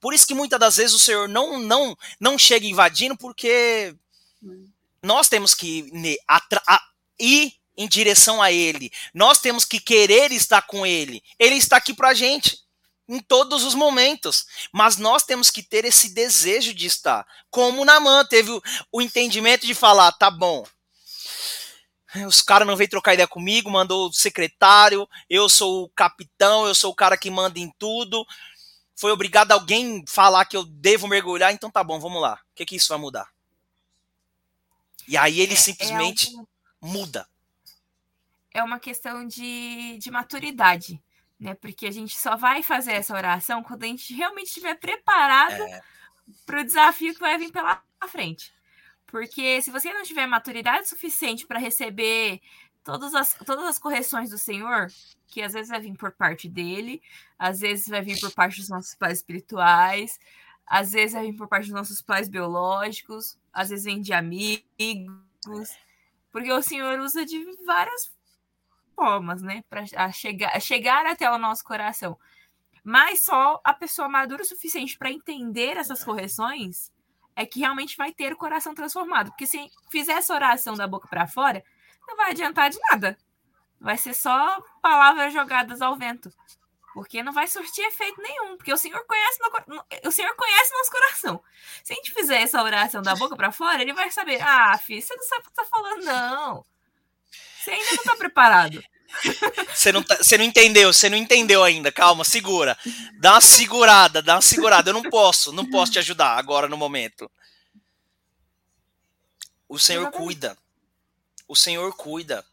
Por 0.00 0.14
isso 0.14 0.26
que 0.26 0.34
muitas 0.34 0.60
das 0.60 0.76
vezes 0.76 0.94
o 0.94 0.98
Senhor 0.98 1.28
não 1.28 1.58
não 1.58 1.96
não 2.20 2.38
chega 2.38 2.66
invadindo, 2.66 3.16
porque 3.16 3.94
nós 5.02 5.28
temos 5.28 5.54
que 5.54 5.90
ir 7.18 7.52
em 7.76 7.88
direção 7.88 8.40
a 8.40 8.52
Ele. 8.52 8.92
Nós 9.12 9.40
temos 9.40 9.64
que 9.64 9.80
querer 9.80 10.30
estar 10.30 10.62
com 10.62 10.86
Ele. 10.86 11.22
Ele 11.38 11.56
está 11.56 11.78
aqui 11.78 11.94
para 11.94 12.10
a 12.10 12.14
gente 12.14 12.61
em 13.12 13.20
todos 13.20 13.62
os 13.62 13.74
momentos. 13.74 14.46
Mas 14.72 14.96
nós 14.96 15.22
temos 15.22 15.50
que 15.50 15.62
ter 15.62 15.84
esse 15.84 16.08
desejo 16.08 16.72
de 16.72 16.86
estar. 16.86 17.26
Como 17.50 17.84
Namã 17.84 18.24
teve 18.24 18.50
o, 18.50 18.62
o 18.90 19.02
entendimento 19.02 19.66
de 19.66 19.74
falar: 19.74 20.10
tá 20.12 20.30
bom, 20.30 20.64
os 22.26 22.40
caras 22.40 22.66
não 22.66 22.74
veio 22.74 22.88
trocar 22.88 23.12
ideia 23.12 23.28
comigo, 23.28 23.70
mandou 23.70 24.08
o 24.08 24.12
secretário, 24.12 25.06
eu 25.28 25.48
sou 25.48 25.84
o 25.84 25.88
capitão, 25.90 26.66
eu 26.66 26.74
sou 26.74 26.90
o 26.90 26.94
cara 26.94 27.18
que 27.18 27.30
manda 27.30 27.58
em 27.58 27.70
tudo. 27.78 28.26
Foi 28.96 29.12
obrigado 29.12 29.52
alguém 29.52 30.04
falar 30.08 30.46
que 30.46 30.56
eu 30.56 30.64
devo 30.64 31.06
mergulhar, 31.06 31.52
então 31.52 31.70
tá 31.70 31.84
bom, 31.84 32.00
vamos 32.00 32.22
lá. 32.22 32.34
O 32.34 32.54
que, 32.54 32.64
que 32.64 32.76
isso 32.76 32.88
vai 32.88 32.98
mudar? 32.98 33.28
E 35.06 35.16
aí 35.16 35.40
ele 35.40 35.54
é 35.54 35.56
simplesmente 35.56 36.28
é 36.28 36.30
algo... 36.30 36.48
muda. 36.80 37.28
É 38.54 38.62
uma 38.62 38.78
questão 38.78 39.26
de, 39.26 39.98
de 39.98 40.10
maturidade 40.10 41.02
né? 41.42 41.54
Porque 41.54 41.86
a 41.86 41.90
gente 41.90 42.16
só 42.16 42.36
vai 42.36 42.62
fazer 42.62 42.92
essa 42.92 43.14
oração 43.14 43.62
quando 43.62 43.82
a 43.82 43.86
gente 43.86 44.14
realmente 44.14 44.46
estiver 44.46 44.76
preparado 44.76 45.62
é. 45.62 45.82
para 46.46 46.60
o 46.60 46.64
desafio 46.64 47.12
que 47.12 47.20
vai 47.20 47.36
vir 47.36 47.50
pela 47.50 47.82
frente. 48.08 48.54
Porque 49.06 49.60
se 49.60 49.70
você 49.70 49.92
não 49.92 50.04
tiver 50.04 50.26
maturidade 50.26 50.88
suficiente 50.88 51.46
para 51.46 51.58
receber 51.58 52.40
todas 52.84 53.12
as, 53.14 53.34
todas 53.34 53.64
as 53.64 53.78
correções 53.78 54.30
do 54.30 54.38
Senhor, 54.38 54.86
que 55.26 55.42
às 55.42 55.52
vezes 55.52 55.68
vai 55.68 55.80
vir 55.80 55.96
por 55.96 56.12
parte 56.12 56.48
dele, 56.48 57.02
às 57.36 57.60
vezes 57.60 57.88
vai 57.88 58.02
vir 58.02 58.18
por 58.20 58.32
parte 58.32 58.60
dos 58.60 58.68
nossos 58.68 58.94
pais 58.94 59.18
espirituais, 59.18 60.18
às 60.64 60.92
vezes 60.92 61.12
vai 61.12 61.26
vir 61.26 61.36
por 61.36 61.48
parte 61.48 61.64
dos 61.64 61.74
nossos 61.74 62.00
pais 62.00 62.28
biológicos, 62.28 63.36
às 63.52 63.68
vezes 63.68 63.84
vem 63.84 64.00
de 64.00 64.12
amigos, 64.12 64.64
porque 66.30 66.52
o 66.52 66.62
Senhor 66.62 67.00
usa 67.00 67.26
de 67.26 67.44
várias 67.66 68.12
formas, 68.94 69.42
né, 69.42 69.62
para 69.68 69.84
chegar, 70.12 70.60
chegar 70.60 71.06
até 71.06 71.30
o 71.30 71.38
nosso 71.38 71.64
coração. 71.64 72.18
Mas 72.84 73.24
só 73.24 73.60
a 73.62 73.72
pessoa 73.72 74.08
madura 74.08 74.42
o 74.42 74.46
suficiente 74.46 74.98
para 74.98 75.10
entender 75.10 75.76
essas 75.76 76.02
correções 76.02 76.92
é 77.34 77.46
que 77.46 77.60
realmente 77.60 77.96
vai 77.96 78.12
ter 78.12 78.32
o 78.32 78.36
coração 78.36 78.74
transformado. 78.74 79.30
Porque 79.30 79.46
se 79.46 79.70
fizer 79.90 80.14
essa 80.14 80.34
oração 80.34 80.74
da 80.74 80.86
boca 80.86 81.08
para 81.08 81.26
fora, 81.26 81.64
não 82.06 82.16
vai 82.16 82.30
adiantar 82.30 82.70
de 82.70 82.78
nada. 82.90 83.16
Vai 83.80 83.96
ser 83.96 84.14
só 84.14 84.60
palavras 84.80 85.32
jogadas 85.32 85.80
ao 85.80 85.96
vento. 85.96 86.30
Porque 86.92 87.22
não 87.22 87.32
vai 87.32 87.48
surtir 87.48 87.84
efeito 87.86 88.20
nenhum. 88.20 88.56
Porque 88.56 88.72
o 88.72 88.76
Senhor 88.76 89.04
conhece, 89.06 89.38
no, 89.66 89.84
o 90.04 90.12
Senhor 90.12 90.34
conhece 90.36 90.72
nosso 90.74 90.90
coração. 90.90 91.42
Se 91.82 91.92
a 91.92 91.96
gente 91.96 92.12
fizer 92.12 92.42
essa 92.42 92.62
oração 92.62 93.00
da 93.00 93.14
boca 93.14 93.34
para 93.34 93.50
fora, 93.50 93.80
ele 93.80 93.94
vai 93.94 94.10
saber: 94.10 94.42
ah, 94.42 94.76
filho, 94.76 95.00
você 95.00 95.16
não 95.16 95.22
sabe 95.24 95.42
o 95.42 95.44
que 95.44 95.54
tá 95.54 95.64
falando, 95.64 96.04
não. 96.04 96.66
Você 97.62 97.70
ainda 97.70 97.90
não 97.90 97.94
está 97.94 98.16
preparado. 98.16 98.82
Você 99.72 99.92
não, 99.92 100.02
tá, 100.02 100.16
você 100.16 100.38
não 100.38 100.44
entendeu, 100.44 100.92
você 100.92 101.08
não 101.08 101.16
entendeu 101.16 101.62
ainda. 101.62 101.92
Calma, 101.92 102.24
segura. 102.24 102.76
Dá 103.20 103.32
uma 103.32 103.40
segurada, 103.40 104.22
dá 104.22 104.36
uma 104.36 104.42
segurada. 104.42 104.90
Eu 104.90 104.94
não 104.94 105.02
posso, 105.02 105.52
não 105.52 105.68
posso 105.68 105.92
te 105.92 105.98
ajudar 105.98 106.38
agora 106.38 106.68
no 106.68 106.76
momento. 106.76 107.30
O 109.68 109.78
Senhor 109.78 110.10
cuida. 110.10 110.56
O 111.46 111.54
Senhor 111.54 111.94
cuida. 111.94 112.44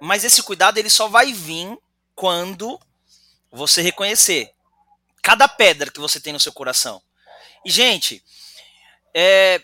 Mas 0.00 0.24
esse 0.24 0.42
cuidado 0.42 0.78
ele 0.78 0.90
só 0.90 1.08
vai 1.08 1.32
vir 1.32 1.76
quando 2.14 2.80
você 3.50 3.82
reconhecer 3.82 4.52
cada 5.22 5.48
pedra 5.48 5.90
que 5.90 6.00
você 6.00 6.20
tem 6.20 6.32
no 6.32 6.40
seu 6.40 6.52
coração. 6.52 7.02
E 7.64 7.70
gente, 7.70 8.22
é 9.12 9.60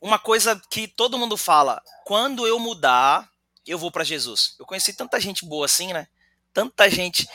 uma 0.00 0.18
coisa 0.18 0.60
que 0.68 0.88
todo 0.88 1.18
mundo 1.18 1.36
fala, 1.36 1.80
quando 2.04 2.46
eu 2.46 2.58
mudar, 2.58 3.31
eu 3.70 3.78
vou 3.78 3.90
para 3.90 4.04
Jesus. 4.04 4.54
Eu 4.58 4.66
conheci 4.66 4.92
tanta 4.92 5.20
gente 5.20 5.44
boa 5.44 5.66
assim, 5.66 5.92
né? 5.92 6.08
Tanta 6.52 6.90
gente 6.90 7.28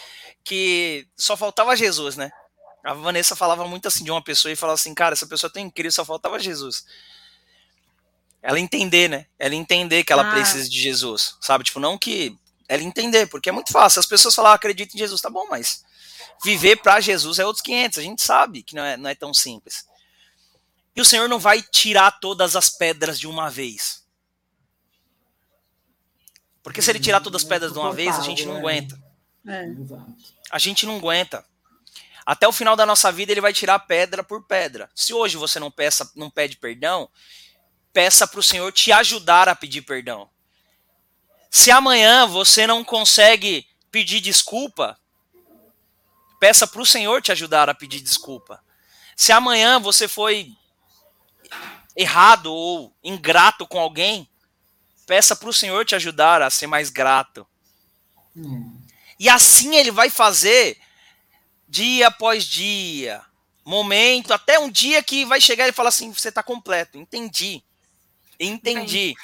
que 0.44 1.08
só 1.16 1.38
faltava 1.38 1.76
Jesus, 1.76 2.16
né? 2.16 2.32
A 2.84 2.94
Vanessa 2.94 3.36
falava 3.36 3.68
muito 3.68 3.88
assim 3.88 4.04
de 4.04 4.12
uma 4.12 4.24
pessoa 4.24 4.52
e 4.52 4.56
falava 4.56 4.76
assim, 4.76 4.94
cara, 4.94 5.14
essa 5.14 5.28
pessoa 5.28 5.50
é 5.50 5.54
tão 5.54 5.62
incrível, 5.62 5.92
só 5.92 6.06
faltava 6.06 6.40
Jesus. 6.40 6.86
Ela 8.42 8.60
entender, 8.60 9.10
né? 9.10 9.26
Ela 9.38 9.56
entender 9.56 10.04
que 10.04 10.14
ela 10.14 10.28
ah. 10.28 10.32
precisa 10.32 10.70
de 10.70 10.80
Jesus, 10.80 11.36
sabe? 11.42 11.66
Tipo, 11.66 11.80
não 11.80 11.98
que 11.98 12.38
ela 12.68 12.84
entender, 12.84 13.28
porque 13.28 13.50
é 13.50 13.52
muito 13.52 13.72
fácil. 13.72 14.00
As 14.00 14.06
pessoas 14.06 14.36
falam, 14.36 14.52
ah, 14.52 14.56
acredito 14.56 14.96
em 14.96 14.98
Jesus, 14.98 15.22
tá 15.22 15.30
bom, 15.30 15.48
mas 15.50 15.84
viver 16.44 16.78
para 16.78 17.02
Jesus 17.02 17.40
é 17.40 17.46
outros 17.46 17.64
500. 17.64 17.98
A 17.98 18.02
gente 18.02 18.22
sabe 18.22 18.64
que 18.64 18.76
não 18.76 18.84
é, 18.84 18.96
não 18.96 19.10
é 19.10 19.16
tão 19.16 19.34
simples. 19.34 19.86
E 20.96 21.02
o 21.02 21.06
Senhor 21.06 21.28
não 21.28 21.40
vai 21.40 21.62
tirar 21.62 22.20
todas 22.20 22.56
as 22.56 22.70
pedras 22.70 23.20
de 23.20 23.28
uma 23.28 23.50
vez. 23.50 24.07
Porque 26.68 26.82
se 26.82 26.92
ele 26.92 27.00
tirar 27.00 27.22
todas 27.22 27.44
as 27.44 27.48
pedras 27.48 27.72
de 27.72 27.80
uma 27.80 27.94
vez, 27.94 28.20
a 28.20 28.22
gente 28.22 28.46
não 28.46 28.58
aguenta. 28.58 29.02
É. 29.48 29.68
A 30.52 30.60
gente 30.60 30.86
não 30.86 30.98
aguenta. 30.98 31.46
Até 32.26 32.46
o 32.46 32.52
final 32.52 32.76
da 32.76 32.86
nossa 32.86 33.10
vida, 33.10 33.32
ele 33.32 33.40
vai 33.40 33.54
tirar 33.54 33.80
pedra 33.80 34.22
por 34.22 34.44
pedra. 34.44 34.90
Se 34.94 35.14
hoje 35.14 35.38
você 35.38 35.62
não, 35.62 35.72
peça, 35.72 36.12
não 36.14 36.30
pede 36.30 36.58
perdão, 36.58 37.10
peça 37.94 38.28
para 38.28 38.42
o 38.42 38.44
Senhor 38.44 38.70
te 38.74 38.92
ajudar 38.92 39.48
a 39.48 39.56
pedir 39.56 39.84
perdão. 39.84 40.30
Se 41.50 41.72
amanhã 41.72 42.28
você 42.28 42.68
não 42.68 42.84
consegue 42.84 43.66
pedir 43.90 44.20
desculpa, 44.20 45.00
peça 46.38 46.68
para 46.68 46.82
o 46.82 46.86
Senhor 46.86 47.22
te 47.22 47.32
ajudar 47.32 47.70
a 47.70 47.74
pedir 47.74 48.02
desculpa. 48.02 48.62
Se 49.16 49.32
amanhã 49.32 49.80
você 49.80 50.06
foi 50.06 50.52
errado 51.96 52.54
ou 52.54 52.94
ingrato 53.02 53.66
com 53.66 53.80
alguém, 53.80 54.30
Peça 55.08 55.36
para 55.38 55.50
o 55.50 55.54
Senhor 55.54 55.86
te 55.86 55.96
ajudar 55.96 56.42
a 56.42 56.50
ser 56.50 56.68
mais 56.68 56.90
grato. 56.90 57.48
Hum. 58.36 58.78
E 59.18 59.30
assim 59.30 59.76
ele 59.78 59.90
vai 59.90 60.10
fazer 60.10 60.78
dia 61.68 62.08
após 62.08 62.44
dia, 62.44 63.22
momento, 63.66 64.34
até 64.34 64.60
um 64.60 64.70
dia 64.70 65.02
que 65.02 65.26
vai 65.26 65.40
chegar 65.40 65.68
e 65.68 65.72
falar 65.72 65.90
assim: 65.90 66.14
você 66.14 66.28
está 66.28 66.44
completo, 66.44 66.98
entendi. 66.98 67.64
Entendi. 68.40 69.16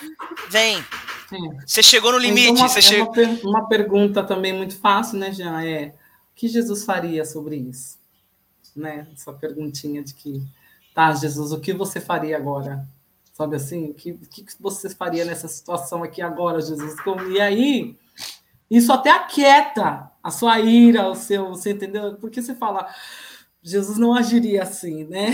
Vem. 0.50 0.84
Sim. 1.30 1.60
Você 1.68 1.84
chegou 1.84 2.14
no 2.14 2.18
limite. 2.18 2.50
Então, 2.50 2.66
uma, 2.66 2.70
você 2.70 2.96
é 2.96 3.04
uma, 3.04 3.12
per 3.12 3.40
uma, 3.44 3.68
pergunta 3.68 4.24
também 4.24 4.54
muito 4.54 4.76
fácil, 4.80 5.20
né, 5.20 5.32
Jean? 5.32 5.62
É 5.64 5.88
o 5.88 6.36
que 6.36 6.48
Jesus 6.48 6.84
faria 6.84 7.24
sobre 7.26 7.58
isso? 7.58 8.00
Né? 8.76 9.06
Essa 9.14 9.32
perguntinha 9.34 10.02
de 10.02 10.16
que, 10.16 10.42
tá, 10.96 11.14
Jesus, 11.14 11.52
o 11.52 11.60
que 11.60 11.74
você 11.74 12.02
faria 12.02 12.36
agora? 12.36 12.88
Sabe 13.34 13.56
assim? 13.56 13.90
O 13.90 13.94
que, 13.96 14.14
que 14.14 14.46
você 14.60 14.90
faria 14.92 15.26
nessa 15.26 15.48
situação 15.48 16.04
aqui 16.04 16.22
agora, 16.22 16.62
Jesus? 16.62 16.96
E 17.32 17.42
aí, 17.42 17.98
isso 18.70 18.94
até 18.94 19.10
aquieta 19.10 20.12
a 20.22 20.30
sua 20.30 20.60
ira, 20.60 21.10
o 21.10 21.16
seu. 21.16 21.50
Você 21.50 21.72
entendeu? 21.72 22.16
Porque 22.16 22.42
você 22.42 22.54
fala. 22.56 22.88
Jesus 23.66 23.98
não 23.98 24.14
agiria 24.14 24.64
assim, 24.64 25.06
né? 25.06 25.30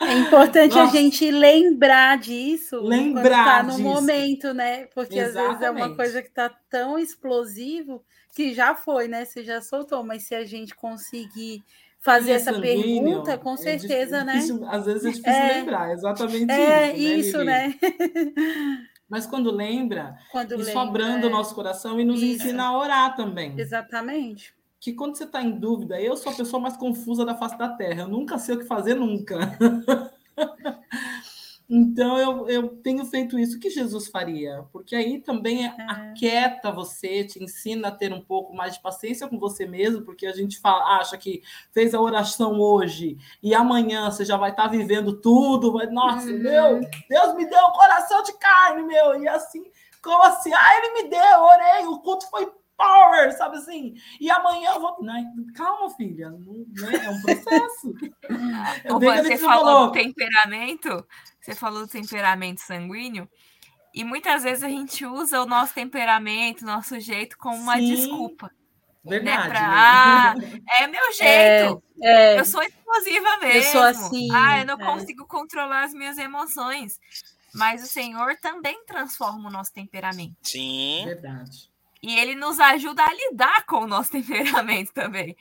É, 0.00 0.04
é 0.04 0.18
importante 0.18 0.74
Nossa. 0.74 0.90
a 0.90 1.00
gente 1.00 1.30
lembrar 1.30 2.18
disso 2.18 2.80
lembrar 2.80 3.58
tá 3.58 3.62
no 3.62 3.70
disso. 3.76 3.82
momento, 3.82 4.52
né? 4.52 4.86
Porque 4.86 5.16
Exatamente. 5.16 5.52
às 5.52 5.58
vezes 5.60 5.62
é 5.62 5.70
uma 5.70 5.94
coisa 5.94 6.20
que 6.20 6.28
está 6.28 6.50
tão 6.68 6.98
explosivo 6.98 8.04
que 8.34 8.52
já 8.52 8.74
foi, 8.74 9.06
né? 9.06 9.24
Você 9.24 9.44
já 9.44 9.62
soltou, 9.62 10.02
mas 10.02 10.24
se 10.24 10.34
a 10.34 10.44
gente 10.44 10.74
conseguir 10.74 11.62
fazer 12.04 12.32
essa 12.32 12.52
pergunta, 12.60 13.38
com 13.38 13.54
é 13.54 13.56
certeza, 13.56 14.18
é 14.18 14.24
difícil, 14.24 14.60
né? 14.60 14.68
Às 14.70 14.84
vezes 14.84 15.04
é 15.06 15.10
difícil 15.10 15.32
é, 15.32 15.52
lembrar, 15.54 15.92
exatamente 15.92 16.52
é 16.52 16.96
isso. 16.96 17.40
É 17.40 17.44
né, 17.44 17.68
isso, 17.70 17.78
né? 17.78 17.78
Mas 19.08 19.26
quando 19.26 19.50
lembra, 19.50 20.16
quando 20.30 20.54
isso 20.54 20.66
lembra, 20.66 20.82
abranda 20.82 21.26
o 21.26 21.30
nosso 21.30 21.54
coração 21.54 21.98
e 21.98 22.04
nos 22.04 22.22
isso. 22.22 22.42
ensina 22.42 22.64
a 22.64 22.78
orar 22.78 23.16
também. 23.16 23.58
Exatamente 23.58 24.54
que 24.84 24.92
quando 24.92 25.16
você 25.16 25.24
está 25.24 25.42
em 25.42 25.58
dúvida, 25.58 25.98
eu 25.98 26.14
sou 26.14 26.30
a 26.30 26.34
pessoa 26.34 26.60
mais 26.60 26.76
confusa 26.76 27.24
da 27.24 27.34
face 27.34 27.56
da 27.56 27.70
Terra, 27.70 28.02
eu 28.02 28.08
nunca 28.08 28.36
sei 28.36 28.54
o 28.54 28.58
que 28.58 28.66
fazer 28.66 28.94
nunca. 28.94 29.56
então 31.68 32.18
eu, 32.18 32.48
eu 32.48 32.68
tenho 32.68 33.04
feito 33.06 33.38
isso. 33.38 33.58
Que 33.58 33.70
Jesus 33.70 34.08
faria? 34.08 34.64
Porque 34.72 34.94
aí 34.94 35.20
também 35.20 35.66
é. 35.66 35.74
aquieta 35.88 36.70
você, 36.70 37.24
te 37.24 37.42
ensina 37.42 37.88
a 37.88 37.92
ter 37.92 38.12
um 38.12 38.20
pouco 38.20 38.54
mais 38.54 38.74
de 38.74 38.82
paciência 38.82 39.26
com 39.26 39.38
você 39.38 39.66
mesmo, 39.66 40.02
porque 40.02 40.26
a 40.26 40.32
gente 40.32 40.60
fala, 40.60 40.98
acha 40.98 41.16
que 41.16 41.42
fez 41.72 41.94
a 41.94 42.00
oração 42.00 42.60
hoje 42.60 43.16
e 43.42 43.54
amanhã 43.54 44.10
você 44.10 44.24
já 44.24 44.36
vai 44.36 44.50
estar 44.50 44.64
tá 44.64 44.68
vivendo 44.68 45.20
tudo. 45.20 45.72
Vai, 45.72 45.86
Nossa, 45.86 46.28
uhum. 46.28 46.38
meu, 46.38 46.80
Deus 47.08 47.34
me 47.34 47.46
deu 47.46 47.64
um 47.66 47.72
coração 47.72 48.22
de 48.22 48.32
carne, 48.38 48.82
meu. 48.82 49.22
E 49.22 49.28
assim, 49.28 49.64
como 50.02 50.22
assim? 50.22 50.52
Ah, 50.52 50.78
ele 50.78 51.02
me 51.02 51.08
deu, 51.08 51.40
orei, 51.40 51.86
o 51.86 51.98
culto 52.00 52.28
foi 52.28 52.46
power, 52.76 53.32
sabe 53.36 53.56
assim? 53.56 53.94
E 54.20 54.30
amanhã 54.30 54.72
eu 54.74 54.80
vou. 54.80 54.96
Não, 55.00 55.14
calma, 55.54 55.90
filha, 55.90 56.30
não, 56.30 56.66
né? 56.68 57.04
é 57.04 57.10
um 57.10 57.22
processo. 57.22 57.94
É 58.84 58.92
você 58.92 59.38
falou, 59.38 59.64
falou 59.64 59.92
temperamento, 59.92 61.06
você 61.44 61.54
falou 61.54 61.82
do 61.82 61.88
temperamento 61.88 62.60
sanguíneo, 62.60 63.28
e 63.94 64.02
muitas 64.02 64.42
vezes 64.42 64.64
a 64.64 64.68
gente 64.68 65.04
usa 65.04 65.42
o 65.42 65.46
nosso 65.46 65.74
temperamento, 65.74 66.64
nosso 66.64 66.98
jeito, 66.98 67.36
como 67.36 67.56
uma 67.56 67.76
Sim. 67.76 67.94
desculpa. 67.94 68.50
Né, 69.04 69.18
Verdade. 69.20 69.42
Né, 69.42 69.48
pra, 69.50 69.60
ah, 69.70 70.34
é 70.80 70.86
meu 70.86 71.12
jeito. 71.12 71.82
É, 72.02 72.34
é, 72.34 72.40
eu 72.40 72.44
sou 72.44 72.62
explosiva 72.62 73.36
mesmo. 73.36 73.58
Eu 73.58 73.62
sou 73.62 73.82
assim. 73.82 74.28
Ah, 74.32 74.60
eu 74.60 74.66
não 74.66 74.80
é. 74.80 74.84
consigo 74.84 75.26
controlar 75.26 75.84
as 75.84 75.92
minhas 75.92 76.16
emoções. 76.16 76.98
Mas 77.54 77.84
o 77.84 77.86
Senhor 77.86 78.36
também 78.38 78.84
transforma 78.84 79.48
o 79.48 79.52
nosso 79.52 79.72
temperamento. 79.72 80.34
Sim. 80.42 81.02
Verdade. 81.04 81.70
E 82.02 82.18
ele 82.18 82.34
nos 82.34 82.58
ajuda 82.58 83.04
a 83.04 83.14
lidar 83.14 83.64
com 83.66 83.76
o 83.76 83.86
nosso 83.86 84.10
temperamento 84.12 84.92
também. 84.92 85.36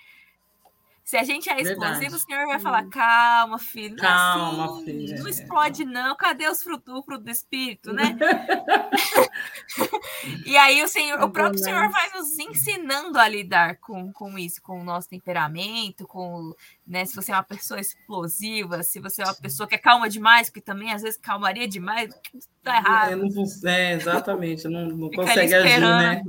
Se 1.04 1.18
a 1.18 1.24
gente 1.24 1.50
é 1.50 1.62
explosivo, 1.62 2.16
o 2.16 2.20
senhor 2.20 2.48
vai 2.48 2.60
falar: 2.60 2.88
calma, 2.88 3.60
filho. 3.60 3.98
Não 3.98 4.06
é 4.06 4.08
calma, 4.08 4.66
assim, 4.66 4.86
filho. 4.86 5.20
Não 5.20 5.28
explode, 5.28 5.86
não. 5.86 6.16
Cadê 6.16 6.48
os 6.48 6.64
frutos 6.64 7.04
do 7.06 7.30
espírito, 7.30 7.92
né? 7.92 8.18
e 10.46 10.56
aí 10.56 10.82
o 10.82 10.88
senhor, 10.88 11.22
o 11.22 11.30
próprio 11.30 11.60
senhor 11.60 11.90
vai 11.90 12.10
nos 12.12 12.40
ensinando 12.40 13.20
a 13.20 13.28
lidar 13.28 13.78
com, 13.78 14.14
com 14.14 14.38
isso, 14.38 14.62
com 14.62 14.80
o 14.80 14.84
nosso 14.84 15.10
temperamento, 15.10 16.08
com 16.08 16.56
né, 16.86 17.06
se 17.06 17.16
você 17.16 17.32
é 17.32 17.36
uma 17.36 17.44
pessoa 17.44 17.80
explosiva, 17.80 18.84
se 18.84 19.00
você 19.00 19.22
é 19.22 19.26
uma 19.26 19.34
pessoa 19.34 19.68
que 19.68 19.76
é 19.76 19.78
calma 19.78 20.10
demais, 20.10 20.50
porque 20.50 20.62
também 20.62 20.92
às 20.92 21.02
vezes 21.02 21.20
calmaria 21.20 21.68
demais, 21.68 22.14
tá 22.62 22.78
errado. 22.78 23.12
É, 23.12 23.16
não, 23.16 23.72
é 23.72 23.94
exatamente, 23.94 24.68
não, 24.68 24.88
não 24.88 25.10
consegue 25.10 25.54
agir, 25.54 25.80
né? 25.80 26.22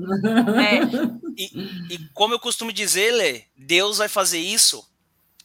É. 0.63 1.35
E, 1.37 1.95
e 1.95 1.99
como 2.15 2.35
eu 2.35 2.39
costumo 2.39 2.73
dizer, 2.73 3.11
Lê, 3.13 3.45
Deus 3.57 3.99
vai 3.99 4.09
fazer 4.09 4.39
isso 4.39 4.89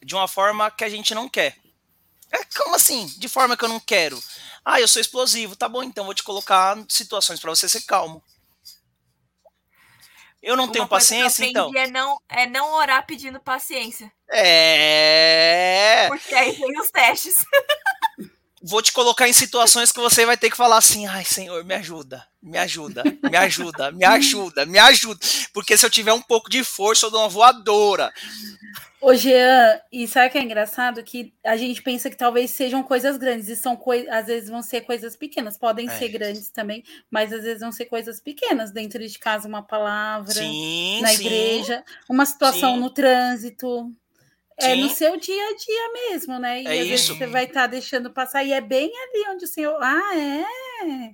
de 0.03 0.13
uma 0.13 0.27
forma 0.27 0.69
que 0.69 0.83
a 0.83 0.89
gente 0.89 1.15
não 1.15 1.27
quer. 1.27 1.55
É, 2.31 2.43
como 2.55 2.75
assim? 2.75 3.07
De 3.17 3.27
forma 3.27 3.57
que 3.57 3.65
eu 3.65 3.69
não 3.69 3.79
quero. 3.79 4.21
Ah, 4.63 4.79
eu 4.79 4.87
sou 4.87 5.01
explosivo. 5.01 5.55
Tá 5.55 5.67
bom, 5.67 5.81
então 5.81 6.05
vou 6.05 6.13
te 6.13 6.23
colocar 6.23 6.77
situações 6.87 7.39
para 7.39 7.49
você 7.49 7.67
ser 7.67 7.81
calmo. 7.81 8.23
Eu 10.41 10.55
não 10.55 10.65
Uma 10.65 10.71
tenho 10.71 10.87
paciência, 10.87 11.45
então. 11.45 11.71
É 11.75 11.87
não, 11.87 12.17
é 12.29 12.47
não 12.47 12.73
orar 12.73 13.05
pedindo 13.05 13.39
paciência. 13.39 14.11
É. 14.31 16.07
Porque 16.07 16.33
aí 16.33 16.55
tem 16.55 16.79
os 16.79 16.89
testes. 16.91 17.43
vou 18.61 18.81
te 18.81 18.91
colocar 18.91 19.27
em 19.27 19.33
situações 19.33 19.91
que 19.91 19.99
você 19.99 20.25
vai 20.25 20.37
ter 20.37 20.49
que 20.49 20.57
falar 20.57 20.77
assim: 20.77 21.05
ai, 21.05 21.25
Senhor, 21.25 21.63
me 21.63 21.75
ajuda, 21.75 22.25
me 22.41 22.57
ajuda, 22.57 23.03
me 23.29 23.37
ajuda, 23.37 23.91
me 23.91 24.05
ajuda, 24.05 24.65
me 24.65 24.79
ajuda. 24.79 25.19
Porque 25.53 25.77
se 25.77 25.85
eu 25.85 25.89
tiver 25.89 26.13
um 26.13 26.21
pouco 26.21 26.49
de 26.49 26.63
força, 26.63 27.05
eu 27.05 27.11
dou 27.11 27.21
uma 27.21 27.29
voadora. 27.29 28.11
Ô, 29.01 29.13
Jean, 29.13 29.79
e 29.91 30.05
sabe 30.07 30.27
o 30.27 30.31
que 30.31 30.37
é 30.37 30.43
engraçado? 30.43 31.01
Que 31.03 31.33
a 31.43 31.55
gente 31.55 31.81
pensa 31.81 32.09
que 32.09 32.17
talvez 32.17 32.51
sejam 32.51 32.83
coisas 32.83 33.17
grandes, 33.17 33.47
e 33.47 33.55
são 33.55 33.75
coisas, 33.77 34.09
às 34.09 34.27
vezes 34.27 34.49
vão 34.49 34.61
ser 34.61 34.81
coisas 34.81 35.15
pequenas, 35.15 35.57
podem 35.57 35.87
é. 35.87 35.91
ser 35.97 36.09
grandes 36.09 36.49
também, 36.49 36.83
mas 37.09 37.31
às 37.31 37.43
vezes 37.43 37.61
vão 37.61 37.71
ser 37.71 37.85
coisas 37.85 38.19
pequenas, 38.19 38.71
dentro 38.71 38.99
de 38.99 39.17
casa, 39.17 39.47
uma 39.47 39.63
palavra, 39.63 40.33
sim, 40.33 41.01
na 41.01 41.09
sim. 41.09 41.25
igreja, 41.25 41.83
uma 42.09 42.25
situação 42.25 42.75
sim. 42.75 42.79
no 42.81 42.89
trânsito. 42.89 43.89
É 44.61 44.75
no 44.75 44.89
seu 44.89 45.17
dia 45.17 45.43
a 45.49 45.55
dia 45.55 45.91
mesmo, 45.93 46.39
né? 46.39 46.61
E 46.63 46.67
é 46.67 46.71
às 46.71 46.79
isso. 46.79 46.89
vezes 46.89 47.07
você 47.07 47.27
vai 47.27 47.45
estar 47.45 47.61
tá 47.61 47.67
deixando 47.67 48.11
passar, 48.11 48.43
e 48.43 48.51
é 48.51 48.61
bem 48.61 48.89
ali 48.89 49.35
onde 49.35 49.45
o 49.45 49.47
senhor. 49.47 49.77
Ah, 49.81 50.17
é. 50.17 51.13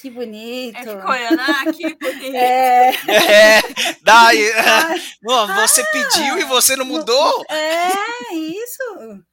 Que 0.00 0.10
bonito. 0.10 0.76
É, 0.76 0.82
ficou 0.82 1.10
olhando, 1.10 1.40
ah, 1.40 1.72
que 1.72 1.94
bonito. 1.96 2.36
É. 2.36 2.90
é 3.08 3.62
daí, 4.02 4.52
ah, 4.52 5.62
você 5.62 5.84
pediu 5.86 6.38
e 6.38 6.44
você 6.44 6.76
não 6.76 6.84
mudou? 6.84 7.44
É, 7.48 8.34
isso. 8.34 9.24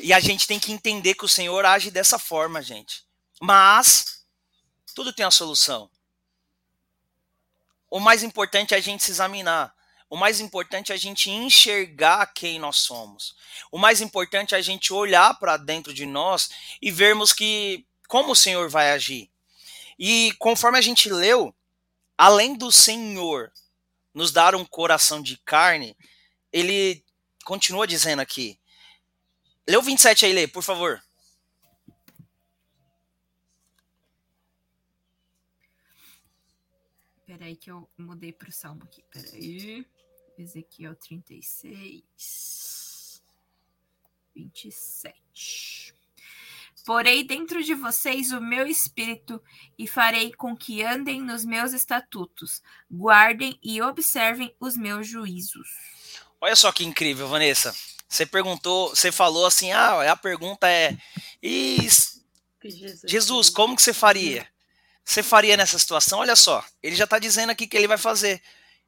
E 0.00 0.12
a 0.12 0.20
gente 0.20 0.46
tem 0.46 0.58
que 0.58 0.72
entender 0.72 1.14
que 1.14 1.24
o 1.24 1.28
Senhor 1.28 1.64
age 1.64 1.90
dessa 1.90 2.18
forma, 2.18 2.60
gente. 2.62 3.04
Mas 3.40 4.24
tudo 4.94 5.12
tem 5.12 5.24
a 5.24 5.30
solução. 5.30 5.90
O 7.90 8.00
mais 8.00 8.22
importante 8.22 8.74
é 8.74 8.76
a 8.76 8.80
gente 8.80 9.04
se 9.04 9.10
examinar. 9.10 9.73
O 10.14 10.16
mais 10.16 10.38
importante 10.38 10.92
é 10.92 10.94
a 10.94 10.96
gente 10.96 11.28
enxergar 11.28 12.24
quem 12.32 12.56
nós 12.60 12.76
somos. 12.76 13.34
O 13.68 13.76
mais 13.76 14.00
importante 14.00 14.54
é 14.54 14.58
a 14.58 14.62
gente 14.62 14.92
olhar 14.92 15.36
para 15.40 15.56
dentro 15.56 15.92
de 15.92 16.06
nós 16.06 16.50
e 16.80 16.88
vermos 16.92 17.32
que 17.32 17.84
como 18.06 18.30
o 18.30 18.36
Senhor 18.36 18.70
vai 18.70 18.92
agir. 18.92 19.28
E 19.98 20.32
conforme 20.38 20.78
a 20.78 20.80
gente 20.80 21.10
leu, 21.10 21.52
além 22.16 22.54
do 22.54 22.70
Senhor 22.70 23.52
nos 24.14 24.30
dar 24.30 24.54
um 24.54 24.64
coração 24.64 25.20
de 25.20 25.36
carne, 25.38 25.96
ele 26.52 27.04
continua 27.44 27.84
dizendo 27.84 28.20
aqui. 28.20 28.56
O 29.68 29.82
27 29.82 30.26
aí, 30.26 30.32
Lê, 30.32 30.46
por 30.46 30.62
favor. 30.62 31.02
Peraí 37.26 37.56
que 37.56 37.68
eu 37.68 37.90
mudei 37.98 38.32
para 38.32 38.48
o 38.48 38.52
salmo 38.52 38.84
aqui. 38.84 39.02
Peraí. 39.10 39.84
Ezequiel 40.36 40.96
36, 40.96 43.22
27. 44.34 45.94
Porei 46.84 47.24
dentro 47.24 47.62
de 47.62 47.74
vocês 47.74 48.32
o 48.32 48.40
meu 48.40 48.66
espírito 48.66 49.40
e 49.78 49.86
farei 49.86 50.34
com 50.34 50.56
que 50.56 50.82
andem 50.82 51.22
nos 51.22 51.44
meus 51.44 51.72
estatutos, 51.72 52.60
guardem 52.90 53.58
e 53.62 53.80
observem 53.80 54.54
os 54.60 54.76
meus 54.76 55.08
juízos. 55.08 55.68
Olha 56.40 56.54
só 56.54 56.70
que 56.72 56.84
incrível, 56.84 57.26
Vanessa. 57.26 57.74
Você 58.06 58.26
perguntou, 58.26 58.90
você 58.90 59.10
falou 59.10 59.46
assim: 59.46 59.72
ah, 59.72 60.12
a 60.12 60.16
pergunta 60.16 60.68
é: 60.68 60.98
Jesus, 63.06 63.48
como 63.48 63.76
que 63.76 63.82
você 63.82 63.94
faria? 63.94 64.46
Você 65.02 65.22
faria 65.22 65.56
nessa 65.56 65.78
situação? 65.78 66.18
Olha 66.18 66.36
só, 66.36 66.62
ele 66.82 66.96
já 66.96 67.04
está 67.04 67.18
dizendo 67.18 67.50
aqui 67.50 67.66
que 67.66 67.76
ele 67.76 67.88
vai 67.88 67.98
fazer. 67.98 68.42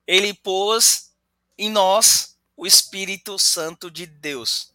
Ele 0.07 0.35
pôs 0.35 1.06
em 1.59 1.71
nós 1.71 2.37
o 2.57 2.67
Espírito 2.67 3.39
Santo 3.39 3.91
de 3.91 4.07
Deus. 4.07 4.73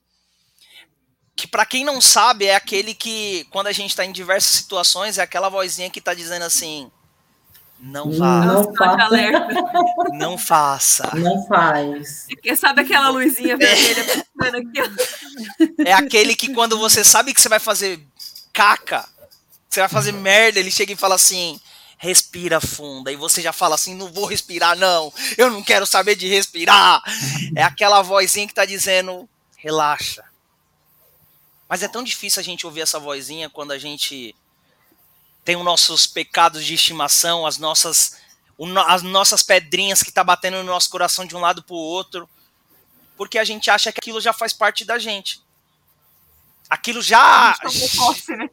Que 1.36 1.48
para 1.48 1.66
quem 1.66 1.84
não 1.84 2.00
sabe 2.00 2.46
é 2.46 2.56
aquele 2.56 2.94
que 2.94 3.46
quando 3.50 3.68
a 3.68 3.72
gente 3.72 3.92
está 3.92 4.06
em 4.06 4.12
diversas 4.12 4.52
situações 4.52 5.18
é 5.18 5.22
aquela 5.22 5.50
vozinha 5.50 5.90
que 5.90 6.00
está 6.00 6.14
dizendo 6.14 6.44
assim: 6.44 6.92
não 7.82 8.12
vá. 8.12 8.46
Não 8.46 8.76
faça. 8.76 9.10
Não 10.14 10.38
faça. 10.38 11.16
Não 11.16 11.48
faz. 11.48 12.28
Sabe 12.56 12.82
aquela 12.82 13.10
luzinha 13.10 13.58
vermelha 13.58 14.06
aqui? 14.60 15.82
É 15.84 15.94
aquele 15.94 16.36
que 16.36 16.54
quando 16.54 16.78
você 16.78 17.04
sabe 17.04 17.34
que 17.34 17.42
você 17.42 17.50
vai 17.50 17.60
fazer 17.60 18.00
caca, 18.54 19.04
você 19.68 19.80
vai 19.80 19.90
fazer 19.90 20.12
merda, 20.12 20.60
ele 20.60 20.70
chega 20.70 20.94
e 20.94 20.98
fala 20.98 21.16
assim: 21.16 21.60
respira 22.02 22.60
funda. 22.60 23.12
E 23.12 23.16
você 23.16 23.44
já 23.44 23.54
fala 23.54 23.76
assim: 23.76 23.94
não 23.94 24.12
vou 24.12 24.26
respirar, 24.26 24.76
não. 24.76 25.14
Eu 25.38 25.52
não 25.52 25.62
quero 25.62 25.86
saber 25.86 26.16
de 26.16 26.28
respirar. 26.28 27.02
É 27.56 27.64
aquela 27.64 28.02
vozinha 28.02 28.48
que 28.48 28.54
tá 28.54 28.66
dizendo: 28.66 29.30
relaxa. 29.56 30.24
Mas 31.70 31.84
é 31.84 31.88
tão 31.88 32.04
difícil 32.04 32.40
a 32.40 32.44
gente 32.44 32.66
ouvir 32.66 32.82
essa 32.82 33.00
vozinha 33.00 33.50
quando 33.50 33.72
a 33.72 33.78
gente 33.78 34.36
tem 35.46 35.56
os 35.56 35.64
nossos 35.64 36.08
pecados 36.08 36.66
de 36.66 36.74
estimação, 36.74 37.46
as 37.46 37.58
nossas, 37.58 38.18
as 38.88 39.04
nossas 39.04 39.44
pedrinhas 39.44 40.02
que 40.02 40.12
tá 40.12 40.24
batendo 40.24 40.58
no 40.58 40.64
nosso 40.64 40.90
coração 40.90 41.26
de 41.26 41.36
um 41.36 41.40
lado 41.40 41.64
pro 41.64 41.76
outro. 41.76 42.28
porque 43.16 43.38
a 43.38 43.44
gente 43.44 43.70
acha 43.70 43.92
que 43.92 44.00
aquilo 44.00 44.20
já 44.20 44.34
faz 44.34 44.54
parte 44.54 44.84
da 44.84 44.98
gente. 44.98 45.42
Aquilo 46.70 47.02
já. 47.02 47.56
Né? 48.30 48.50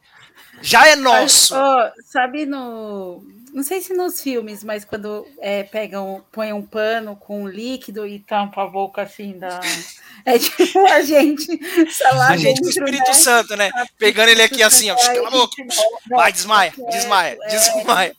Já 0.61 0.87
é 0.87 0.95
nosso. 0.95 1.55
Oh, 1.55 2.03
sabe 2.03 2.45
no. 2.45 3.23
Não 3.53 3.63
sei 3.63 3.81
se 3.81 3.93
nos 3.93 4.21
filmes, 4.21 4.63
mas 4.63 4.85
quando 4.85 5.25
é, 5.39 5.63
pegam, 5.63 6.23
põem 6.31 6.53
um 6.53 6.61
pano 6.61 7.15
com 7.15 7.43
um 7.43 7.47
líquido 7.47 8.05
e 8.05 8.19
tampa 8.19 8.63
a 8.63 8.67
boca 8.67 9.01
assim 9.01 9.37
da. 9.37 9.59
É 10.25 10.37
tipo 10.37 10.85
a 10.85 11.01
gente. 11.01 11.47
Lá 12.13 12.29
a 12.31 12.37
gente 12.37 12.59
com 12.59 12.67
o 12.67 12.69
Espírito 12.69 13.07
né? 13.07 13.13
Santo, 13.13 13.55
né? 13.55 13.71
Pegando 13.97 14.27
ele 14.27 14.41
aqui 14.41 14.61
assim, 14.61 14.91
ó. 14.91 14.95
Cala 14.95 15.27
a 15.29 15.31
boca. 15.31 15.55
Vai, 16.09 16.33
desmaia, 16.33 16.73
desmaia, 16.91 17.37
é, 17.41 17.47
desmaia. 17.47 18.15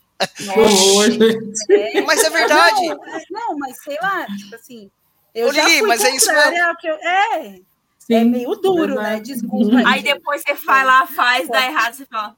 É, 1.69 2.01
mas 2.01 2.23
é 2.23 2.29
verdade. 2.29 2.87
Não, 2.87 2.97
não, 3.29 3.57
mas 3.57 3.77
sei 3.83 3.97
lá, 4.01 4.25
tipo 4.25 4.55
assim. 4.55 4.89
Eu 5.33 5.47
Ô, 5.47 5.51
Lili, 5.51 5.81
mas 5.83 6.03
é 6.03 6.15
isso 6.15 6.31
mesmo. 6.31 6.57
É, 7.03 7.61
Sim, 7.99 8.13
é 8.15 8.23
meio 8.23 8.55
duro, 8.55 8.95
né? 8.95 9.19
Desculpa. 9.19 9.77
Aí 9.87 10.01
depois 10.01 10.41
você 10.41 10.53
vai 10.55 10.83
lá, 10.83 11.05
faz, 11.05 11.47
dá 11.47 11.65
errado, 11.65 11.93
você 11.93 12.05
fala, 12.05 12.35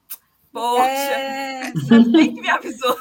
poxa, 0.54 0.86
é... 0.86 1.74
bem 2.12 2.34
que 2.34 2.42
me 2.42 2.50
avisou. 2.50 2.98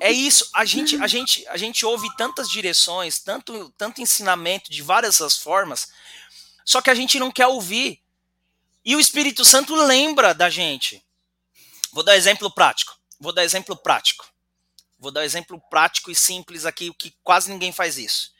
É 0.00 0.10
isso, 0.10 0.48
a 0.54 0.64
gente, 0.64 0.96
a 0.96 1.06
gente, 1.06 1.46
a 1.48 1.56
gente 1.56 1.84
ouve 1.84 2.08
tantas 2.16 2.48
direções, 2.48 3.18
tanto, 3.18 3.70
tanto 3.76 4.00
ensinamento 4.00 4.70
de 4.70 4.80
várias 4.82 5.20
as 5.20 5.36
formas, 5.36 5.92
só 6.64 6.80
que 6.80 6.88
a 6.88 6.94
gente 6.94 7.18
não 7.18 7.30
quer 7.30 7.46
ouvir. 7.46 8.00
E 8.82 8.96
o 8.96 9.00
Espírito 9.00 9.44
Santo 9.44 9.74
lembra 9.74 10.32
da 10.32 10.48
gente. 10.48 11.04
Vou 11.92 12.02
dar 12.02 12.16
exemplo 12.16 12.50
prático. 12.50 12.96
Vou 13.20 13.32
dar 13.32 13.44
exemplo 13.44 13.76
prático. 13.76 14.26
Vou 14.98 15.10
dar 15.10 15.24
exemplo 15.24 15.60
prático 15.68 16.10
e 16.10 16.14
simples 16.14 16.64
aqui, 16.64 16.92
que 16.94 17.14
quase 17.22 17.50
ninguém 17.50 17.72
faz 17.72 17.98
isso 17.98 18.32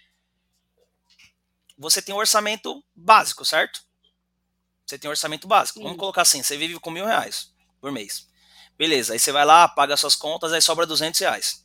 você 1.80 2.02
tem 2.02 2.14
um 2.14 2.18
orçamento 2.18 2.84
básico, 2.94 3.42
certo? 3.42 3.82
Você 4.86 4.98
tem 4.98 5.08
um 5.08 5.12
orçamento 5.12 5.48
básico. 5.48 5.78
Sim. 5.78 5.84
Vamos 5.84 5.98
colocar 5.98 6.22
assim, 6.22 6.42
você 6.42 6.56
vive 6.58 6.78
com 6.78 6.90
mil 6.90 7.06
reais 7.06 7.50
por 7.80 7.90
mês. 7.90 8.26
Beleza, 8.78 9.12
aí 9.12 9.18
você 9.18 9.32
vai 9.32 9.44
lá, 9.44 9.68
paga 9.68 9.96
suas 9.96 10.14
contas, 10.14 10.52
aí 10.52 10.62
sobra 10.62 10.86
200 10.86 11.20
reais. 11.20 11.64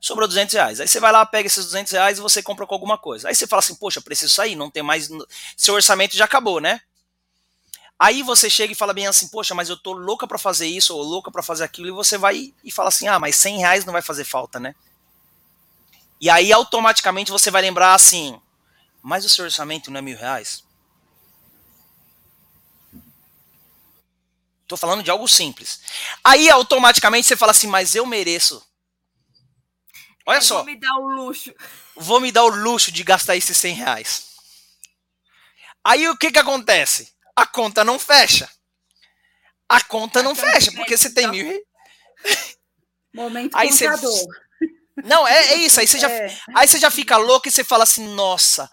Sobra 0.00 0.28
200 0.28 0.54
reais. 0.54 0.80
Aí 0.80 0.86
você 0.86 1.00
vai 1.00 1.10
lá, 1.10 1.24
pega 1.24 1.46
esses 1.46 1.64
200 1.64 1.92
reais 1.92 2.18
e 2.18 2.20
você 2.20 2.42
compra 2.42 2.66
com 2.66 2.74
alguma 2.74 2.98
coisa. 2.98 3.28
Aí 3.28 3.34
você 3.34 3.46
fala 3.46 3.60
assim, 3.60 3.74
poxa, 3.74 4.00
preciso 4.00 4.32
sair, 4.34 4.54
não 4.54 4.70
tem 4.70 4.82
mais... 4.82 5.08
Seu 5.56 5.74
orçamento 5.74 6.16
já 6.16 6.24
acabou, 6.24 6.60
né? 6.60 6.80
Aí 7.98 8.22
você 8.22 8.50
chega 8.50 8.72
e 8.72 8.76
fala 8.76 8.92
bem 8.92 9.06
assim, 9.06 9.26
poxa, 9.28 9.54
mas 9.54 9.70
eu 9.70 9.76
tô 9.76 9.92
louca 9.92 10.26
para 10.26 10.36
fazer 10.38 10.66
isso 10.66 10.94
ou 10.94 11.02
louca 11.02 11.30
para 11.30 11.42
fazer 11.42 11.64
aquilo, 11.64 11.88
e 11.88 11.92
você 11.92 12.18
vai 12.18 12.52
e 12.62 12.70
fala 12.70 12.90
assim, 12.90 13.08
ah, 13.08 13.18
mas 13.18 13.36
100 13.36 13.58
reais 13.58 13.84
não 13.86 13.92
vai 13.92 14.02
fazer 14.02 14.24
falta, 14.24 14.60
né? 14.60 14.74
E 16.20 16.28
aí 16.28 16.52
automaticamente 16.52 17.30
você 17.30 17.50
vai 17.50 17.62
lembrar 17.62 17.94
assim, 17.94 18.38
mas 19.02 19.24
o 19.24 19.28
seu 19.30 19.46
orçamento 19.46 19.90
não 19.90 19.98
é 19.98 20.02
mil 20.02 20.16
reais? 20.16 20.62
Estou 24.66 24.76
falando 24.76 25.04
de 25.04 25.10
algo 25.12 25.28
simples. 25.28 25.80
Aí 26.24 26.50
automaticamente 26.50 27.28
você 27.28 27.36
fala 27.36 27.52
assim, 27.52 27.68
mas 27.68 27.94
eu 27.94 28.04
mereço. 28.04 28.60
Olha 30.26 30.38
eu 30.38 30.42
só. 30.42 30.56
Vou 30.56 30.64
me 30.64 30.76
dar 30.76 30.94
o 30.98 31.06
luxo. 31.06 31.54
Vou 31.94 32.20
me 32.20 32.32
dar 32.32 32.42
o 32.42 32.48
luxo 32.48 32.90
de 32.90 33.04
gastar 33.04 33.36
esses 33.36 33.56
100 33.56 33.74
reais. 33.74 34.26
Aí 35.84 36.08
o 36.08 36.16
que 36.16 36.32
que 36.32 36.38
acontece? 36.40 37.14
A 37.36 37.46
conta 37.46 37.84
não 37.84 37.96
fecha. 37.96 38.50
A 39.68 39.80
conta 39.84 40.20
não 40.20 40.34
fecha, 40.34 40.72
porque 40.72 40.96
você 40.96 41.10
tem 41.10 41.28
mil. 41.28 41.62
Momento 43.14 43.56
aí 43.56 43.70
contador. 43.70 44.00
Você... 44.00 44.26
Não, 45.04 45.28
é, 45.28 45.52
é, 45.52 45.54
isso. 45.58 45.78
Aí 45.78 45.86
você, 45.86 45.98
já, 46.00 46.10
é. 46.10 46.36
aí 46.56 46.66
você 46.66 46.80
já 46.80 46.90
fica 46.90 47.16
louco 47.16 47.46
e 47.46 47.52
você 47.52 47.62
fala 47.62 47.84
assim, 47.84 48.04
nossa, 48.16 48.68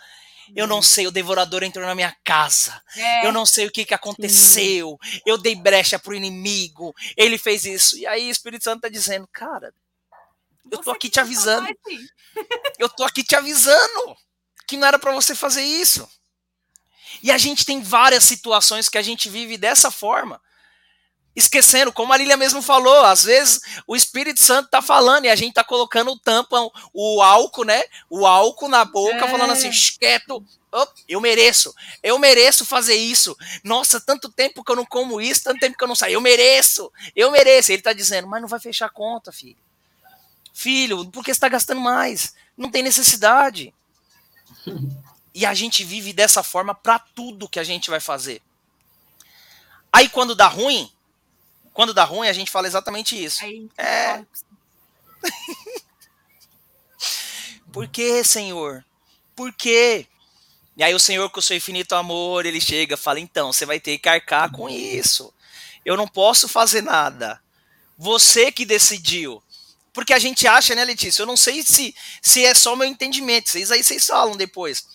eu 0.55 0.67
não 0.67 0.81
sei, 0.81 1.07
o 1.07 1.11
devorador 1.11 1.63
entrou 1.63 1.85
na 1.85 1.95
minha 1.95 2.15
casa. 2.23 2.81
É. 2.95 3.25
Eu 3.25 3.31
não 3.31 3.45
sei 3.45 3.67
o 3.67 3.71
que, 3.71 3.85
que 3.85 3.93
aconteceu. 3.93 4.97
Sim. 5.01 5.21
Eu 5.25 5.37
dei 5.37 5.55
brecha 5.55 5.97
pro 5.97 6.15
inimigo. 6.15 6.93
Ele 7.15 7.37
fez 7.37 7.65
isso. 7.65 7.97
E 7.97 8.05
aí 8.05 8.27
o 8.27 8.31
Espírito 8.31 8.63
Santo 8.63 8.81
tá 8.81 8.89
dizendo, 8.89 9.27
cara, 9.31 9.73
eu 10.71 10.79
tô 10.79 10.91
aqui 10.91 11.09
te 11.09 11.19
avisando. 11.19 11.67
Eu 12.79 12.89
tô 12.89 13.03
aqui 13.03 13.23
te 13.23 13.35
avisando 13.35 14.17
que 14.67 14.75
não 14.75 14.87
era 14.87 14.97
para 14.97 15.11
você 15.11 15.35
fazer 15.35 15.61
isso. 15.61 16.09
E 17.21 17.31
a 17.31 17.37
gente 17.37 17.63
tem 17.63 17.81
várias 17.81 18.23
situações 18.23 18.89
que 18.89 18.97
a 18.97 19.01
gente 19.03 19.29
vive 19.29 19.55
dessa 19.55 19.91
forma 19.91 20.41
esquecendo, 21.35 21.91
como 21.91 22.13
a 22.13 22.17
Lília 22.17 22.37
mesmo 22.37 22.61
falou, 22.61 23.05
às 23.05 23.23
vezes 23.23 23.61
o 23.87 23.95
Espírito 23.95 24.41
Santo 24.41 24.69
tá 24.69 24.81
falando 24.81 25.25
e 25.25 25.29
a 25.29 25.35
gente 25.35 25.53
tá 25.53 25.63
colocando 25.63 26.11
o 26.11 26.19
tampão, 26.19 26.71
o 26.93 27.21
álcool, 27.21 27.65
né? 27.65 27.83
O 28.09 28.25
álcool 28.25 28.69
na 28.69 28.85
boca, 28.85 29.25
é. 29.25 29.27
falando 29.27 29.51
assim, 29.51 29.71
quieto, 29.99 30.45
oh, 30.71 30.87
eu 31.07 31.19
mereço, 31.19 31.73
eu 32.01 32.19
mereço 32.19 32.65
fazer 32.65 32.95
isso. 32.95 33.35
Nossa, 33.63 33.99
tanto 33.99 34.31
tempo 34.31 34.63
que 34.63 34.71
eu 34.71 34.75
não 34.75 34.85
como 34.85 35.19
isso, 35.19 35.43
tanto 35.43 35.59
tempo 35.59 35.77
que 35.77 35.83
eu 35.83 35.87
não 35.87 35.95
saio, 35.95 36.13
eu 36.13 36.21
mereço, 36.21 36.91
eu 37.15 37.31
mereço. 37.31 37.71
Ele 37.71 37.81
tá 37.81 37.93
dizendo, 37.93 38.27
mas 38.27 38.41
não 38.41 38.47
vai 38.47 38.59
fechar 38.59 38.85
a 38.85 38.89
conta, 38.89 39.31
filho. 39.31 39.57
Filho, 40.53 41.05
porque 41.09 41.33
você 41.33 41.39
tá 41.39 41.49
gastando 41.49 41.81
mais? 41.81 42.35
Não 42.55 42.69
tem 42.69 42.83
necessidade. 42.83 43.73
E 45.33 45.47
a 45.47 45.53
gente 45.55 45.83
vive 45.83 46.13
dessa 46.13 46.43
forma 46.43 46.75
para 46.75 46.99
tudo 46.99 47.49
que 47.49 47.59
a 47.59 47.63
gente 47.63 47.89
vai 47.89 47.99
fazer. 47.99 48.39
Aí 49.91 50.07
quando 50.09 50.35
dá 50.35 50.47
ruim, 50.47 50.91
quando 51.73 51.93
dá 51.93 52.03
ruim, 52.03 52.27
a 52.27 52.33
gente 52.33 52.51
fala 52.51 52.67
exatamente 52.67 53.21
isso. 53.21 53.43
Aí, 53.43 53.67
é. 53.77 54.23
Por 57.71 57.87
que, 57.87 58.23
Senhor? 58.23 58.85
Por 59.35 59.51
quê? 59.51 60.07
E 60.77 60.83
aí 60.83 60.93
o 60.93 60.99
Senhor, 60.99 61.29
com 61.29 61.39
o 61.39 61.43
seu 61.43 61.57
infinito 61.57 61.95
amor, 61.95 62.45
ele 62.45 62.61
chega 62.61 62.93
e 62.93 62.97
fala: 62.97 63.19
então, 63.19 63.51
você 63.51 63.65
vai 63.65 63.79
ter 63.79 63.97
que 63.97 64.07
arcar 64.07 64.51
com 64.51 64.69
isso. 64.69 65.33
Eu 65.83 65.97
não 65.97 66.07
posso 66.07 66.47
fazer 66.47 66.81
nada. 66.81 67.41
Você 67.97 68.51
que 68.51 68.65
decidiu. 68.65 69.41
Porque 69.91 70.13
a 70.13 70.19
gente 70.19 70.47
acha, 70.47 70.73
né, 70.73 70.83
Letícia? 70.83 71.21
Eu 71.21 71.27
não 71.27 71.37
sei 71.37 71.61
se, 71.63 71.95
se 72.21 72.43
é 72.43 72.53
só 72.53 72.75
meu 72.75 72.87
entendimento. 72.87 73.49
Vocês 73.49 73.71
aí 73.71 73.83
vocês 73.83 74.05
falam 74.05 74.35
depois. 74.35 74.87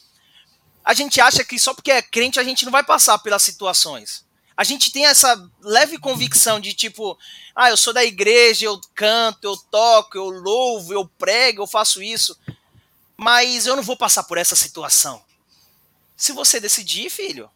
A 0.84 0.94
gente 0.94 1.20
acha 1.20 1.44
que 1.44 1.58
só 1.58 1.74
porque 1.74 1.90
é 1.90 2.02
crente 2.02 2.40
a 2.40 2.44
gente 2.44 2.64
não 2.64 2.72
vai 2.72 2.82
passar 2.82 3.18
pelas 3.18 3.42
situações 3.42 4.27
a 4.58 4.64
gente 4.64 4.90
tem 4.90 5.06
essa 5.06 5.40
leve 5.62 5.98
convicção 5.98 6.58
de 6.58 6.74
tipo, 6.74 7.16
ah, 7.54 7.70
eu 7.70 7.76
sou 7.76 7.92
da 7.92 8.04
igreja, 8.04 8.66
eu 8.66 8.80
canto, 8.92 9.44
eu 9.44 9.56
toco, 9.56 10.18
eu 10.18 10.24
louvo, 10.24 10.92
eu 10.92 11.06
prego, 11.06 11.62
eu 11.62 11.66
faço 11.68 12.02
isso, 12.02 12.36
mas 13.16 13.68
eu 13.68 13.76
não 13.76 13.84
vou 13.84 13.96
passar 13.96 14.24
por 14.24 14.36
essa 14.36 14.56
situação. 14.56 15.22
Se 16.16 16.32
você 16.32 16.58
decidir, 16.58 17.08
filho, 17.08 17.48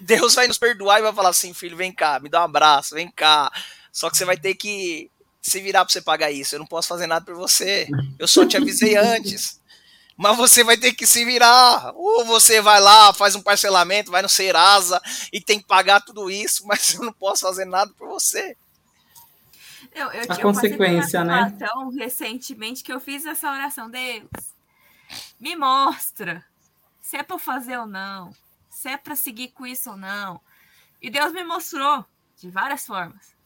Deus 0.00 0.34
vai 0.34 0.48
nos 0.48 0.56
perdoar 0.56 0.98
e 0.98 1.02
vai 1.02 1.12
falar 1.12 1.28
assim, 1.28 1.52
filho, 1.52 1.76
vem 1.76 1.92
cá, 1.92 2.18
me 2.20 2.30
dá 2.30 2.40
um 2.40 2.44
abraço, 2.44 2.94
vem 2.94 3.10
cá. 3.10 3.52
Só 3.92 4.08
que 4.08 4.16
você 4.16 4.24
vai 4.24 4.38
ter 4.38 4.54
que 4.54 5.10
se 5.42 5.60
virar 5.60 5.84
para 5.84 5.92
você 5.92 6.00
pagar 6.00 6.30
isso. 6.30 6.54
Eu 6.54 6.60
não 6.60 6.66
posso 6.66 6.88
fazer 6.88 7.06
nada 7.06 7.26
por 7.26 7.34
você. 7.34 7.86
Eu 8.18 8.26
só 8.26 8.46
te 8.46 8.56
avisei 8.56 8.96
antes 8.96 9.60
mas 10.16 10.36
você 10.36 10.64
vai 10.64 10.76
ter 10.76 10.94
que 10.94 11.06
se 11.06 11.24
virar. 11.24 11.92
Ou 11.94 12.24
você 12.24 12.60
vai 12.60 12.80
lá, 12.80 13.12
faz 13.12 13.34
um 13.34 13.42
parcelamento, 13.42 14.10
vai 14.10 14.22
no 14.22 14.28
Serasa 14.28 15.00
e 15.32 15.40
tem 15.40 15.60
que 15.60 15.66
pagar 15.66 16.00
tudo 16.00 16.30
isso, 16.30 16.64
mas 16.66 16.94
eu 16.94 17.04
não 17.04 17.12
posso 17.12 17.42
fazer 17.42 17.64
nada 17.64 17.92
por 17.96 18.08
você. 18.08 18.56
Eu, 19.94 20.10
eu, 20.12 20.26
a 20.28 20.34
eu 20.34 20.42
consequência, 20.42 21.24
né? 21.24 21.52
Então, 21.54 21.90
recentemente 21.90 22.82
que 22.82 22.92
eu 22.92 23.00
fiz 23.00 23.24
essa 23.24 23.50
oração, 23.50 23.90
Deus, 23.90 24.28
me 25.40 25.56
mostra 25.56 26.44
se 27.00 27.16
é 27.16 27.22
para 27.22 27.38
fazer 27.38 27.78
ou 27.78 27.86
não, 27.86 28.34
se 28.68 28.88
é 28.88 28.96
para 28.96 29.14
seguir 29.14 29.48
com 29.48 29.66
isso 29.66 29.90
ou 29.90 29.96
não. 29.96 30.40
E 31.00 31.08
Deus 31.08 31.32
me 31.32 31.44
mostrou 31.44 32.04
de 32.38 32.50
várias 32.50 32.86
formas. 32.86 33.36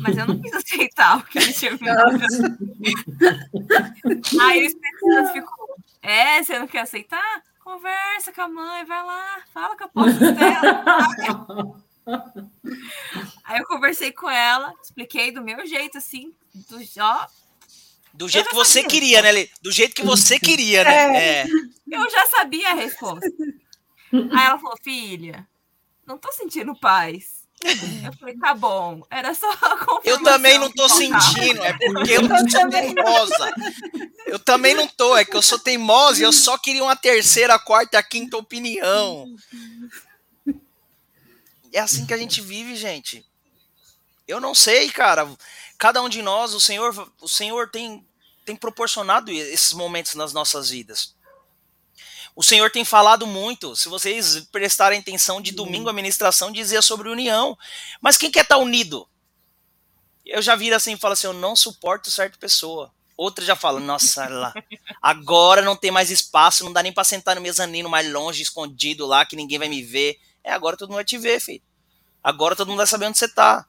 Mas 0.00 0.16
eu 0.16 0.26
não 0.26 0.40
quis 0.40 0.52
aceitar 0.52 1.18
o 1.18 1.22
que 1.22 1.38
ele 1.38 1.52
tinha 1.52 1.70
me 1.72 1.78
Aí 4.40 4.62
o 4.62 4.64
Espírito 4.64 5.32
ficou 5.32 5.67
é, 6.08 6.42
você 6.42 6.58
não 6.58 6.66
quer 6.66 6.80
aceitar? 6.80 7.42
Conversa 7.62 8.32
com 8.32 8.40
a 8.42 8.48
mãe, 8.48 8.84
vai 8.84 9.04
lá, 9.04 9.42
fala 9.52 9.76
com 9.76 9.84
a 9.84 9.88
posse 9.88 10.18
dela. 10.18 11.84
Aí 13.44 13.58
eu 13.58 13.66
conversei 13.66 14.12
com 14.12 14.30
ela, 14.30 14.72
expliquei 14.82 15.30
do 15.30 15.42
meu 15.42 15.66
jeito, 15.66 15.98
assim, 15.98 16.32
do, 16.54 16.78
ó. 17.00 17.26
Do 18.14 18.28
jeito 18.28 18.48
que 18.48 18.54
você 18.54 18.82
queria, 18.82 19.20
né, 19.22 19.30
Lê? 19.30 19.50
Do 19.62 19.70
jeito 19.70 19.94
que 19.94 20.02
você 20.02 20.38
queria, 20.40 20.82
né? 20.84 21.16
É. 21.16 21.42
É. 21.42 21.46
Eu 21.90 22.10
já 22.10 22.26
sabia 22.26 22.70
a 22.70 22.74
resposta. 22.74 23.26
Aí 24.12 24.46
ela 24.46 24.58
falou, 24.58 24.76
filha, 24.82 25.46
não 26.06 26.16
tô 26.16 26.32
sentindo 26.32 26.74
paz. 26.78 27.37
Eu 27.64 28.12
falei, 28.12 28.36
tá 28.36 28.54
bom, 28.54 29.02
era 29.10 29.34
só 29.34 29.48
Eu 30.04 30.22
também 30.22 30.58
não 30.58 30.70
tô 30.70 30.88
sentindo, 30.88 31.62
é 31.62 31.72
porque 31.72 32.12
eu 32.12 32.22
não 32.22 32.48
sou 32.48 32.70
teimosa. 32.70 33.54
Eu 34.26 34.38
também 34.38 34.74
não 34.74 34.86
tô, 34.86 35.16
é 35.16 35.24
que 35.24 35.36
eu 35.36 35.42
sou 35.42 35.58
teimosa 35.58 36.20
e 36.20 36.22
eu 36.22 36.32
só 36.32 36.56
queria 36.56 36.84
uma 36.84 36.94
terceira, 36.94 37.58
quarta, 37.58 38.02
quinta 38.02 38.36
opinião. 38.36 39.26
É 41.72 41.80
assim 41.80 42.06
que 42.06 42.14
a 42.14 42.18
gente 42.18 42.40
vive, 42.40 42.76
gente. 42.76 43.26
Eu 44.26 44.40
não 44.40 44.54
sei, 44.54 44.90
cara. 44.90 45.28
Cada 45.78 46.00
um 46.02 46.08
de 46.08 46.22
nós, 46.22 46.54
o 46.54 46.60
Senhor, 46.60 47.12
o 47.20 47.28
Senhor 47.28 47.70
tem, 47.70 48.06
tem 48.44 48.54
proporcionado 48.54 49.30
esses 49.32 49.72
momentos 49.72 50.14
nas 50.14 50.32
nossas 50.32 50.70
vidas. 50.70 51.14
O 52.38 52.42
Senhor 52.44 52.70
tem 52.70 52.84
falado 52.84 53.26
muito. 53.26 53.74
Se 53.74 53.88
vocês 53.88 54.46
prestarem 54.52 55.00
atenção, 55.00 55.40
de 55.40 55.50
domingo 55.50 55.88
a 55.88 55.92
ministração 55.92 56.52
dizia 56.52 56.80
sobre 56.80 57.08
união. 57.08 57.58
Mas 58.00 58.16
quem 58.16 58.30
quer 58.30 58.42
estar 58.42 58.54
tá 58.54 58.60
unido? 58.60 59.08
Eu 60.24 60.40
já 60.40 60.54
vi 60.54 60.72
assim 60.72 60.92
e 60.92 60.96
falo 60.96 61.14
assim: 61.14 61.26
eu 61.26 61.32
não 61.32 61.56
suporto 61.56 62.12
certa 62.12 62.38
pessoa. 62.38 62.92
Outra 63.16 63.44
já 63.44 63.56
fala, 63.56 63.80
nossa, 63.80 64.28
lá, 64.28 64.54
agora 65.02 65.62
não 65.62 65.74
tem 65.74 65.90
mais 65.90 66.12
espaço, 66.12 66.62
não 66.64 66.72
dá 66.72 66.80
nem 66.80 66.92
para 66.92 67.02
sentar 67.02 67.34
no 67.34 67.42
mezanino 67.42 67.88
mais 67.88 68.08
longe, 68.08 68.40
escondido 68.40 69.04
lá, 69.04 69.26
que 69.26 69.34
ninguém 69.34 69.58
vai 69.58 69.68
me 69.68 69.82
ver. 69.82 70.16
É, 70.44 70.52
agora 70.52 70.76
todo 70.76 70.90
mundo 70.90 70.98
vai 70.98 71.04
te 71.04 71.18
ver, 71.18 71.40
filho. 71.40 71.62
Agora 72.22 72.54
todo 72.54 72.68
mundo 72.68 72.76
vai 72.76 72.86
saber 72.86 73.06
onde 73.06 73.18
você 73.18 73.26
tá. 73.26 73.66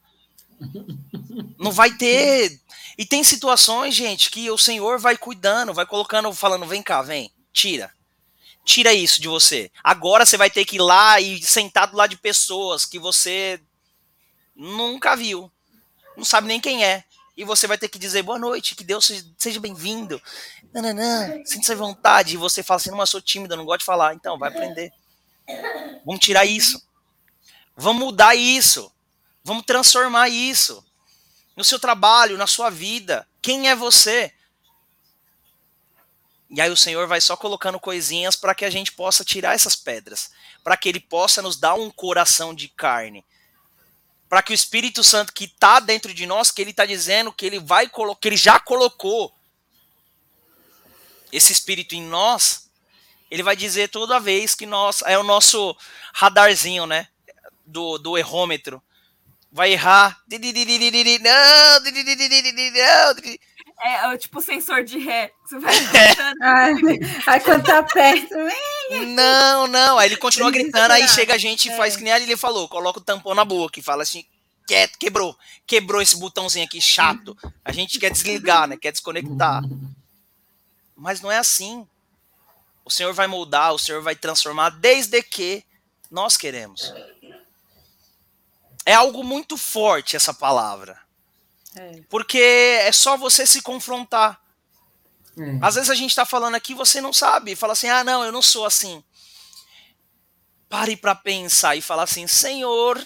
Não 1.57 1.71
vai 1.71 1.89
ter. 1.97 2.61
E 2.99 3.03
tem 3.03 3.23
situações, 3.23 3.95
gente, 3.95 4.29
que 4.29 4.51
o 4.51 4.59
Senhor 4.59 4.99
vai 4.99 5.17
cuidando, 5.17 5.73
vai 5.73 5.87
colocando, 5.87 6.31
falando, 6.33 6.67
vem 6.67 6.83
cá, 6.83 7.01
vem, 7.01 7.33
tira. 7.51 7.91
Tira 8.69 8.93
isso 8.93 9.19
de 9.19 9.27
você. 9.27 9.71
Agora 9.83 10.27
você 10.27 10.37
vai 10.37 10.47
ter 10.47 10.63
que 10.63 10.75
ir 10.75 10.79
lá 10.79 11.19
e 11.19 11.41
sentar 11.41 11.87
do 11.87 11.97
lado 11.97 12.11
de 12.11 12.17
pessoas 12.17 12.85
que 12.85 12.99
você 12.99 13.59
nunca 14.55 15.15
viu. 15.15 15.51
Não 16.15 16.23
sabe 16.23 16.47
nem 16.47 16.61
quem 16.61 16.85
é 16.85 17.03
e 17.35 17.43
você 17.43 17.65
vai 17.65 17.79
ter 17.79 17.89
que 17.89 17.97
dizer 17.97 18.21
boa 18.21 18.37
noite, 18.37 18.75
que 18.75 18.83
Deus 18.83 19.11
seja 19.39 19.59
bem-vindo. 19.59 20.21
Nananã, 20.71 21.41
sinta-se 21.45 21.71
à 21.71 21.75
vontade. 21.75 22.35
E 22.35 22.37
você 22.37 22.61
fala 22.61 22.75
assim, 22.75 22.91
não, 22.91 22.99
eu 22.99 23.07
sou 23.07 23.19
tímida, 23.19 23.55
não 23.55 23.65
gosto 23.65 23.79
de 23.79 23.85
falar. 23.87 24.13
Então, 24.13 24.37
vai 24.37 24.49
aprender. 24.49 24.91
Vamos 26.05 26.19
tirar 26.19 26.45
isso. 26.45 26.79
Vamos 27.75 28.03
mudar 28.03 28.35
isso. 28.35 28.91
Vamos 29.43 29.65
transformar 29.65 30.29
isso. 30.29 30.85
No 31.57 31.63
seu 31.63 31.79
trabalho, 31.79 32.37
na 32.37 32.45
sua 32.45 32.69
vida. 32.69 33.27
Quem 33.41 33.67
é 33.67 33.75
você? 33.75 34.31
E 36.49 36.59
aí 36.59 36.69
o 36.69 36.77
Senhor 36.77 37.07
vai 37.07 37.21
só 37.21 37.37
colocando 37.37 37.79
coisinhas 37.79 38.35
para 38.35 38.55
que 38.55 38.65
a 38.65 38.69
gente 38.69 38.91
possa 38.91 39.23
tirar 39.23 39.53
essas 39.53 39.75
pedras. 39.75 40.31
Para 40.63 40.75
que 40.75 40.89
Ele 40.89 40.99
possa 40.99 41.41
nos 41.41 41.57
dar 41.57 41.75
um 41.75 41.91
coração 41.91 42.53
de 42.53 42.67
carne 42.67 43.23
para 44.29 44.43
que 44.43 44.51
o 44.51 44.53
Espírito 44.53 45.03
Santo 45.03 45.33
que 45.33 45.45
está 45.45 45.79
dentro 45.79 46.13
de 46.13 46.27
nós, 46.27 46.51
que 46.51 46.61
ele 46.61 46.69
está 46.69 46.85
dizendo 46.85 47.33
que 47.33 47.45
ele 47.47 47.59
vai 47.59 47.89
colocar, 47.89 48.27
ele 48.27 48.37
já 48.37 48.59
colocou 48.59 49.35
esse 51.31 51.51
Espírito 51.51 51.95
em 51.95 52.03
nós, 52.03 52.69
ele 53.29 53.41
vai 53.41 53.55
dizer 53.55 53.89
toda 53.89 54.19
vez 54.19 54.53
que 54.53 54.67
nós 54.67 55.01
é 55.01 55.17
o 55.17 55.23
nosso 55.23 55.75
radarzinho, 56.13 56.85
né, 56.85 57.07
do, 57.65 57.97
do 57.97 58.17
errômetro, 58.17 58.81
vai 59.51 59.71
errar, 59.71 60.21
não, 60.27 61.29
é, 63.23 63.39
é 63.81 64.17
tipo 64.17 64.41
sensor 64.41 64.83
de 64.83 64.97
ré. 64.97 65.31
Você 65.45 65.59
vai 65.59 65.73
ai, 66.41 66.73
aí 67.27 67.39
quando 67.39 67.63
tá 67.63 67.81
perto. 67.83 68.35
Não, 69.07 69.67
não. 69.67 69.97
Aí 69.97 70.09
ele 70.09 70.17
continua 70.17 70.51
gritando, 70.51 70.91
aí 70.91 71.07
chega 71.07 71.35
a 71.35 71.37
gente 71.37 71.67
e 71.67 71.71
é. 71.71 71.77
faz 71.77 71.95
que 71.95 72.03
nem 72.03 72.13
ele 72.13 72.35
falou, 72.35 72.67
coloca 72.67 72.99
o 72.99 73.03
tampão 73.03 73.33
na 73.33 73.45
boca 73.45 73.79
e 73.79 73.83
fala 73.83 74.03
assim. 74.03 74.25
Quebrou, 74.99 75.35
quebrou 75.65 75.99
esse 75.99 76.15
botãozinho 76.17 76.65
aqui 76.65 76.79
chato. 76.79 77.35
A 77.65 77.71
gente 77.71 77.97
quer 77.97 78.11
desligar, 78.11 78.67
né? 78.67 78.77
Quer 78.77 78.91
desconectar. 78.91 79.63
Mas 80.95 81.21
não 81.21 81.31
é 81.31 81.37
assim. 81.37 81.87
O 82.85 82.91
Senhor 82.91 83.11
vai 83.13 83.25
moldar, 83.25 83.73
o 83.73 83.79
Senhor 83.79 84.01
vai 84.01 84.15
transformar, 84.15 84.69
desde 84.69 85.23
que 85.23 85.63
nós 86.11 86.37
queremos. 86.37 86.93
É 88.85 88.93
algo 88.93 89.23
muito 89.23 89.57
forte 89.57 90.15
essa 90.15 90.33
palavra. 90.33 90.99
É. 91.75 92.01
Porque 92.09 92.39
é 92.39 92.91
só 92.91 93.17
você 93.17 93.45
se 93.45 93.61
confrontar. 93.61 94.39
É. 95.37 95.59
Às 95.61 95.75
vezes 95.75 95.89
a 95.89 95.95
gente 95.95 96.09
está 96.09 96.25
falando 96.25 96.55
aqui 96.55 96.73
você 96.73 96.99
não 96.99 97.13
sabe. 97.13 97.55
Fala 97.55 97.73
assim, 97.73 97.87
ah, 97.87 98.03
não, 98.03 98.23
eu 98.23 98.31
não 98.31 98.41
sou 98.41 98.65
assim. 98.65 99.03
Pare 100.67 100.95
para 100.95 101.15
pensar 101.15 101.75
e 101.75 101.81
falar 101.81 102.03
assim, 102.03 102.27
Senhor, 102.27 103.01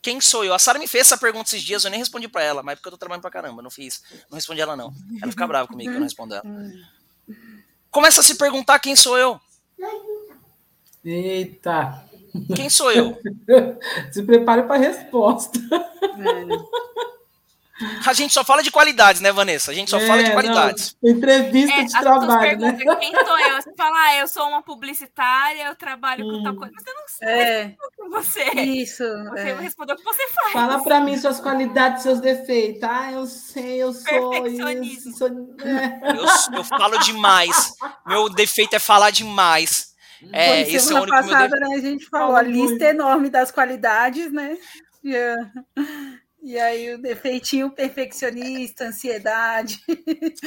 quem 0.00 0.20
sou 0.20 0.44
eu? 0.44 0.54
A 0.54 0.58
Sara 0.58 0.78
me 0.78 0.86
fez 0.86 1.02
essa 1.02 1.18
pergunta 1.18 1.50
esses 1.50 1.62
dias, 1.62 1.84
eu 1.84 1.90
nem 1.90 2.00
respondi 2.00 2.28
para 2.28 2.42
ela, 2.42 2.62
mas 2.62 2.72
é 2.72 2.76
porque 2.76 2.88
eu 2.88 2.92
tô 2.92 2.98
trabalhando 2.98 3.22
pra 3.22 3.30
caramba, 3.30 3.60
não 3.60 3.70
fiz. 3.70 4.02
Não 4.30 4.36
respondi 4.36 4.60
ela, 4.60 4.76
não. 4.76 4.94
Ela 5.20 5.32
fica 5.32 5.46
brava 5.46 5.68
comigo 5.68 5.90
que 5.90 5.96
eu 5.96 6.00
não 6.00 6.06
respondo 6.06 6.34
ela. 6.34 6.44
Começa 7.90 8.20
a 8.20 8.24
se 8.24 8.36
perguntar 8.36 8.78
quem 8.78 8.94
sou 8.94 9.18
eu. 9.18 9.40
Eita! 11.04 12.04
Quem 12.54 12.68
sou 12.68 12.92
eu? 12.92 13.18
se 14.12 14.22
prepare 14.22 14.62
para 14.64 14.76
a 14.76 14.78
resposta. 14.78 15.58
É. 15.72 17.15
A 18.06 18.12
gente 18.14 18.32
só 18.32 18.42
fala 18.42 18.62
de 18.62 18.70
qualidades, 18.70 19.20
né, 19.20 19.30
Vanessa? 19.30 19.70
A 19.70 19.74
gente 19.74 19.90
só 19.90 19.98
é, 19.98 20.06
fala 20.06 20.22
de 20.22 20.32
qualidades. 20.32 20.96
Não, 21.02 21.10
entrevista 21.10 21.74
é, 21.74 21.84
de 21.84 21.92
trabalho, 21.92 22.58
né? 22.58 22.78
Quem 22.98 23.12
sou 23.12 23.38
eu? 23.38 23.62
Você 23.62 23.74
fala, 23.76 23.96
ah, 23.98 24.16
eu 24.16 24.28
sou 24.28 24.48
uma 24.48 24.62
publicitária, 24.62 25.66
eu 25.66 25.76
trabalho 25.76 26.24
hum. 26.24 26.30
com 26.30 26.42
tal 26.42 26.52
hum. 26.54 26.56
coisa. 26.56 26.72
Mas 26.74 26.86
eu 26.86 26.94
não 26.94 27.08
sei 27.08 27.28
é. 27.28 27.74
com 27.96 28.08
você. 28.08 28.44
Isso. 28.60 29.04
Você 29.30 29.48
é. 29.48 29.60
respondeu 29.60 29.94
o 29.94 29.98
que 29.98 30.04
você 30.04 30.26
faz. 30.28 30.52
Fala 30.52 30.82
para 30.82 31.00
mim 31.00 31.18
suas 31.18 31.38
qualidades, 31.38 32.02
seus 32.02 32.20
defeitos. 32.20 32.82
Ah, 32.82 33.12
eu 33.12 33.26
sei, 33.26 33.82
eu 33.82 33.92
sou 33.92 34.70
isso. 34.82 35.12
Sou... 35.12 35.28
É. 35.28 36.16
Eu, 36.16 36.58
eu 36.58 36.64
falo 36.64 36.98
demais. 37.00 37.74
Meu 38.06 38.30
defeito 38.30 38.74
é 38.74 38.78
falar 38.78 39.10
demais. 39.10 39.94
É, 40.32 40.64
Foi 40.64 40.78
semana 40.80 41.06
é 41.06 41.22
passada, 41.22 41.60
né, 41.60 41.76
a 41.76 41.80
gente 41.80 42.06
falou 42.06 42.36
a 42.36 42.42
lista 42.42 42.84
enorme 42.86 43.28
das 43.28 43.50
qualidades, 43.50 44.32
né? 44.32 44.56
Yeah. 45.04 45.52
E 46.46 46.56
aí 46.60 46.94
o 46.94 47.02
defeitinho 47.02 47.72
perfeccionista, 47.72 48.84
ansiedade. 48.84 49.82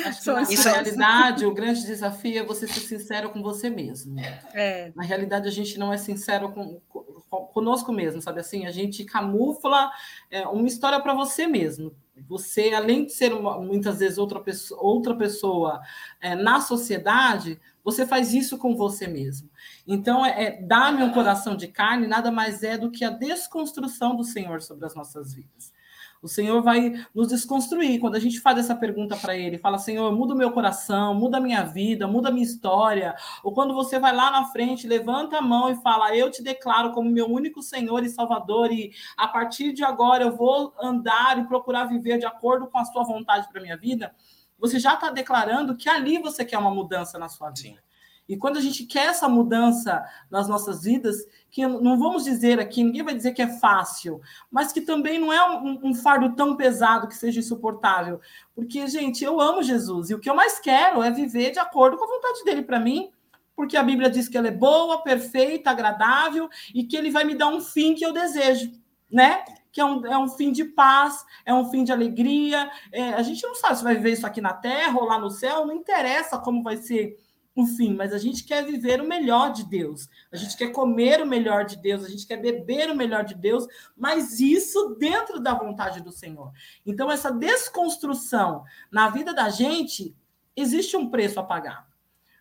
Acho 0.05 0.21
que 0.21 0.31
na 0.31 0.41
Isso 0.43 0.69
realidade, 0.69 1.45
o 1.45 1.53
grande 1.53 1.85
desafio 1.85 2.39
é 2.39 2.45
você 2.45 2.65
ser 2.69 2.79
sincero 2.79 3.29
com 3.31 3.43
você 3.43 3.69
mesmo. 3.69 4.17
É. 4.53 4.93
Na 4.95 5.03
realidade, 5.03 5.49
a 5.49 5.51
gente 5.51 5.77
não 5.77 5.91
é 5.91 5.97
sincero 5.97 6.53
com, 6.53 6.79
com 6.87 7.03
conosco 7.29 7.91
mesmo, 7.91 8.21
sabe 8.21 8.39
assim? 8.39 8.65
A 8.65 8.71
gente 8.71 9.03
camufla 9.03 9.91
é, 10.31 10.47
uma 10.47 10.69
história 10.69 11.01
para 11.01 11.13
você 11.13 11.45
mesmo. 11.45 11.93
Você, 12.29 12.71
além 12.73 13.05
de 13.05 13.11
ser 13.11 13.33
uma, 13.33 13.59
muitas 13.59 13.99
vezes 13.99 14.17
outra 14.17 14.39
pessoa, 14.39 14.81
outra 14.81 15.13
pessoa 15.13 15.81
é, 16.21 16.33
na 16.33 16.61
sociedade, 16.61 17.59
você 17.83 18.07
faz 18.07 18.33
isso 18.33 18.57
com 18.57 18.73
você 18.73 19.05
mesmo. 19.05 19.49
Então, 19.85 20.25
é, 20.25 20.45
é 20.45 20.61
dar-me 20.61 21.03
um 21.03 21.11
coração 21.11 21.57
de 21.57 21.67
carne 21.67 22.07
nada 22.07 22.31
mais 22.31 22.63
é 22.63 22.77
do 22.77 22.89
que 22.89 23.03
a 23.03 23.09
desconstrução 23.09 24.15
do 24.15 24.23
Senhor 24.23 24.61
sobre 24.61 24.85
as 24.85 24.95
nossas 24.95 25.33
vidas. 25.33 25.77
O 26.21 26.27
Senhor 26.27 26.61
vai 26.61 26.93
nos 27.15 27.29
desconstruir. 27.29 27.99
Quando 27.99 28.15
a 28.15 28.19
gente 28.19 28.41
faz 28.41 28.57
essa 28.57 28.75
pergunta 28.75 29.15
para 29.15 29.37
Ele, 29.37 29.57
fala, 29.57 29.77
Senhor, 29.77 30.11
muda 30.13 30.33
o 30.33 30.37
meu 30.37 30.51
coração, 30.51 31.13
muda 31.13 31.37
a 31.37 31.41
minha 31.41 31.63
vida, 31.63 32.07
muda 32.07 32.27
a 32.27 32.31
minha 32.31 32.45
história. 32.45 33.15
Ou 33.41 33.53
quando 33.53 33.73
você 33.73 33.97
vai 33.97 34.13
lá 34.13 34.29
na 34.29 34.45
frente, 34.45 34.85
levanta 34.85 35.37
a 35.37 35.41
mão 35.41 35.69
e 35.69 35.75
fala, 35.81 36.15
eu 36.15 36.29
te 36.29 36.43
declaro 36.43 36.91
como 36.91 37.09
meu 37.09 37.25
único 37.25 37.61
Senhor 37.61 38.03
e 38.03 38.09
Salvador, 38.09 38.71
e 38.71 38.91
a 39.15 39.27
partir 39.27 39.71
de 39.71 39.83
agora 39.83 40.23
eu 40.23 40.35
vou 40.35 40.73
andar 40.81 41.39
e 41.39 41.45
procurar 41.45 41.85
viver 41.85 42.17
de 42.17 42.25
acordo 42.25 42.67
com 42.67 42.77
a 42.77 42.85
sua 42.85 43.03
vontade 43.03 43.47
para 43.49 43.61
minha 43.61 43.77
vida. 43.77 44.13
Você 44.57 44.77
já 44.77 44.95
está 44.95 45.09
declarando 45.09 45.77
que 45.77 45.87
ali 45.87 46.17
você 46.17 46.43
quer 46.43 46.57
uma 46.57 46.73
mudança 46.73 47.17
na 47.17 47.29
sua 47.29 47.49
vida. 47.49 47.81
Sim. 47.81 47.88
E 48.29 48.37
quando 48.37 48.57
a 48.57 48.61
gente 48.61 48.85
quer 48.85 49.07
essa 49.07 49.27
mudança 49.27 50.05
nas 50.29 50.47
nossas 50.47 50.83
vidas, 50.83 51.17
que 51.49 51.65
não 51.65 51.97
vamos 51.97 52.23
dizer 52.23 52.59
aqui, 52.59 52.83
ninguém 52.83 53.01
vai 53.01 53.15
dizer 53.15 53.33
que 53.33 53.41
é 53.41 53.47
fácil, 53.47 54.21
mas 54.51 54.71
que 54.71 54.81
também 54.81 55.17
não 55.17 55.33
é 55.33 55.59
um, 55.59 55.79
um, 55.87 55.93
fardo 55.95 56.35
tão 56.35 56.55
pesado 56.55 57.07
que 57.07 57.15
seja 57.15 57.39
insuportável. 57.39 58.21
Porque, 58.53 58.85
gente, 58.87 59.23
eu 59.23 59.41
amo 59.41 59.63
Jesus 59.63 60.11
e 60.11 60.13
o 60.13 60.19
que 60.19 60.29
eu 60.29 60.35
mais 60.35 60.59
quero 60.59 61.01
é 61.01 61.09
viver 61.09 61.49
de 61.49 61.57
acordo 61.57 61.97
com 61.97 62.05
a 62.05 62.07
vontade 62.07 62.43
dele 62.43 62.61
para 62.61 62.79
mim, 62.79 63.09
porque 63.55 63.75
a 63.75 63.83
Bíblia 63.83 64.11
diz 64.11 64.29
que 64.29 64.37
ela 64.37 64.47
é 64.47 64.51
boa, 64.51 65.01
perfeita, 65.01 65.71
agradável 65.71 66.47
e 66.73 66.83
que 66.83 66.95
ele 66.95 67.09
vai 67.09 67.23
me 67.23 67.33
dar 67.33 67.47
um 67.47 67.59
fim 67.59 67.95
que 67.95 68.05
eu 68.05 68.13
desejo, 68.13 68.71
né? 69.11 69.43
que 69.71 69.81
é 69.81 69.85
um, 69.85 70.05
é 70.05 70.17
um 70.17 70.27
fim 70.27 70.51
de 70.51 70.65
paz, 70.65 71.23
é 71.45 71.53
um 71.53 71.69
fim 71.69 71.83
de 71.83 71.91
alegria. 71.91 72.69
É, 72.91 73.13
a 73.13 73.21
gente 73.21 73.43
não 73.43 73.55
sabe 73.55 73.77
se 73.77 73.83
vai 73.83 73.95
viver 73.95 74.13
isso 74.13 74.25
aqui 74.25 74.41
na 74.41 74.53
terra 74.53 74.97
ou 74.97 75.05
lá 75.05 75.19
no 75.19 75.29
céu, 75.29 75.65
não 75.65 75.75
interessa 75.75 76.39
como 76.39 76.63
vai 76.63 76.77
ser 76.77 77.17
o 77.61 77.65
fim, 77.65 77.93
mas 77.93 78.13
a 78.13 78.17
gente 78.17 78.43
quer 78.43 78.63
viver 78.65 79.01
o 79.01 79.07
melhor 79.07 79.51
de 79.51 79.63
Deus, 79.65 80.07
a 80.31 80.37
gente 80.37 80.55
quer 80.55 80.71
comer 80.71 81.21
o 81.21 81.25
melhor 81.25 81.65
de 81.65 81.75
Deus, 81.77 82.05
a 82.05 82.09
gente 82.09 82.25
quer 82.25 82.37
beber 82.37 82.89
o 82.89 82.95
melhor 82.95 83.25
de 83.25 83.35
Deus, 83.35 83.65
mas 83.97 84.39
isso 84.39 84.95
dentro 84.99 85.39
da 85.39 85.53
vontade 85.53 86.01
do 86.01 86.11
Senhor. 86.11 86.51
Então, 86.85 87.11
essa 87.11 87.31
desconstrução 87.31 88.63
na 88.91 89.09
vida 89.09 89.33
da 89.33 89.49
gente, 89.49 90.15
existe 90.55 90.95
um 90.95 91.09
preço 91.09 91.39
a 91.39 91.43
pagar. 91.43 91.88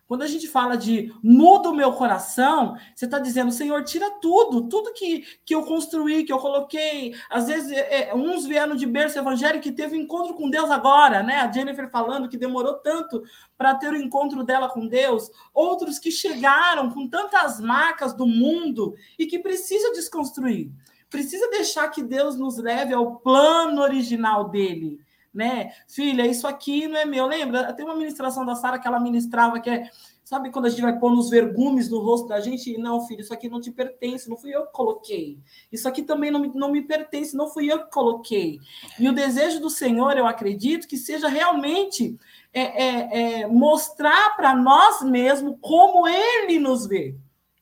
Quando 0.09 0.23
a 0.23 0.27
gente 0.27 0.47
fala 0.47 0.75
de 0.75 1.13
muda 1.21 1.69
o 1.69 1.75
meu 1.75 1.93
coração, 1.93 2.75
você 2.95 3.05
está 3.05 3.19
dizendo, 3.19 3.51
Senhor, 3.51 3.83
tira 3.83 4.09
tudo, 4.19 4.67
tudo 4.67 4.91
que, 4.91 5.23
que 5.45 5.53
eu 5.53 5.61
construí, 5.61 6.23
que 6.23 6.33
eu 6.33 6.39
coloquei. 6.39 7.13
Às 7.29 7.45
vezes, 7.45 7.71
é, 7.71 8.09
é 8.09 8.15
uns 8.15 8.43
vieram 8.43 8.75
de 8.75 8.87
berço 8.87 9.19
evangélico 9.19 9.61
que 9.61 9.71
teve 9.71 9.95
encontro 9.95 10.33
com 10.33 10.49
Deus 10.49 10.71
agora, 10.71 11.21
né? 11.21 11.35
A 11.35 11.51
Jennifer 11.51 11.91
falando 11.91 12.27
que 12.27 12.39
demorou 12.39 12.73
tanto 12.79 13.21
para 13.55 13.75
ter 13.75 13.93
o 13.93 13.95
encontro 13.95 14.43
dela 14.43 14.67
com 14.67 14.87
Deus. 14.87 15.29
Outros 15.53 15.99
que 15.99 16.09
chegaram 16.09 16.89
com 16.89 17.07
tantas 17.07 17.61
marcas 17.61 18.11
do 18.11 18.25
mundo 18.25 18.95
e 19.19 19.27
que 19.27 19.37
precisa 19.37 19.91
desconstruir. 19.91 20.71
Precisa 21.07 21.47
deixar 21.51 21.87
que 21.89 22.01
Deus 22.01 22.35
nos 22.35 22.57
leve 22.57 22.95
ao 22.95 23.17
plano 23.17 23.79
original 23.83 24.49
dele 24.49 24.99
né? 25.39 25.71
Filha, 25.87 26.27
isso 26.27 26.45
aqui 26.45 26.87
não 26.87 26.99
é 26.99 27.05
meu. 27.05 27.25
Lembra? 27.25 27.73
Tem 27.73 27.85
uma 27.85 27.95
ministração 27.95 28.45
da 28.45 28.55
Sara 28.55 28.77
que 28.77 28.87
ela 28.87 28.99
ministrava 28.99 29.59
que 29.59 29.69
é 29.69 29.89
Sabe 30.29 30.51
quando 30.51 30.67
a 30.67 30.69
gente 30.69 30.83
vai 30.83 30.95
pôr 30.95 31.09
nos 31.09 31.27
vergumes 31.27 31.89
no 31.89 31.97
rosto 31.97 32.27
da 32.27 32.39
gente? 32.39 32.77
Não, 32.77 33.01
filho, 33.07 33.21
isso 33.21 33.33
aqui 33.33 33.49
não 33.49 33.59
te 33.59 33.71
pertence, 33.71 34.29
não 34.29 34.37
fui 34.37 34.55
eu 34.55 34.67
que 34.67 34.71
coloquei. 34.71 35.39
Isso 35.71 35.87
aqui 35.87 36.03
também 36.03 36.29
não 36.29 36.39
me, 36.39 36.51
não 36.53 36.71
me 36.71 36.83
pertence, 36.83 37.35
não 37.35 37.49
fui 37.49 37.65
eu 37.65 37.83
que 37.83 37.91
coloquei. 37.91 38.59
E 38.99 39.09
o 39.09 39.11
desejo 39.11 39.59
do 39.59 39.71
Senhor, 39.71 40.15
eu 40.15 40.27
acredito, 40.27 40.87
que 40.87 40.97
seja 40.97 41.27
realmente 41.27 42.15
é, 42.53 42.61
é, 42.61 43.39
é 43.41 43.47
mostrar 43.47 44.35
para 44.35 44.53
nós 44.53 45.01
mesmos 45.01 45.57
como 45.59 46.07
Ele 46.07 46.59
nos 46.59 46.85
vê. 46.85 47.15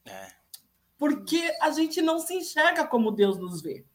É. 0.05 0.27
Porque 0.97 1.41
a 1.61 1.71
gente 1.71 2.01
não 2.01 2.19
se 2.19 2.33
enxerga 2.33 2.85
como 2.85 3.13
Deus 3.13 3.37
nos 3.37 3.61
vê. 3.61 3.85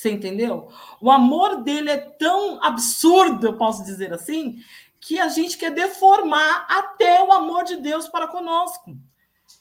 Você 0.00 0.10
entendeu? 0.10 0.70
O 0.98 1.10
amor 1.10 1.62
dele 1.62 1.90
é 1.90 1.98
tão 1.98 2.58
absurdo, 2.64 3.48
eu 3.48 3.58
posso 3.58 3.84
dizer 3.84 4.14
assim, 4.14 4.58
que 4.98 5.20
a 5.20 5.28
gente 5.28 5.58
quer 5.58 5.70
deformar 5.72 6.66
até 6.70 7.22
o 7.22 7.30
amor 7.30 7.64
de 7.64 7.76
Deus 7.76 8.08
para 8.08 8.26
conosco. 8.26 8.96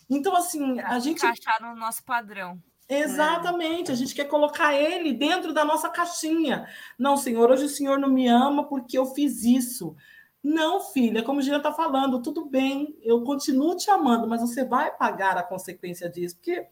Então, 0.09 0.33
assim, 0.37 0.79
a 0.79 0.97
gente. 0.97 1.17
Encaixar 1.17 1.61
no 1.61 1.75
nosso 1.75 2.01
padrão. 2.05 2.57
Exatamente, 2.87 3.91
a 3.91 3.95
gente 3.95 4.15
quer 4.15 4.29
colocar 4.29 4.73
ele 4.73 5.11
dentro 5.11 5.51
da 5.53 5.65
nossa 5.65 5.89
caixinha. 5.89 6.69
Não, 6.97 7.17
Senhor, 7.17 7.51
hoje 7.51 7.65
o 7.65 7.69
Senhor 7.69 7.99
não 7.99 8.09
me 8.09 8.29
ama 8.29 8.63
porque 8.63 8.97
eu 8.97 9.07
fiz 9.07 9.43
isso. 9.43 9.93
Não, 10.41 10.79
filha, 10.79 11.21
como 11.21 11.39
o 11.39 11.41
Gina 11.41 11.57
está 11.57 11.73
falando, 11.73 12.21
tudo 12.21 12.45
bem, 12.45 12.97
eu 13.01 13.25
continuo 13.25 13.75
te 13.75 13.91
amando, 13.91 14.25
mas 14.25 14.39
você 14.39 14.63
vai 14.63 14.89
pagar 14.89 15.37
a 15.37 15.43
consequência 15.43 16.09
disso, 16.09 16.37
porque 16.37 16.65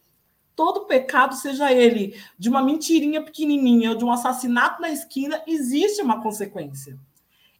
todo 0.58 0.86
pecado, 0.88 1.36
seja 1.36 1.72
ele 1.72 2.20
de 2.38 2.50
uma 2.50 2.64
mentirinha 2.64 3.22
pequenininha 3.22 3.92
ou 3.92 3.96
de 3.96 4.04
um 4.04 4.12
assassinato 4.12 4.82
na 4.82 4.90
esquina, 4.90 5.40
existe 5.46 6.02
uma 6.02 6.20
consequência. 6.20 6.98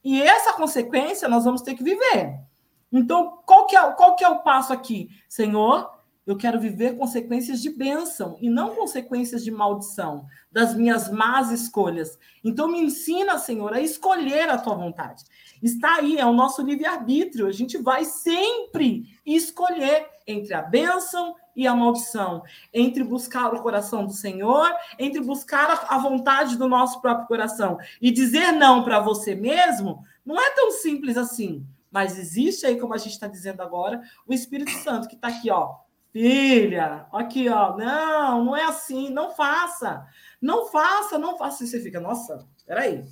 E 0.04 0.20
essa 0.20 0.54
consequência 0.54 1.30
nós 1.30 1.46
vamos 1.46 1.62
ter 1.62 1.76
que 1.76 1.84
viver. 1.84 2.40
Então, 2.92 3.38
qual 3.46 3.68
que 3.68 3.76
é, 3.76 3.92
qual 3.92 4.16
que 4.16 4.26
é 4.26 4.30
o 4.30 4.40
passo 4.40 4.74
aqui? 4.74 5.10
Senhor, 5.30 5.94
eu 6.26 6.36
quero 6.36 6.60
viver 6.60 6.98
consequências 6.98 7.62
de 7.62 7.70
bênção 7.70 8.36
e 8.42 8.50
não 8.50 8.74
consequências 8.74 9.44
de 9.44 9.52
maldição 9.52 10.26
das 10.52 10.74
minhas 10.74 11.10
más 11.12 11.52
escolhas. 11.52 12.18
Então, 12.44 12.68
me 12.68 12.82
ensina, 12.82 13.38
Senhor, 13.38 13.74
a 13.74 13.80
escolher 13.80 14.50
a 14.50 14.58
tua 14.58 14.74
vontade. 14.74 15.24
Está 15.62 15.98
aí, 15.98 16.18
é 16.18 16.26
o 16.26 16.34
nosso 16.34 16.64
livre-arbítrio. 16.64 17.46
A 17.46 17.52
gente 17.52 17.78
vai 17.78 18.06
sempre 18.06 19.06
escolher 19.24 20.08
entre 20.26 20.54
a 20.56 20.64
bênção 20.64 21.36
e 21.58 21.66
a 21.66 21.76
maldição, 21.76 22.44
entre 22.72 23.04
buscar 23.04 23.52
o 23.52 23.62
coração 23.64 24.06
do 24.06 24.14
Senhor, 24.14 24.72
entre 25.00 25.20
buscar 25.20 25.88
a 25.90 25.98
vontade 25.98 26.56
do 26.56 26.70
nosso 26.70 27.02
próprio 27.02 27.26
coração 27.26 27.80
e 28.00 28.12
dizer 28.12 28.52
não 28.52 28.84
para 28.84 29.00
você 29.00 29.34
mesmo, 29.34 30.06
não 30.24 30.40
é 30.40 30.52
tão 30.52 30.70
simples 30.70 31.18
assim. 31.18 31.66
Mas 31.90 32.20
existe 32.20 32.68
aí, 32.68 32.80
como 32.80 32.94
a 32.94 32.98
gente 32.98 33.14
está 33.14 33.28
dizendo 33.28 33.62
agora, 33.62 34.02
o 34.28 34.34
Espírito 34.34 34.72
Santo 34.84 35.08
que 35.08 35.16
está 35.16 35.30
aqui, 35.30 35.50
ó. 35.50 35.78
Filha, 36.14 37.08
aqui, 37.12 37.50
ó. 37.50 37.76
Não, 37.76 38.46
não 38.46 38.56
é 38.56 38.64
assim, 38.66 39.10
não 39.10 39.32
faça. 39.32 40.06
Não 40.40 40.68
faça, 40.68 41.18
não 41.18 41.40
faça. 41.40 41.64
E 41.64 41.68
você 41.68 41.80
fica, 41.82 42.00
nossa, 42.00 42.46
peraí. 42.68 43.04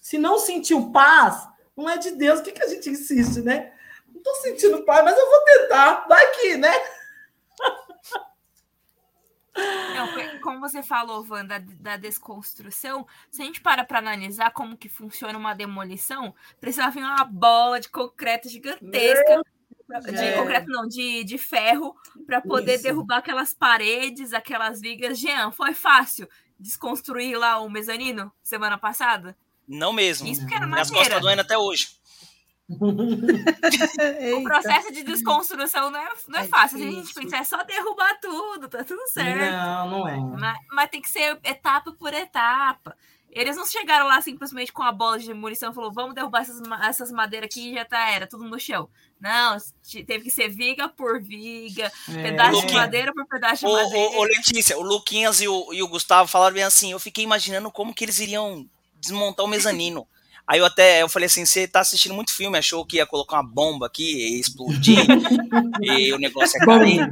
Se 0.00 0.16
não 0.16 0.38
sentiu 0.38 0.90
paz, 0.90 1.46
não 1.76 1.88
é 1.88 1.98
de 1.98 2.12
Deus. 2.12 2.40
O 2.40 2.42
que, 2.42 2.52
que 2.52 2.62
a 2.62 2.68
gente 2.68 2.88
insiste, 2.88 3.42
né? 3.42 3.72
Não 4.08 4.18
estou 4.18 4.34
sentindo 4.36 4.84
paz, 4.84 5.04
mas 5.04 5.18
eu 5.18 5.28
vou 5.28 5.40
tentar. 5.44 6.06
Vai 6.08 6.24
aqui, 6.28 6.56
né? 6.56 6.72
Não, 9.94 10.40
como 10.40 10.60
você 10.60 10.82
falou, 10.82 11.26
Wanda, 11.28 11.58
da, 11.58 11.96
desconstrução, 11.96 13.06
se 13.30 13.42
a 13.42 13.44
gente 13.44 13.60
para 13.60 13.84
para 13.84 13.98
analisar 13.98 14.50
como 14.52 14.76
que 14.76 14.88
funciona 14.88 15.38
uma 15.38 15.54
demolição, 15.54 16.34
precisa 16.60 16.90
vir 16.90 17.02
uma 17.02 17.24
bola 17.24 17.80
de 17.80 17.88
concreto 17.88 18.48
gigantesca. 18.48 19.42
De 20.02 20.16
é. 20.16 20.36
concreto, 20.36 20.68
não, 20.68 20.86
de, 20.86 21.24
de 21.24 21.38
ferro, 21.38 21.96
para 22.26 22.42
poder 22.42 22.74
Isso. 22.74 22.82
derrubar 22.82 23.18
aquelas 23.18 23.54
paredes, 23.54 24.34
aquelas 24.34 24.80
vigas. 24.82 25.18
Jean, 25.18 25.50
foi 25.50 25.72
fácil 25.72 26.28
desconstruir 26.60 27.38
lá 27.38 27.58
o 27.60 27.70
mezanino 27.70 28.30
semana 28.42 28.76
passada? 28.76 29.36
Não 29.66 29.92
mesmo. 29.92 30.28
Isso 30.28 30.42
porque 30.42 30.54
era 30.54 30.66
Minhas 30.66 30.90
costas 30.90 31.06
estão 31.06 31.20
doendo 31.20 31.40
até 31.40 31.56
hoje. 31.56 31.88
o 34.36 34.42
processo 34.42 34.92
de 34.92 35.02
desconstrução 35.02 35.90
não 35.90 35.98
é, 35.98 36.08
não 36.28 36.38
é, 36.38 36.44
é 36.44 36.48
fácil. 36.48 36.76
Difícil. 36.76 37.00
A 37.00 37.02
gente 37.02 37.14
pensa, 37.14 37.36
é 37.38 37.44
só 37.44 37.64
derrubar 37.64 38.20
tudo, 38.20 38.68
tá 38.68 38.84
tudo 38.84 39.00
certo. 39.08 39.52
Não, 39.52 39.90
não 39.90 40.08
é. 40.08 40.16
Mas, 40.38 40.58
mas, 40.70 40.90
tem 40.90 41.00
que 41.00 41.08
ser 41.08 41.38
etapa 41.42 41.92
por 41.92 42.12
etapa. 42.12 42.94
Eles 43.30 43.56
não 43.56 43.64
chegaram 43.64 44.06
lá 44.06 44.20
simplesmente 44.20 44.72
com 44.72 44.82
a 44.82 44.92
bola 44.92 45.18
de 45.18 45.32
munição 45.32 45.70
e 45.70 45.74
falou: 45.74 45.90
vamos 45.90 46.14
derrubar 46.14 46.42
essas, 46.42 46.60
essas 46.82 47.10
madeiras 47.10 47.46
aqui 47.46 47.70
e 47.70 47.74
já 47.74 47.86
tá, 47.86 48.10
era 48.10 48.26
tudo 48.26 48.44
no 48.44 48.58
chão. 48.58 48.88
Não, 49.18 49.56
teve 50.06 50.24
que 50.24 50.30
ser 50.30 50.48
viga 50.48 50.88
por 50.88 51.22
viga, 51.22 51.90
é. 52.08 52.22
pedaço 52.22 52.66
de 52.66 52.74
madeira 52.74 53.12
por 53.14 53.26
pedaço 53.26 53.66
de 53.66 53.72
madeira. 53.72 54.18
Ô, 54.18 54.24
Letícia, 54.24 54.78
o 54.78 54.82
Luquinhas 54.82 55.40
e 55.40 55.48
o, 55.48 55.72
e 55.72 55.82
o 55.82 55.88
Gustavo 55.88 56.28
falaram 56.28 56.54
bem 56.54 56.64
assim: 56.64 56.92
eu 56.92 56.98
fiquei 56.98 57.24
imaginando 57.24 57.70
como 57.70 57.94
que 57.94 58.04
eles 58.04 58.18
iriam 58.18 58.68
desmontar 59.00 59.44
o 59.44 59.48
mezanino. 59.48 60.06
Aí 60.48 60.60
eu 60.60 60.64
até 60.64 61.02
eu 61.02 61.10
falei 61.10 61.26
assim: 61.26 61.44
você 61.44 61.68
tá 61.68 61.80
assistindo 61.80 62.14
muito 62.14 62.34
filme, 62.34 62.56
achou 62.56 62.86
que 62.86 62.96
ia 62.96 63.06
colocar 63.06 63.36
uma 63.36 63.46
bomba 63.46 63.86
aqui 63.86 64.02
e 64.02 64.40
explodir, 64.40 64.98
e 65.82 66.10
o 66.14 66.18
negócio 66.18 66.56
é 66.56 66.64
carinho. 66.64 67.06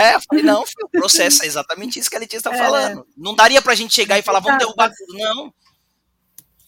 É, 0.00 0.14
eu 0.14 0.20
falei, 0.20 0.44
não, 0.44 0.64
filho, 0.64 0.86
o 0.86 0.88
processo 0.88 1.42
é 1.42 1.46
exatamente 1.46 1.98
isso 1.98 2.08
que 2.08 2.14
a 2.14 2.20
Letícia 2.20 2.50
tá 2.50 2.54
é. 2.54 2.58
falando. 2.58 3.04
Não 3.16 3.34
daria 3.34 3.60
pra 3.60 3.74
gente 3.74 3.94
chegar 3.94 4.16
e 4.16 4.22
falar, 4.22 4.38
vamos 4.38 4.58
derrubar 4.58 4.92
tudo, 4.96 5.18
não. 5.18 5.52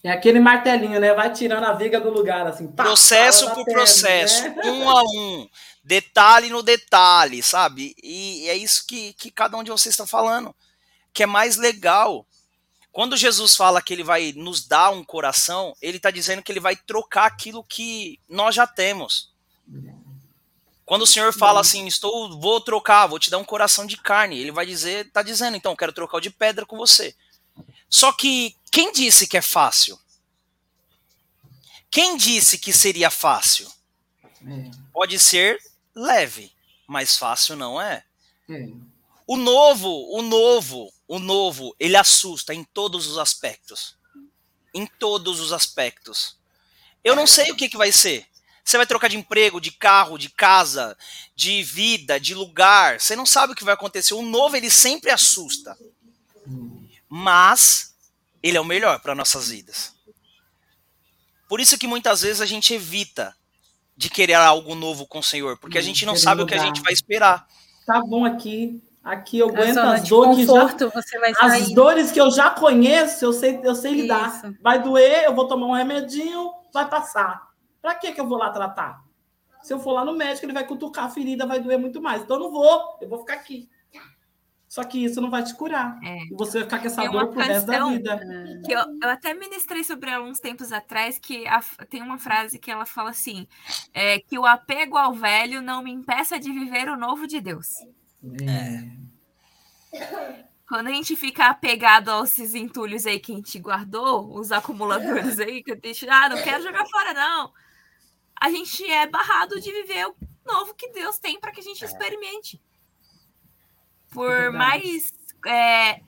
É 0.03 0.11
aquele 0.11 0.39
martelinho, 0.39 0.99
né? 0.99 1.13
Vai 1.13 1.31
tirando 1.31 1.63
a 1.63 1.73
viga 1.73 2.01
do 2.01 2.09
lugar, 2.09 2.45
assim. 2.45 2.67
Pá, 2.67 2.83
processo 2.83 3.49
por 3.51 3.63
processo, 3.65 4.43
né? 4.43 4.55
um 4.65 4.89
a 4.89 5.01
um, 5.03 5.47
detalhe 5.81 6.49
no 6.49 6.61
detalhe, 6.61 7.41
sabe? 7.41 7.95
E 8.03 8.49
é 8.49 8.57
isso 8.57 8.85
que, 8.85 9.13
que 9.13 9.31
cada 9.31 9.55
um 9.55 9.63
de 9.63 9.71
vocês 9.71 9.93
está 9.93 10.05
falando, 10.05 10.53
que 11.13 11.23
é 11.23 11.27
mais 11.27 11.55
legal 11.55 12.25
quando 12.91 13.15
Jesus 13.15 13.55
fala 13.55 13.81
que 13.81 13.93
ele 13.93 14.03
vai 14.03 14.33
nos 14.35 14.65
dar 14.65 14.89
um 14.89 15.03
coração, 15.03 15.75
ele 15.81 15.97
está 15.97 16.11
dizendo 16.11 16.43
que 16.43 16.51
ele 16.51 16.59
vai 16.59 16.75
trocar 16.75 17.25
aquilo 17.25 17.63
que 17.63 18.19
nós 18.27 18.53
já 18.53 18.67
temos. 18.67 19.31
Quando 20.85 21.03
o 21.03 21.07
Senhor 21.07 21.31
fala 21.31 21.61
assim, 21.61 21.87
estou, 21.87 22.37
vou 22.37 22.59
trocar, 22.59 23.07
vou 23.07 23.17
te 23.17 23.29
dar 23.29 23.37
um 23.37 23.45
coração 23.45 23.85
de 23.85 23.95
carne, 23.95 24.37
ele 24.37 24.51
vai 24.51 24.65
dizer, 24.65 25.05
está 25.05 25.23
dizendo, 25.23 25.55
então, 25.55 25.75
quero 25.75 25.93
trocar 25.93 26.17
o 26.17 26.21
de 26.21 26.29
pedra 26.29 26.65
com 26.65 26.75
você. 26.75 27.15
Só 27.89 28.11
que 28.11 28.55
quem 28.69 28.91
disse 28.91 29.25
que 29.25 29.37
é 29.37 29.41
fácil? 29.41 29.97
Quem 31.89 32.17
disse 32.17 32.57
que 32.57 32.73
seria 32.73 33.09
fácil? 33.09 33.71
É. 34.45 34.71
Pode 34.91 35.17
ser 35.17 35.57
leve, 35.95 36.51
mas 36.87 37.17
fácil 37.17 37.55
não 37.55 37.81
é. 37.81 38.03
é. 38.49 38.69
O 39.27 39.37
novo, 39.37 39.89
o 40.17 40.21
novo, 40.21 40.91
o 41.11 41.19
novo, 41.19 41.75
ele 41.77 41.97
assusta 41.97 42.53
em 42.53 42.63
todos 42.63 43.05
os 43.05 43.17
aspectos. 43.17 43.97
Em 44.73 44.87
todos 44.87 45.41
os 45.41 45.51
aspectos. 45.51 46.37
Eu 47.03 47.17
não 47.17 47.27
sei 47.27 47.51
o 47.51 47.55
que, 47.57 47.67
que 47.67 47.75
vai 47.75 47.91
ser. 47.91 48.25
Você 48.63 48.77
vai 48.77 48.87
trocar 48.87 49.09
de 49.09 49.17
emprego, 49.17 49.59
de 49.59 49.71
carro, 49.71 50.17
de 50.17 50.29
casa, 50.29 50.97
de 51.35 51.63
vida, 51.63 52.17
de 52.17 52.33
lugar. 52.33 53.01
Você 53.01 53.13
não 53.13 53.25
sabe 53.25 53.51
o 53.51 53.55
que 53.57 53.65
vai 53.65 53.73
acontecer. 53.73 54.13
O 54.13 54.21
novo, 54.21 54.55
ele 54.55 54.69
sempre 54.69 55.11
assusta. 55.11 55.77
Mas 57.09 57.93
ele 58.41 58.55
é 58.55 58.61
o 58.61 58.65
melhor 58.65 59.01
para 59.01 59.13
nossas 59.13 59.49
vidas. 59.49 59.93
Por 61.45 61.59
isso 61.59 61.77
que 61.77 61.87
muitas 61.87 62.21
vezes 62.21 62.39
a 62.39 62.45
gente 62.45 62.73
evita 62.73 63.35
de 63.97 64.09
querer 64.09 64.35
algo 64.35 64.75
novo 64.75 65.05
com 65.05 65.19
o 65.19 65.23
Senhor, 65.23 65.57
porque 65.57 65.77
a 65.77 65.81
gente 65.81 66.05
não 66.05 66.15
sabe 66.15 66.41
o 66.41 66.47
que 66.47 66.55
a 66.55 66.63
gente 66.63 66.79
vai 66.79 66.93
esperar. 66.93 67.45
Tá 67.85 67.99
bom 67.99 68.23
aqui. 68.23 68.81
Aqui 69.03 69.39
eu 69.39 69.49
aguento 69.49 69.77
as 69.77 70.07
dores 70.07 70.37
que 70.37 70.45
já, 70.45 70.75
as 71.41 71.73
dores 71.73 72.11
que 72.11 72.21
eu 72.21 72.29
já 72.29 72.51
conheço, 72.51 73.25
eu 73.25 73.33
sei, 73.33 73.59
eu 73.63 73.73
sei 73.73 73.93
lidar. 73.93 74.29
Isso. 74.29 74.55
Vai 74.61 74.81
doer, 74.81 75.23
eu 75.25 75.33
vou 75.33 75.47
tomar 75.47 75.65
um 75.65 75.73
remedinho, 75.73 76.51
vai 76.71 76.87
passar. 76.87 77.49
Para 77.81 77.95
que 77.95 78.11
que 78.11 78.21
eu 78.21 78.27
vou 78.27 78.37
lá 78.37 78.51
tratar? 78.51 79.01
Se 79.63 79.73
eu 79.73 79.79
for 79.79 79.93
lá 79.93 80.05
no 80.05 80.13
médico, 80.13 80.45
ele 80.45 80.53
vai 80.53 80.65
cutucar 80.65 81.05
a 81.05 81.09
ferida, 81.09 81.47
vai 81.47 81.59
doer 81.59 81.79
muito 81.79 81.99
mais. 81.99 82.21
Então 82.21 82.37
eu 82.37 82.43
não 82.43 82.51
vou, 82.51 82.97
eu 83.01 83.09
vou 83.09 83.19
ficar 83.19 83.33
aqui. 83.33 83.67
Só 84.71 84.85
que 84.85 85.03
isso 85.03 85.19
não 85.19 85.29
vai 85.29 85.43
te 85.43 85.53
curar. 85.53 85.99
É. 86.01 86.23
E 86.23 86.33
você 86.33 86.59
vai 86.59 86.63
ficar 86.63 86.79
com 86.79 86.87
essa 86.87 87.05
dor 87.09 87.27
pro 87.27 87.41
resto 87.41 87.67
da 87.67 87.85
vida. 87.87 88.21
Que 88.63 88.71
eu, 88.71 88.79
eu, 89.03 89.09
até 89.09 89.33
ministrei 89.33 89.83
sobre 89.83 90.09
ela 90.09 90.23
uns 90.23 90.39
tempos 90.39 90.71
atrás, 90.71 91.19
que 91.19 91.45
a, 91.45 91.61
tem 91.89 92.01
uma 92.01 92.17
frase 92.17 92.57
que 92.57 92.71
ela 92.71 92.85
fala 92.85 93.09
assim: 93.09 93.45
é, 93.93 94.19
que 94.19 94.39
o 94.39 94.45
apego 94.45 94.95
ao 94.95 95.11
velho 95.11 95.61
não 95.61 95.83
me 95.83 95.91
impeça 95.91 96.39
de 96.39 96.49
viver 96.53 96.87
o 96.87 96.95
novo 96.95 97.27
de 97.27 97.41
Deus. 97.41 97.67
É. 98.43 99.01
Quando 100.67 100.87
a 100.87 100.91
gente 100.91 101.15
fica 101.15 101.47
apegado 101.47 102.09
aos 102.09 102.31
esses 102.31 102.55
entulhos 102.55 103.05
aí 103.05 103.19
que 103.19 103.33
a 103.33 103.35
gente 103.35 103.59
guardou, 103.59 104.33
os 104.37 104.51
acumuladores 104.51 105.39
aí, 105.39 105.61
que 105.63 105.71
a 105.71 105.75
gente, 105.75 106.07
ah, 106.09 106.29
não 106.29 106.41
quero 106.41 106.63
jogar 106.63 106.85
fora, 106.85 107.13
não. 107.13 107.51
A 108.39 108.49
gente 108.49 108.83
é 108.89 109.05
barrado 109.05 109.59
de 109.59 109.71
viver 109.71 110.07
o 110.07 110.15
novo 110.45 110.73
que 110.73 110.89
Deus 110.91 111.19
tem 111.19 111.39
para 111.39 111.51
que 111.51 111.59
a 111.59 111.63
gente 111.63 111.83
é. 111.83 111.87
experimente. 111.87 112.61
Por 114.11 114.31
é 114.31 114.49
mais 114.49 115.13
é, 115.45 116.01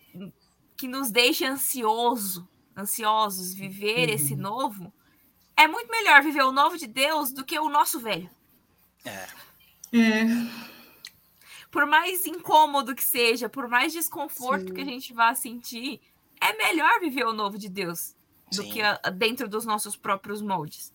que 0.77 0.87
nos 0.87 1.11
deixe 1.11 1.45
ansioso, 1.45 2.47
ansiosos 2.75 3.53
viver 3.53 4.09
uhum. 4.09 4.15
esse 4.15 4.35
novo, 4.35 4.93
é 5.57 5.67
muito 5.67 5.89
melhor 5.89 6.21
viver 6.21 6.43
o 6.43 6.51
novo 6.51 6.77
de 6.77 6.87
Deus 6.87 7.31
do 7.31 7.45
que 7.45 7.59
o 7.59 7.69
nosso 7.69 7.99
velho. 7.99 8.29
É. 9.05 9.27
É. 9.91 10.72
Por 11.73 11.87
mais 11.87 12.27
incômodo 12.27 12.93
que 12.93 13.03
seja, 13.03 13.49
por 13.49 13.67
mais 13.67 13.91
desconforto 13.91 14.67
Sim. 14.67 14.73
que 14.75 14.81
a 14.81 14.85
gente 14.85 15.11
vá 15.11 15.33
sentir, 15.33 15.99
é 16.39 16.55
melhor 16.55 16.99
viver 16.99 17.25
o 17.25 17.33
novo 17.33 17.57
de 17.57 17.67
Deus 17.67 18.15
do 18.51 18.61
Sim. 18.61 18.69
que 18.69 18.79
a, 18.79 18.93
dentro 19.09 19.49
dos 19.49 19.65
nossos 19.65 19.95
próprios 19.97 20.39
moldes. 20.39 20.93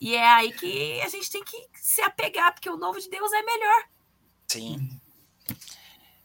E 0.00 0.14
é 0.14 0.28
aí 0.28 0.52
que 0.52 1.00
a 1.00 1.08
gente 1.08 1.28
tem 1.28 1.42
que 1.42 1.66
se 1.74 2.00
apegar, 2.02 2.54
porque 2.54 2.70
o 2.70 2.76
novo 2.76 3.00
de 3.00 3.10
Deus 3.10 3.32
é 3.32 3.42
melhor. 3.42 3.84
Sim. 4.46 4.88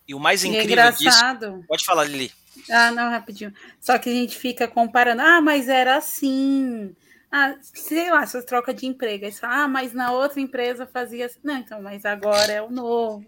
E 0.07 0.13
o 0.13 0.20
mais 0.20 0.45
é 0.45 0.47
incrível 0.47 0.84
é 0.84 0.89
engraçado. 0.89 1.51
disso. 1.55 1.68
Pode 1.68 1.86
falar, 1.86 2.03
Lili. 2.03 2.32
Ah, 2.70 2.91
não, 2.91 3.09
rapidinho. 3.09 3.51
Só 3.82 3.97
que 3.97 4.09
a 4.11 4.13
gente 4.13 4.38
fica 4.38 4.68
comparando. 4.68 5.24
Ah, 5.24 5.41
mas 5.41 5.68
era 5.68 5.97
assim. 5.97 6.95
Ah, 7.32 7.55
sei 7.61 8.11
lá, 8.11 8.28
se 8.28 8.39
troca 8.43 8.72
de 8.76 8.86
emprego. 8.86 9.26
Aí 9.26 9.32
você 9.32 9.39
fala, 9.39 9.63
ah, 9.63 9.68
mas 9.68 9.91
na 9.91 10.11
outra 10.11 10.39
empresa 10.39 10.86
fazia 10.86 11.26
assim. 11.26 11.39
Não, 11.43 11.57
então, 11.57 11.82
mas 11.82 12.05
agora 12.05 12.51
é 12.51 12.61
o 12.61 12.70
novo. 12.70 13.26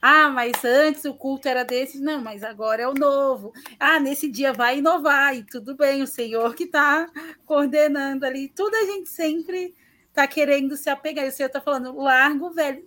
Ah, 0.00 0.28
mas 0.28 0.64
antes 0.64 1.04
o 1.04 1.14
culto 1.14 1.48
era 1.48 1.64
desse. 1.64 1.98
Não, 1.98 2.20
mas 2.20 2.42
agora 2.42 2.82
é 2.82 2.88
o 2.88 2.94
novo. 2.94 3.52
Ah, 3.78 3.98
nesse 3.98 4.28
dia 4.28 4.52
vai 4.52 4.78
inovar. 4.78 5.36
E 5.36 5.42
tudo 5.42 5.74
bem, 5.74 6.02
o 6.02 6.06
Senhor 6.06 6.54
que 6.54 6.64
está 6.64 7.08
coordenando 7.44 8.24
ali. 8.24 8.48
Tudo 8.48 8.74
a 8.74 8.84
gente 8.84 9.08
sempre 9.08 9.74
está 10.08 10.26
querendo 10.26 10.76
se 10.76 10.88
apegar. 10.88 11.24
E 11.24 11.28
o 11.28 11.32
Senhor 11.32 11.48
está 11.48 11.60
falando, 11.60 11.96
largo, 11.96 12.50
velho. 12.50 12.84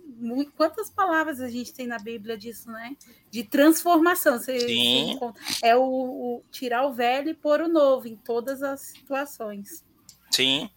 Quantas 0.56 0.88
palavras 0.88 1.40
a 1.40 1.48
gente 1.48 1.72
tem 1.72 1.86
na 1.86 1.98
Bíblia 1.98 2.36
disso, 2.36 2.70
né? 2.70 2.96
De 3.30 3.42
transformação. 3.42 4.38
Você, 4.38 4.60
Sim. 4.60 5.18
Você 5.20 5.66
é 5.66 5.76
o, 5.76 5.82
o, 5.82 6.42
tirar 6.50 6.86
o 6.86 6.92
velho 6.92 7.30
e 7.30 7.34
pôr 7.34 7.60
o 7.60 7.68
novo 7.68 8.08
em 8.08 8.16
todas 8.16 8.62
as 8.62 8.80
situações. 8.80 9.84
Sim. 10.30 10.70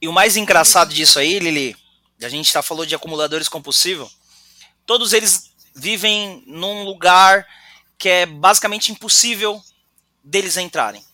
E 0.00 0.08
o 0.08 0.12
mais 0.12 0.36
engraçado 0.36 0.92
disso 0.92 1.18
aí, 1.18 1.38
Lili, 1.38 1.76
a 2.22 2.28
gente 2.28 2.52
já 2.52 2.62
falou 2.62 2.84
de 2.84 2.94
acumuladores 2.94 3.48
compulsivos, 3.48 4.18
todos 4.84 5.12
eles 5.12 5.53
vivem 5.74 6.42
num 6.46 6.84
lugar 6.84 7.46
que 7.98 8.08
é 8.08 8.26
basicamente 8.26 8.92
impossível 8.92 9.62
deles 10.22 10.56
entrarem. 10.56 11.04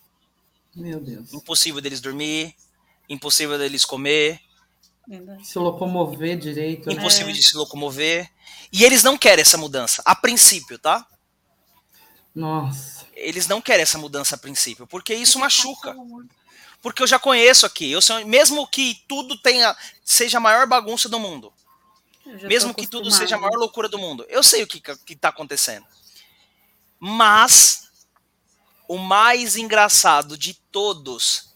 Meu 0.75 1.01
Deus. 1.01 1.33
Impossível 1.33 1.81
deles 1.81 2.01
dormir, 2.01 2.55
impossível 3.09 3.59
deles 3.59 3.85
comer, 3.85 4.41
se 5.43 5.59
locomover 5.59 6.39
direito. 6.39 6.89
Né? 6.89 6.95
Impossível 6.95 7.33
de 7.33 7.43
se 7.43 7.57
locomover. 7.57 8.31
E 8.73 8.85
eles 8.85 9.03
não 9.03 9.19
querem 9.19 9.43
essa 9.43 9.59
mudança, 9.59 10.03
a 10.05 10.15
princípio, 10.15 10.79
tá? 10.79 11.05
Nossa. 12.35 13.07
Eles 13.15 13.49
não 13.49 13.61
querem 13.61 13.83
essa 13.83 13.99
mudança 13.99 14.37
a 14.37 14.39
princípio, 14.39 14.87
porque 14.87 15.13
isso 15.15 15.39
machuca. 15.39 15.97
Porque 16.81 17.03
eu 17.03 17.07
já 17.07 17.19
conheço 17.19 17.67
aqui, 17.67 17.91
eu 17.91 18.01
sou, 18.01 18.25
mesmo 18.25 18.67
que 18.67 19.03
tudo 19.07 19.37
tenha 19.37 19.77
seja 20.05 20.39
a 20.39 20.41
maior 20.41 20.67
bagunça 20.67 21.09
do 21.09 21.19
mundo, 21.19 21.53
mesmo 22.25 22.75
que 22.75 22.87
tudo 22.87 23.11
seja 23.11 23.37
a 23.37 23.39
maior 23.39 23.57
loucura 23.57 23.89
do 23.89 23.99
mundo, 23.99 24.25
eu 24.29 24.43
sei 24.43 24.63
o 24.63 24.67
que 24.67 24.83
está 25.09 25.29
acontecendo. 25.29 25.87
Mas 26.99 27.91
o 28.87 28.99
mais 28.99 29.57
engraçado 29.57 30.37
de 30.37 30.55
todos 30.55 31.55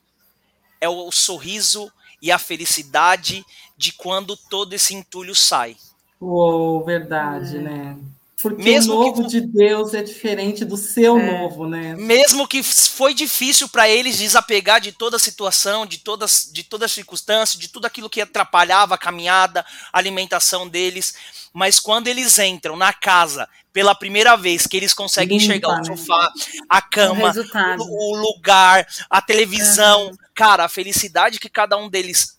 é 0.80 0.88
o 0.88 1.10
sorriso 1.10 1.92
e 2.22 2.30
a 2.30 2.38
felicidade 2.38 3.44
de 3.76 3.92
quando 3.92 4.36
todo 4.36 4.72
esse 4.72 4.94
entulho 4.94 5.34
sai. 5.34 5.76
Uou, 6.20 6.84
verdade, 6.84 7.58
é. 7.58 7.60
né? 7.60 7.98
Porque 8.44 8.62
mesmo 8.62 8.92
o 8.92 9.04
novo 9.06 9.22
que, 9.22 9.28
de 9.28 9.40
Deus 9.40 9.94
é 9.94 10.02
diferente 10.02 10.66
do 10.66 10.76
seu 10.76 11.18
é. 11.18 11.32
novo, 11.32 11.66
né? 11.66 11.96
Mesmo 11.96 12.46
que 12.46 12.62
foi 12.62 13.14
difícil 13.14 13.70
para 13.70 13.88
eles 13.88 14.18
desapegar 14.18 14.82
de 14.82 14.92
toda 14.92 15.16
a 15.16 15.18
situação, 15.18 15.86
de 15.86 15.96
todas, 15.96 16.50
de 16.52 16.62
toda 16.62 16.84
a 16.84 16.88
circunstância, 16.88 17.58
de 17.58 17.68
tudo 17.68 17.86
aquilo 17.86 18.10
que 18.10 18.20
atrapalhava 18.20 18.96
a 18.96 18.98
caminhada, 18.98 19.64
a 19.90 19.98
alimentação 19.98 20.68
deles, 20.68 21.14
mas 21.54 21.80
quando 21.80 22.06
eles 22.06 22.38
entram 22.38 22.76
na 22.76 22.92
casa 22.92 23.48
pela 23.72 23.94
primeira 23.94 24.36
vez, 24.36 24.66
que 24.66 24.76
eles 24.76 24.92
conseguem 24.92 25.38
Limpa, 25.38 25.54
enxergar 25.54 25.70
o 25.70 25.76
né? 25.78 25.84
sofá, 25.84 26.30
a 26.68 26.82
cama, 26.82 27.32
o, 27.78 28.12
o, 28.12 28.16
lugar, 28.16 28.86
a 29.08 29.22
televisão, 29.22 30.12
cara, 30.34 30.66
a 30.66 30.68
felicidade 30.68 31.40
que 31.40 31.48
cada 31.48 31.78
um 31.78 31.88
deles 31.88 32.38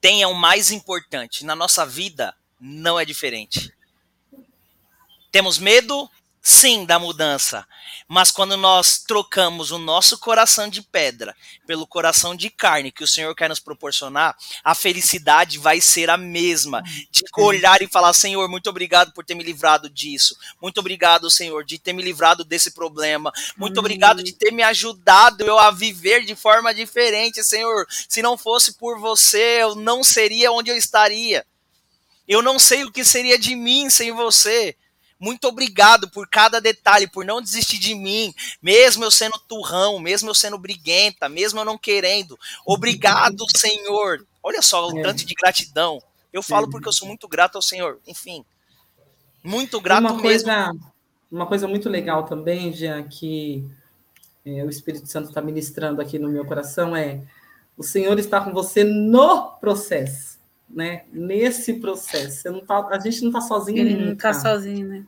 tem 0.00 0.20
é 0.20 0.26
o 0.26 0.34
mais 0.34 0.72
importante. 0.72 1.44
Na 1.44 1.54
nossa 1.54 1.86
vida 1.86 2.34
não 2.60 2.98
é 2.98 3.04
diferente. 3.04 3.72
Temos 5.30 5.58
medo? 5.58 6.08
sim, 6.48 6.86
da 6.86 6.98
mudança. 6.98 7.66
Mas 8.08 8.30
quando 8.30 8.56
nós 8.56 8.98
trocamos 8.98 9.70
o 9.70 9.76
nosso 9.76 10.16
coração 10.16 10.66
de 10.66 10.80
pedra 10.80 11.36
pelo 11.66 11.86
coração 11.86 12.34
de 12.34 12.48
carne 12.48 12.90
que 12.90 13.04
o 13.04 13.06
Senhor 13.06 13.34
quer 13.34 13.50
nos 13.50 13.60
proporcionar, 13.60 14.34
a 14.64 14.74
felicidade 14.74 15.58
vai 15.58 15.78
ser 15.78 16.08
a 16.08 16.16
mesma. 16.16 16.82
De 17.10 17.22
olhar 17.36 17.82
e 17.82 17.86
falar: 17.86 18.14
Senhor, 18.14 18.48
muito 18.48 18.70
obrigado 18.70 19.12
por 19.12 19.26
ter 19.26 19.34
me 19.34 19.44
livrado 19.44 19.90
disso. 19.90 20.34
Muito 20.60 20.78
obrigado, 20.78 21.30
Senhor, 21.30 21.62
de 21.64 21.78
ter 21.78 21.92
me 21.92 22.02
livrado 22.02 22.44
desse 22.44 22.70
problema. 22.70 23.30
Muito 23.54 23.78
obrigado 23.78 24.22
de 24.22 24.32
ter 24.32 24.50
me 24.50 24.62
ajudado 24.62 25.44
eu 25.44 25.58
a 25.58 25.70
viver 25.70 26.24
de 26.24 26.34
forma 26.34 26.72
diferente, 26.72 27.44
Senhor. 27.44 27.86
Se 28.08 28.22
não 28.22 28.38
fosse 28.38 28.78
por 28.78 28.98
você, 28.98 29.62
eu 29.62 29.74
não 29.74 30.02
seria 30.02 30.50
onde 30.50 30.70
eu 30.70 30.76
estaria. 30.76 31.44
Eu 32.26 32.40
não 32.40 32.58
sei 32.58 32.84
o 32.84 32.92
que 32.92 33.04
seria 33.04 33.38
de 33.38 33.54
mim 33.54 33.90
sem 33.90 34.12
você. 34.12 34.74
Muito 35.18 35.48
obrigado 35.48 36.08
por 36.08 36.28
cada 36.28 36.60
detalhe, 36.60 37.08
por 37.08 37.24
não 37.24 37.42
desistir 37.42 37.78
de 37.78 37.94
mim, 37.94 38.32
mesmo 38.62 39.04
eu 39.04 39.10
sendo 39.10 39.38
turrão, 39.48 39.98
mesmo 39.98 40.30
eu 40.30 40.34
sendo 40.34 40.58
briguenta, 40.58 41.28
mesmo 41.28 41.58
eu 41.58 41.64
não 41.64 41.76
querendo. 41.76 42.38
Obrigado, 42.64 43.44
Senhor. 43.56 44.24
Olha 44.42 44.62
só 44.62 44.88
o 44.88 44.98
é. 44.98 45.02
tanto 45.02 45.24
de 45.24 45.34
gratidão. 45.34 46.00
Eu 46.32 46.42
falo 46.42 46.70
porque 46.70 46.88
eu 46.88 46.92
sou 46.92 47.08
muito 47.08 47.26
grato 47.26 47.56
ao 47.56 47.62
Senhor. 47.62 47.98
Enfim, 48.06 48.44
muito 49.42 49.80
grato 49.80 50.00
uma 50.00 50.20
coisa, 50.20 50.66
mesmo. 50.66 50.92
Uma 51.30 51.46
coisa 51.46 51.66
muito 51.66 51.88
legal 51.88 52.24
também, 52.24 52.72
Jean, 52.72 53.02
que 53.02 53.64
é, 54.44 54.64
o 54.64 54.70
Espírito 54.70 55.06
Santo 55.06 55.28
está 55.28 55.42
ministrando 55.42 56.00
aqui 56.00 56.18
no 56.18 56.28
meu 56.28 56.44
coração 56.44 56.94
é 56.96 57.22
o 57.76 57.82
Senhor 57.82 58.18
está 58.18 58.40
com 58.40 58.52
você 58.52 58.82
no 58.82 59.52
processo 59.52 60.37
né? 60.68 61.04
Nesse 61.12 61.74
processo, 61.74 62.60
tá, 62.62 62.88
a 62.90 62.98
gente 62.98 63.22
não 63.22 63.28
está 63.28 63.40
sozinho. 63.40 63.78
Ele 63.78 63.96
não 63.96 64.12
está 64.12 64.34
sozinho, 64.34 64.86
né? 64.86 65.06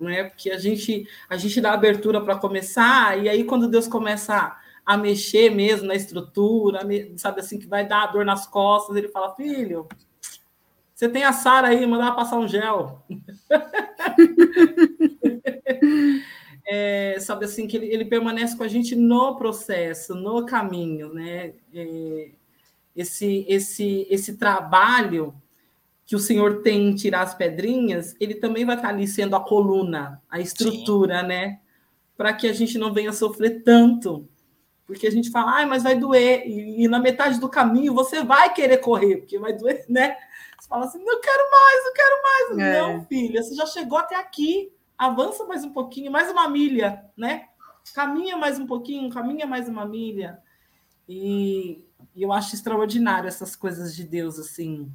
Não 0.00 0.08
é 0.08 0.24
porque 0.24 0.50
a 0.50 0.58
gente 0.58 1.06
a 1.28 1.36
gente 1.36 1.60
dá 1.60 1.72
abertura 1.72 2.20
para 2.20 2.38
começar 2.38 3.18
e 3.18 3.28
aí 3.28 3.42
quando 3.42 3.68
Deus 3.68 3.88
começa 3.88 4.34
a, 4.34 4.56
a 4.86 4.96
mexer 4.96 5.50
mesmo 5.50 5.88
na 5.88 5.94
estrutura, 5.94 6.80
sabe 7.16 7.40
assim 7.40 7.58
que 7.58 7.66
vai 7.66 7.86
dar 7.86 8.06
dor 8.06 8.24
nas 8.24 8.46
costas, 8.46 8.96
ele 8.96 9.08
fala: 9.08 9.34
"Filho, 9.34 9.88
você 10.94 11.08
tem 11.08 11.24
a 11.24 11.32
Sara 11.32 11.68
aí, 11.68 11.84
mandar 11.84 12.12
passar 12.12 12.38
um 12.38 12.46
gel". 12.46 13.04
é, 16.64 17.16
sabe 17.18 17.46
assim 17.46 17.66
que 17.66 17.76
ele, 17.76 17.86
ele 17.86 18.04
permanece 18.04 18.56
com 18.56 18.62
a 18.62 18.68
gente 18.68 18.94
no 18.94 19.36
processo, 19.36 20.14
no 20.14 20.46
caminho, 20.46 21.12
né? 21.12 21.54
É, 21.74 22.07
esse, 22.98 23.46
esse, 23.48 24.08
esse 24.10 24.36
trabalho 24.36 25.32
que 26.04 26.16
o 26.16 26.18
Senhor 26.18 26.62
tem 26.62 26.88
em 26.88 26.94
tirar 26.96 27.22
as 27.22 27.32
pedrinhas, 27.32 28.16
ele 28.18 28.34
também 28.34 28.64
vai 28.64 28.74
estar 28.74 28.88
ali 28.88 29.06
sendo 29.06 29.36
a 29.36 29.40
coluna, 29.40 30.20
a 30.28 30.40
estrutura, 30.40 31.20
Sim. 31.20 31.26
né? 31.28 31.60
Para 32.16 32.32
que 32.32 32.48
a 32.48 32.52
gente 32.52 32.76
não 32.76 32.92
venha 32.92 33.12
sofrer 33.12 33.62
tanto. 33.62 34.28
Porque 34.84 35.06
a 35.06 35.12
gente 35.12 35.30
fala, 35.30 35.60
ah, 35.60 35.66
mas 35.66 35.84
vai 35.84 35.96
doer. 35.96 36.42
E, 36.44 36.82
e, 36.82 36.88
na 36.88 36.98
metade 36.98 37.38
do 37.38 37.48
caminho 37.48 37.94
você 37.94 38.24
vai 38.24 38.52
querer 38.52 38.78
correr, 38.78 39.18
porque 39.18 39.38
vai 39.38 39.52
doer, 39.52 39.84
né? 39.88 40.16
Você 40.58 40.68
fala 40.68 40.86
assim, 40.86 41.04
não 41.04 41.20
quero 41.20 41.50
mais, 41.50 41.84
não 41.84 41.92
quero 41.92 42.22
mais. 42.22 42.58
É. 42.58 42.80
Não, 42.80 43.04
filha, 43.04 43.42
você 43.42 43.54
já 43.54 43.66
chegou 43.66 43.98
até 43.98 44.16
aqui. 44.16 44.72
Avança 44.96 45.44
mais 45.44 45.62
um 45.62 45.70
pouquinho, 45.70 46.10
mais 46.10 46.28
uma 46.28 46.48
milha, 46.48 47.04
né? 47.16 47.44
Caminha 47.94 48.36
mais 48.36 48.58
um 48.58 48.66
pouquinho, 48.66 49.08
caminha 49.08 49.46
mais 49.46 49.68
uma 49.68 49.84
milha. 49.84 50.42
E, 51.08 51.87
e 52.14 52.22
eu 52.22 52.32
acho 52.32 52.54
extraordinário 52.54 53.28
essas 53.28 53.54
coisas 53.54 53.94
de 53.94 54.04
Deus, 54.04 54.38
assim. 54.38 54.90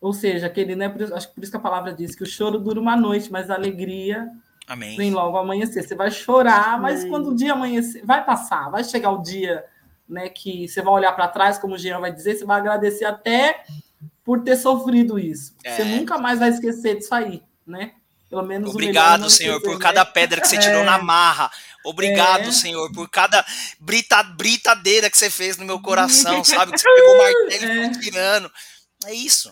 Ou 0.00 0.12
seja, 0.12 0.46
aquele, 0.46 0.76
né? 0.76 0.92
Acho 1.14 1.28
que 1.28 1.34
por 1.34 1.42
isso 1.42 1.52
que 1.52 1.56
a 1.56 1.60
palavra 1.60 1.92
diz 1.92 2.14
que 2.14 2.22
o 2.22 2.26
choro 2.26 2.58
dura 2.58 2.80
uma 2.80 2.96
noite, 2.96 3.30
mas 3.30 3.50
a 3.50 3.54
alegria 3.54 4.30
Amém. 4.66 4.96
vem 4.96 5.12
logo 5.12 5.36
amanhecer. 5.36 5.82
Você 5.82 5.94
vai 5.94 6.10
chorar, 6.10 6.80
mas 6.80 7.00
Amém. 7.00 7.10
quando 7.10 7.30
o 7.30 7.34
dia 7.34 7.52
amanhecer, 7.52 8.04
vai 8.04 8.24
passar, 8.24 8.68
vai 8.70 8.84
chegar 8.84 9.10
o 9.10 9.22
dia 9.22 9.64
né, 10.08 10.28
que 10.28 10.68
você 10.68 10.82
vai 10.82 10.94
olhar 10.94 11.12
para 11.12 11.28
trás, 11.28 11.58
como 11.58 11.74
o 11.74 11.78
Jean 11.78 11.98
vai 11.98 12.12
dizer, 12.12 12.36
você 12.36 12.44
vai 12.44 12.60
agradecer 12.60 13.04
até 13.04 13.64
por 14.24 14.42
ter 14.42 14.56
sofrido 14.56 15.18
isso. 15.18 15.54
É. 15.64 15.76
Você 15.76 15.84
nunca 15.84 16.18
mais 16.18 16.38
vai 16.38 16.50
esquecer 16.50 16.96
disso 16.96 17.14
aí, 17.14 17.42
né? 17.66 17.92
Pelo 18.36 18.46
menos 18.46 18.70
Obrigado, 18.70 19.30
Senhor, 19.30 19.62
por 19.62 19.78
cada 19.78 20.04
né? 20.04 20.10
pedra 20.12 20.42
que 20.42 20.46
você 20.46 20.58
tirou 20.60 20.82
é. 20.82 20.84
na 20.84 20.98
marra. 20.98 21.50
Obrigado, 21.82 22.48
é. 22.50 22.52
Senhor, 22.52 22.92
por 22.92 23.08
cada 23.08 23.42
brita, 23.80 24.22
britadeira 24.22 25.08
que 25.08 25.16
você 25.16 25.30
fez 25.30 25.56
no 25.56 25.64
meu 25.64 25.80
coração, 25.80 26.42
sabe? 26.44 26.72
Que 26.72 26.78
você 26.78 26.84
pegou 26.84 27.14
o 27.14 27.18
martelo 27.18 27.64
e 27.64 27.94
foi 27.94 28.02
tirando. 28.02 28.52
É 29.06 29.14
isso. 29.14 29.50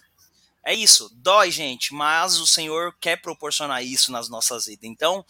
É 0.67 0.75
isso. 0.75 1.11
Dói, 1.15 1.51
gente, 1.51 1.95
mas 1.95 2.39
o 2.39 2.47
Senhor 2.47 2.95
quer 3.01 3.17
proporcionar 3.23 3.83
isso 3.83 4.13
nas 4.13 4.29
nossas 4.29 4.67
vidas. 4.67 4.85
Então, 4.85 5.25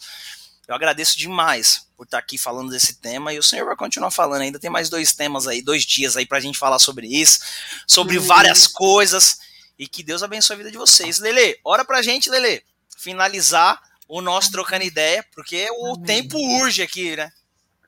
eu 0.67 0.75
agradeço 0.75 1.17
demais 1.17 1.87
por 1.95 2.03
estar 2.03 2.17
aqui 2.17 2.37
falando 2.37 2.71
desse 2.71 2.95
tema 2.95 3.31
e 3.31 3.39
o 3.39 3.43
Senhor 3.43 3.65
vai 3.65 3.77
continuar 3.77 4.11
falando. 4.11 4.41
Ainda 4.41 4.59
tem 4.59 4.69
mais 4.69 4.89
dois 4.89 5.13
temas 5.13 5.47
aí, 5.47 5.61
dois 5.61 5.85
dias 5.85 6.17
aí 6.17 6.25
pra 6.25 6.41
gente 6.41 6.57
falar 6.57 6.79
sobre 6.79 7.07
isso, 7.07 7.39
sobre 7.87 8.17
uhum. 8.17 8.25
várias 8.25 8.67
coisas 8.67 9.39
e 9.79 9.87
que 9.87 10.03
Deus 10.03 10.23
abençoe 10.23 10.55
a 10.55 10.57
vida 10.57 10.71
de 10.71 10.77
vocês. 10.77 11.19
Lele, 11.19 11.57
ora 11.63 11.85
pra 11.85 12.01
gente, 12.01 12.29
Lele, 12.29 12.61
finalizar 12.97 13.81
o 14.07 14.21
nosso 14.21 14.51
trocando 14.51 14.83
ideia, 14.83 15.25
porque 15.33 15.67
o 15.71 15.93
Amém. 15.93 16.05
tempo 16.05 16.37
urge 16.61 16.81
aqui, 16.81 17.15
né? 17.15 17.31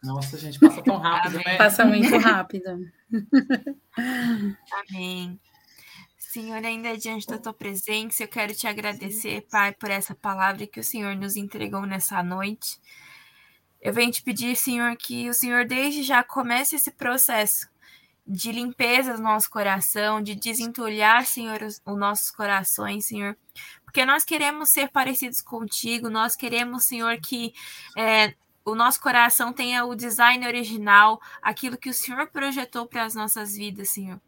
Nossa, 0.03 0.37
gente, 0.37 0.59
passa 0.59 0.81
tão 0.81 0.97
rápido, 0.97 1.37
né? 1.37 1.57
Passa 1.57 1.85
muito 1.85 2.15
rápido. 2.17 2.91
Amém. 4.71 5.39
Senhor, 6.17 6.63
ainda 6.63 6.97
diante 6.97 7.25
da 7.25 7.37
tua 7.37 7.53
presença, 7.53 8.23
eu 8.23 8.27
quero 8.27 8.53
te 8.53 8.67
agradecer, 8.67 9.47
Pai, 9.49 9.73
por 9.73 9.89
essa 9.89 10.13
palavra 10.13 10.67
que 10.67 10.79
o 10.79 10.83
Senhor 10.83 11.15
nos 11.15 11.35
entregou 11.35 11.85
nessa 11.85 12.21
noite. 12.21 12.79
Eu 13.81 13.93
venho 13.93 14.11
te 14.11 14.21
pedir, 14.21 14.55
Senhor, 14.55 14.95
que 14.97 15.29
o 15.29 15.33
Senhor 15.33 15.65
desde 15.65 16.03
já 16.03 16.23
comece 16.23 16.75
esse 16.75 16.91
processo 16.91 17.67
de 18.27 18.51
limpeza 18.51 19.13
do 19.13 19.21
nosso 19.21 19.49
coração, 19.49 20.21
de 20.21 20.35
desentulhar, 20.35 21.25
Senhor, 21.25 21.63
os, 21.63 21.81
os 21.85 21.97
nossos 21.97 22.29
corações, 22.29 23.05
Senhor. 23.05 23.37
Porque 23.97 24.05
nós 24.05 24.23
queremos 24.23 24.69
ser 24.69 24.89
parecidos 24.89 25.41
contigo, 25.41 26.07
nós 26.07 26.35
queremos, 26.35 26.83
Senhor, 26.83 27.19
que 27.19 27.51
é, 27.97 28.35
o 28.63 28.75
nosso 28.75 29.01
coração 29.01 29.51
tenha 29.51 29.83
o 29.85 29.95
design 29.95 30.45
original, 30.45 31.19
aquilo 31.41 31.79
que 31.79 31.89
o 31.89 31.93
Senhor 31.95 32.27
projetou 32.27 32.85
para 32.85 33.05
as 33.05 33.15
nossas 33.15 33.57
vidas, 33.57 33.89
Senhor. 33.89 34.21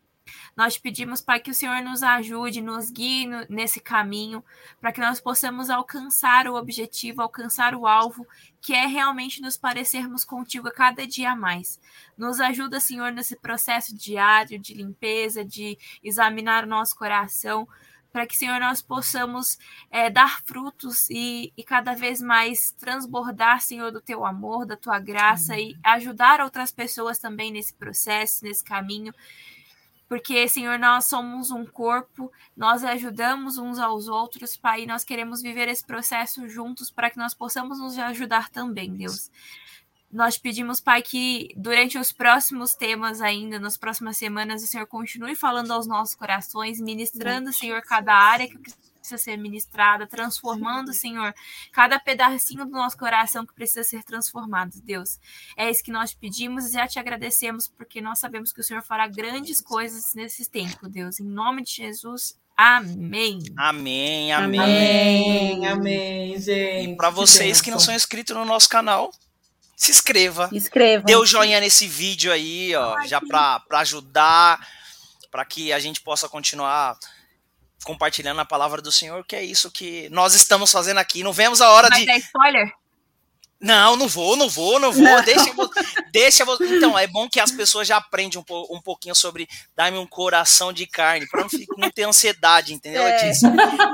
Nós 0.58 0.76
pedimos, 0.76 1.22
Pai, 1.22 1.40
que 1.40 1.52
o 1.52 1.54
Senhor 1.54 1.84
nos 1.84 2.02
ajude, 2.02 2.64
nos 2.64 2.90
guie 2.90 3.28
nesse 3.48 3.80
caminho, 3.80 4.44
para 4.82 4.92
que 4.92 5.02
nós 5.02 5.22
possamos 5.22 5.70
alcançar 5.70 6.48
o 6.48 6.56
objetivo, 6.56 7.22
alcançar 7.22 7.76
o 7.76 7.86
alvo, 7.86 8.26
que 8.60 8.74
é 8.74 8.88
realmente 8.88 9.40
nos 9.40 9.56
parecermos 9.56 10.26
contigo 10.26 10.68
a 10.68 10.74
cada 10.74 11.06
dia 11.06 11.36
mais. 11.36 11.80
Nos 12.18 12.40
ajuda, 12.40 12.80
Senhor, 12.80 13.12
nesse 13.12 13.36
processo 13.36 13.96
diário 13.96 14.58
de 14.58 14.74
limpeza, 14.74 15.46
de 15.46 15.78
examinar 16.04 16.64
o 16.64 16.68
nosso 16.68 16.96
coração, 16.96 17.68
para 18.12 18.26
que, 18.26 18.36
Senhor, 18.36 18.60
nós 18.60 18.82
possamos 18.82 19.58
é, 19.92 20.10
dar 20.10 20.42
frutos 20.44 21.10
e, 21.10 21.54
e, 21.56 21.64
cada 21.64 21.94
vez 21.94 22.22
mais 22.22 22.72
transbordar, 22.78 23.62
Senhor, 23.62 23.92
do 23.92 24.02
teu 24.02 24.26
amor, 24.26 24.66
da 24.66 24.76
tua 24.76 25.00
graça 25.00 25.58
e 25.58 25.76
ajudar 25.84 26.42
outras 26.42 26.72
pessoas 26.72 27.20
também 27.20 27.52
nesse 27.52 27.74
processo, 27.74 28.44
nesse 28.44 28.64
caminho. 28.64 29.14
Porque, 30.08 30.48
Senhor, 30.50 30.80
nós 30.80 31.06
somos 31.06 31.52
um 31.52 31.64
corpo, 31.64 32.32
nós 32.58 32.84
ajudamos 32.84 33.60
uns 33.60 33.78
aos 33.78 34.08
outros, 34.08 34.58
Pai, 34.58 34.82
e 34.82 34.88
nós 34.88 35.04
queremos 35.04 35.40
viver 35.40 35.68
esse 35.68 35.86
processo 35.86 36.50
juntos 36.50 36.90
para 36.90 37.12
que 37.12 37.18
nós 37.18 37.36
possamos 37.36 37.80
nos 37.80 37.96
ajudar 38.00 38.50
também, 38.50 38.96
Deus. 38.96 39.30
Nós 40.12 40.38
pedimos, 40.38 40.80
Pai, 40.80 41.04
que 41.04 41.50
durante 41.56 41.98
os 41.98 42.12
próximos 42.12 42.74
temas 42.74 43.22
ainda, 43.22 43.60
nas 43.60 43.78
próximas 43.78 44.18
semanas, 44.18 44.64
o 44.64 44.68
Senhor 44.68 44.88
continue 44.88 45.36
falando 45.36 45.72
aos 45.72 45.86
nossos 45.86 46.16
corações, 46.16 46.80
ministrando, 46.80 47.54
Senhor, 47.54 47.82
cada 47.84 48.14
área 48.14 48.48
que 48.48 48.58
precisa 48.58 49.18
ser 49.18 49.38
ministrada, 49.38 50.08
transformando, 50.08 50.94
Senhor, 50.94 51.34
cada 51.72 52.00
pedacinho 52.00 52.66
do 52.66 52.72
nosso 52.72 52.98
coração 52.98 53.46
que 53.46 53.54
precisa 53.54 53.84
ser 53.84 54.04
transformado, 54.04 54.82
Deus. 54.84 55.20
É 55.56 55.70
isso 55.70 55.84
que 55.84 55.92
nós 55.92 56.14
pedimos 56.14 56.66
e 56.66 56.74
já 56.74 56.88
te 56.88 57.00
agradecemos, 57.00 57.68
porque 57.68 58.02
nós 58.02 58.20
sabemos 58.20 58.52
que 58.52 58.62
o 58.62 58.64
Senhor 58.64 58.82
fará 58.82 59.08
grandes 59.08 59.62
coisas 59.62 60.14
nesse 60.16 60.50
tempo, 60.50 60.90
Deus. 60.90 61.20
Em 61.20 61.26
nome 61.26 61.64
de 61.64 61.72
Jesus, 61.72 62.38
Amém. 62.62 63.40
Amém, 63.56 64.34
amém. 64.34 64.60
Amém, 64.60 65.66
amém, 65.66 66.42
gente. 66.42 66.92
E 66.92 66.96
para 66.98 67.10
vocês 67.10 67.62
que 67.62 67.72
não 67.72 67.80
são 67.80 67.96
inscritos 67.96 68.36
no 68.36 68.44
nosso 68.44 68.68
canal, 68.68 69.12
se 69.80 69.92
inscreva. 69.92 70.50
Inscreva. 70.52 71.06
Dê 71.06 71.16
o 71.16 71.26
joinha 71.26 71.58
nesse 71.62 71.88
vídeo 71.88 72.34
aí, 72.34 72.76
ó, 72.76 72.96
Ai, 72.98 73.08
já 73.08 73.22
para 73.22 73.80
ajudar, 73.80 74.60
para 75.32 75.46
que 75.46 75.72
a 75.72 75.80
gente 75.80 76.02
possa 76.02 76.28
continuar 76.28 77.00
compartilhando 77.86 78.42
a 78.42 78.46
palavra 78.46 78.82
do 78.82 78.92
Senhor, 78.92 79.26
que 79.26 79.38
é 79.38 79.42
isso 79.42 79.72
que 79.72 80.10
nós 80.10 80.34
estamos 80.36 80.70
fazendo 80.70 80.98
aqui. 80.98 81.24
Não 81.24 81.32
vemos 81.32 81.62
a 81.62 81.70
hora 81.70 81.88
Vai 81.88 82.02
de. 82.02 82.06
Dar 82.08 82.18
spoiler? 82.18 82.74
Não, 83.58 83.96
não 83.96 84.10
vou, 84.10 84.36
não 84.36 84.50
vou, 84.50 84.82
não 84.82 84.92
vou. 84.92 85.02
Não. 85.02 85.24
Deixa, 85.24 85.50
eu, 85.50 85.70
deixa 86.12 86.44
eu, 86.44 86.58
Então, 86.76 86.98
é 86.98 87.08
bom 87.08 87.28
que 87.30 87.40
as 87.40 87.52
pessoas 87.52 87.88
já 87.88 87.98
aprendem 87.98 88.40
um, 88.40 88.76
um 88.76 88.82
pouquinho 88.82 89.16
sobre 89.16 89.48
dar-me 89.76 89.98
um 89.98 90.08
coração 90.08 90.72
de 90.74 90.86
carne, 90.86 91.28
para 91.28 91.42
não, 91.42 91.50
não, 91.78 91.92
ter 91.92 92.04
ansiedade, 92.04 92.74
entendeu? 92.74 93.02
É. 93.04 93.32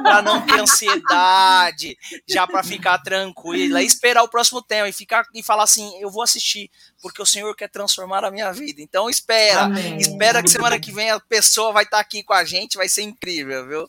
Para 0.03 0.22
não 0.22 0.45
ter 0.45 0.59
ansiedade, 0.59 1.97
já 2.28 2.45
para 2.47 2.63
ficar 2.63 2.99
tranquila, 2.99 3.82
e 3.82 3.86
esperar 3.86 4.24
o 4.24 4.30
próximo 4.30 4.61
tema 4.61 4.88
e 4.88 4.93
ficar 4.93 5.26
e 5.34 5.43
falar 5.43 5.63
assim: 5.63 5.91
eu 5.99 6.09
vou 6.09 6.24
assistir, 6.24 6.70
porque 7.01 7.22
o 7.22 7.26
Senhor 7.26 7.55
quer 7.55 7.70
transformar 7.70 8.24
a 8.24 8.32
minha 8.32 8.51
vida. 8.51 8.82
Então, 8.82 9.09
espera, 9.09 9.63
Amém. 9.63 9.97
espera 9.97 10.41
que 10.41 10.49
semana 10.49 10.80
que 10.80 10.91
vem 10.91 11.11
a 11.11 11.20
pessoa 11.20 11.72
vai 11.72 11.84
estar 11.84 11.97
tá 11.97 12.01
aqui 12.01 12.24
com 12.24 12.34
a 12.34 12.43
gente, 12.43 12.78
vai 12.78 12.89
ser 12.89 13.03
incrível, 13.03 13.68
viu? 13.68 13.88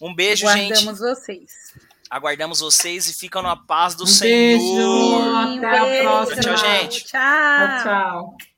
Um 0.00 0.14
beijo, 0.14 0.44
Guardamos 0.44 0.68
gente. 0.68 0.84
Guardamos 0.84 1.00
vocês. 1.00 1.66
Aguardamos 2.10 2.60
vocês 2.60 3.08
e 3.08 3.14
ficam 3.14 3.42
na 3.42 3.56
paz 3.56 3.94
do 3.94 4.04
um 4.04 4.06
Senhor. 4.06 4.58
Beijo, 4.58 5.66
até 5.66 6.00
a 6.00 6.02
próxima. 6.02 6.42
Tchau, 6.42 6.56
gente. 6.56 7.04
Tchau. 7.04 7.82
tchau. 7.82 8.55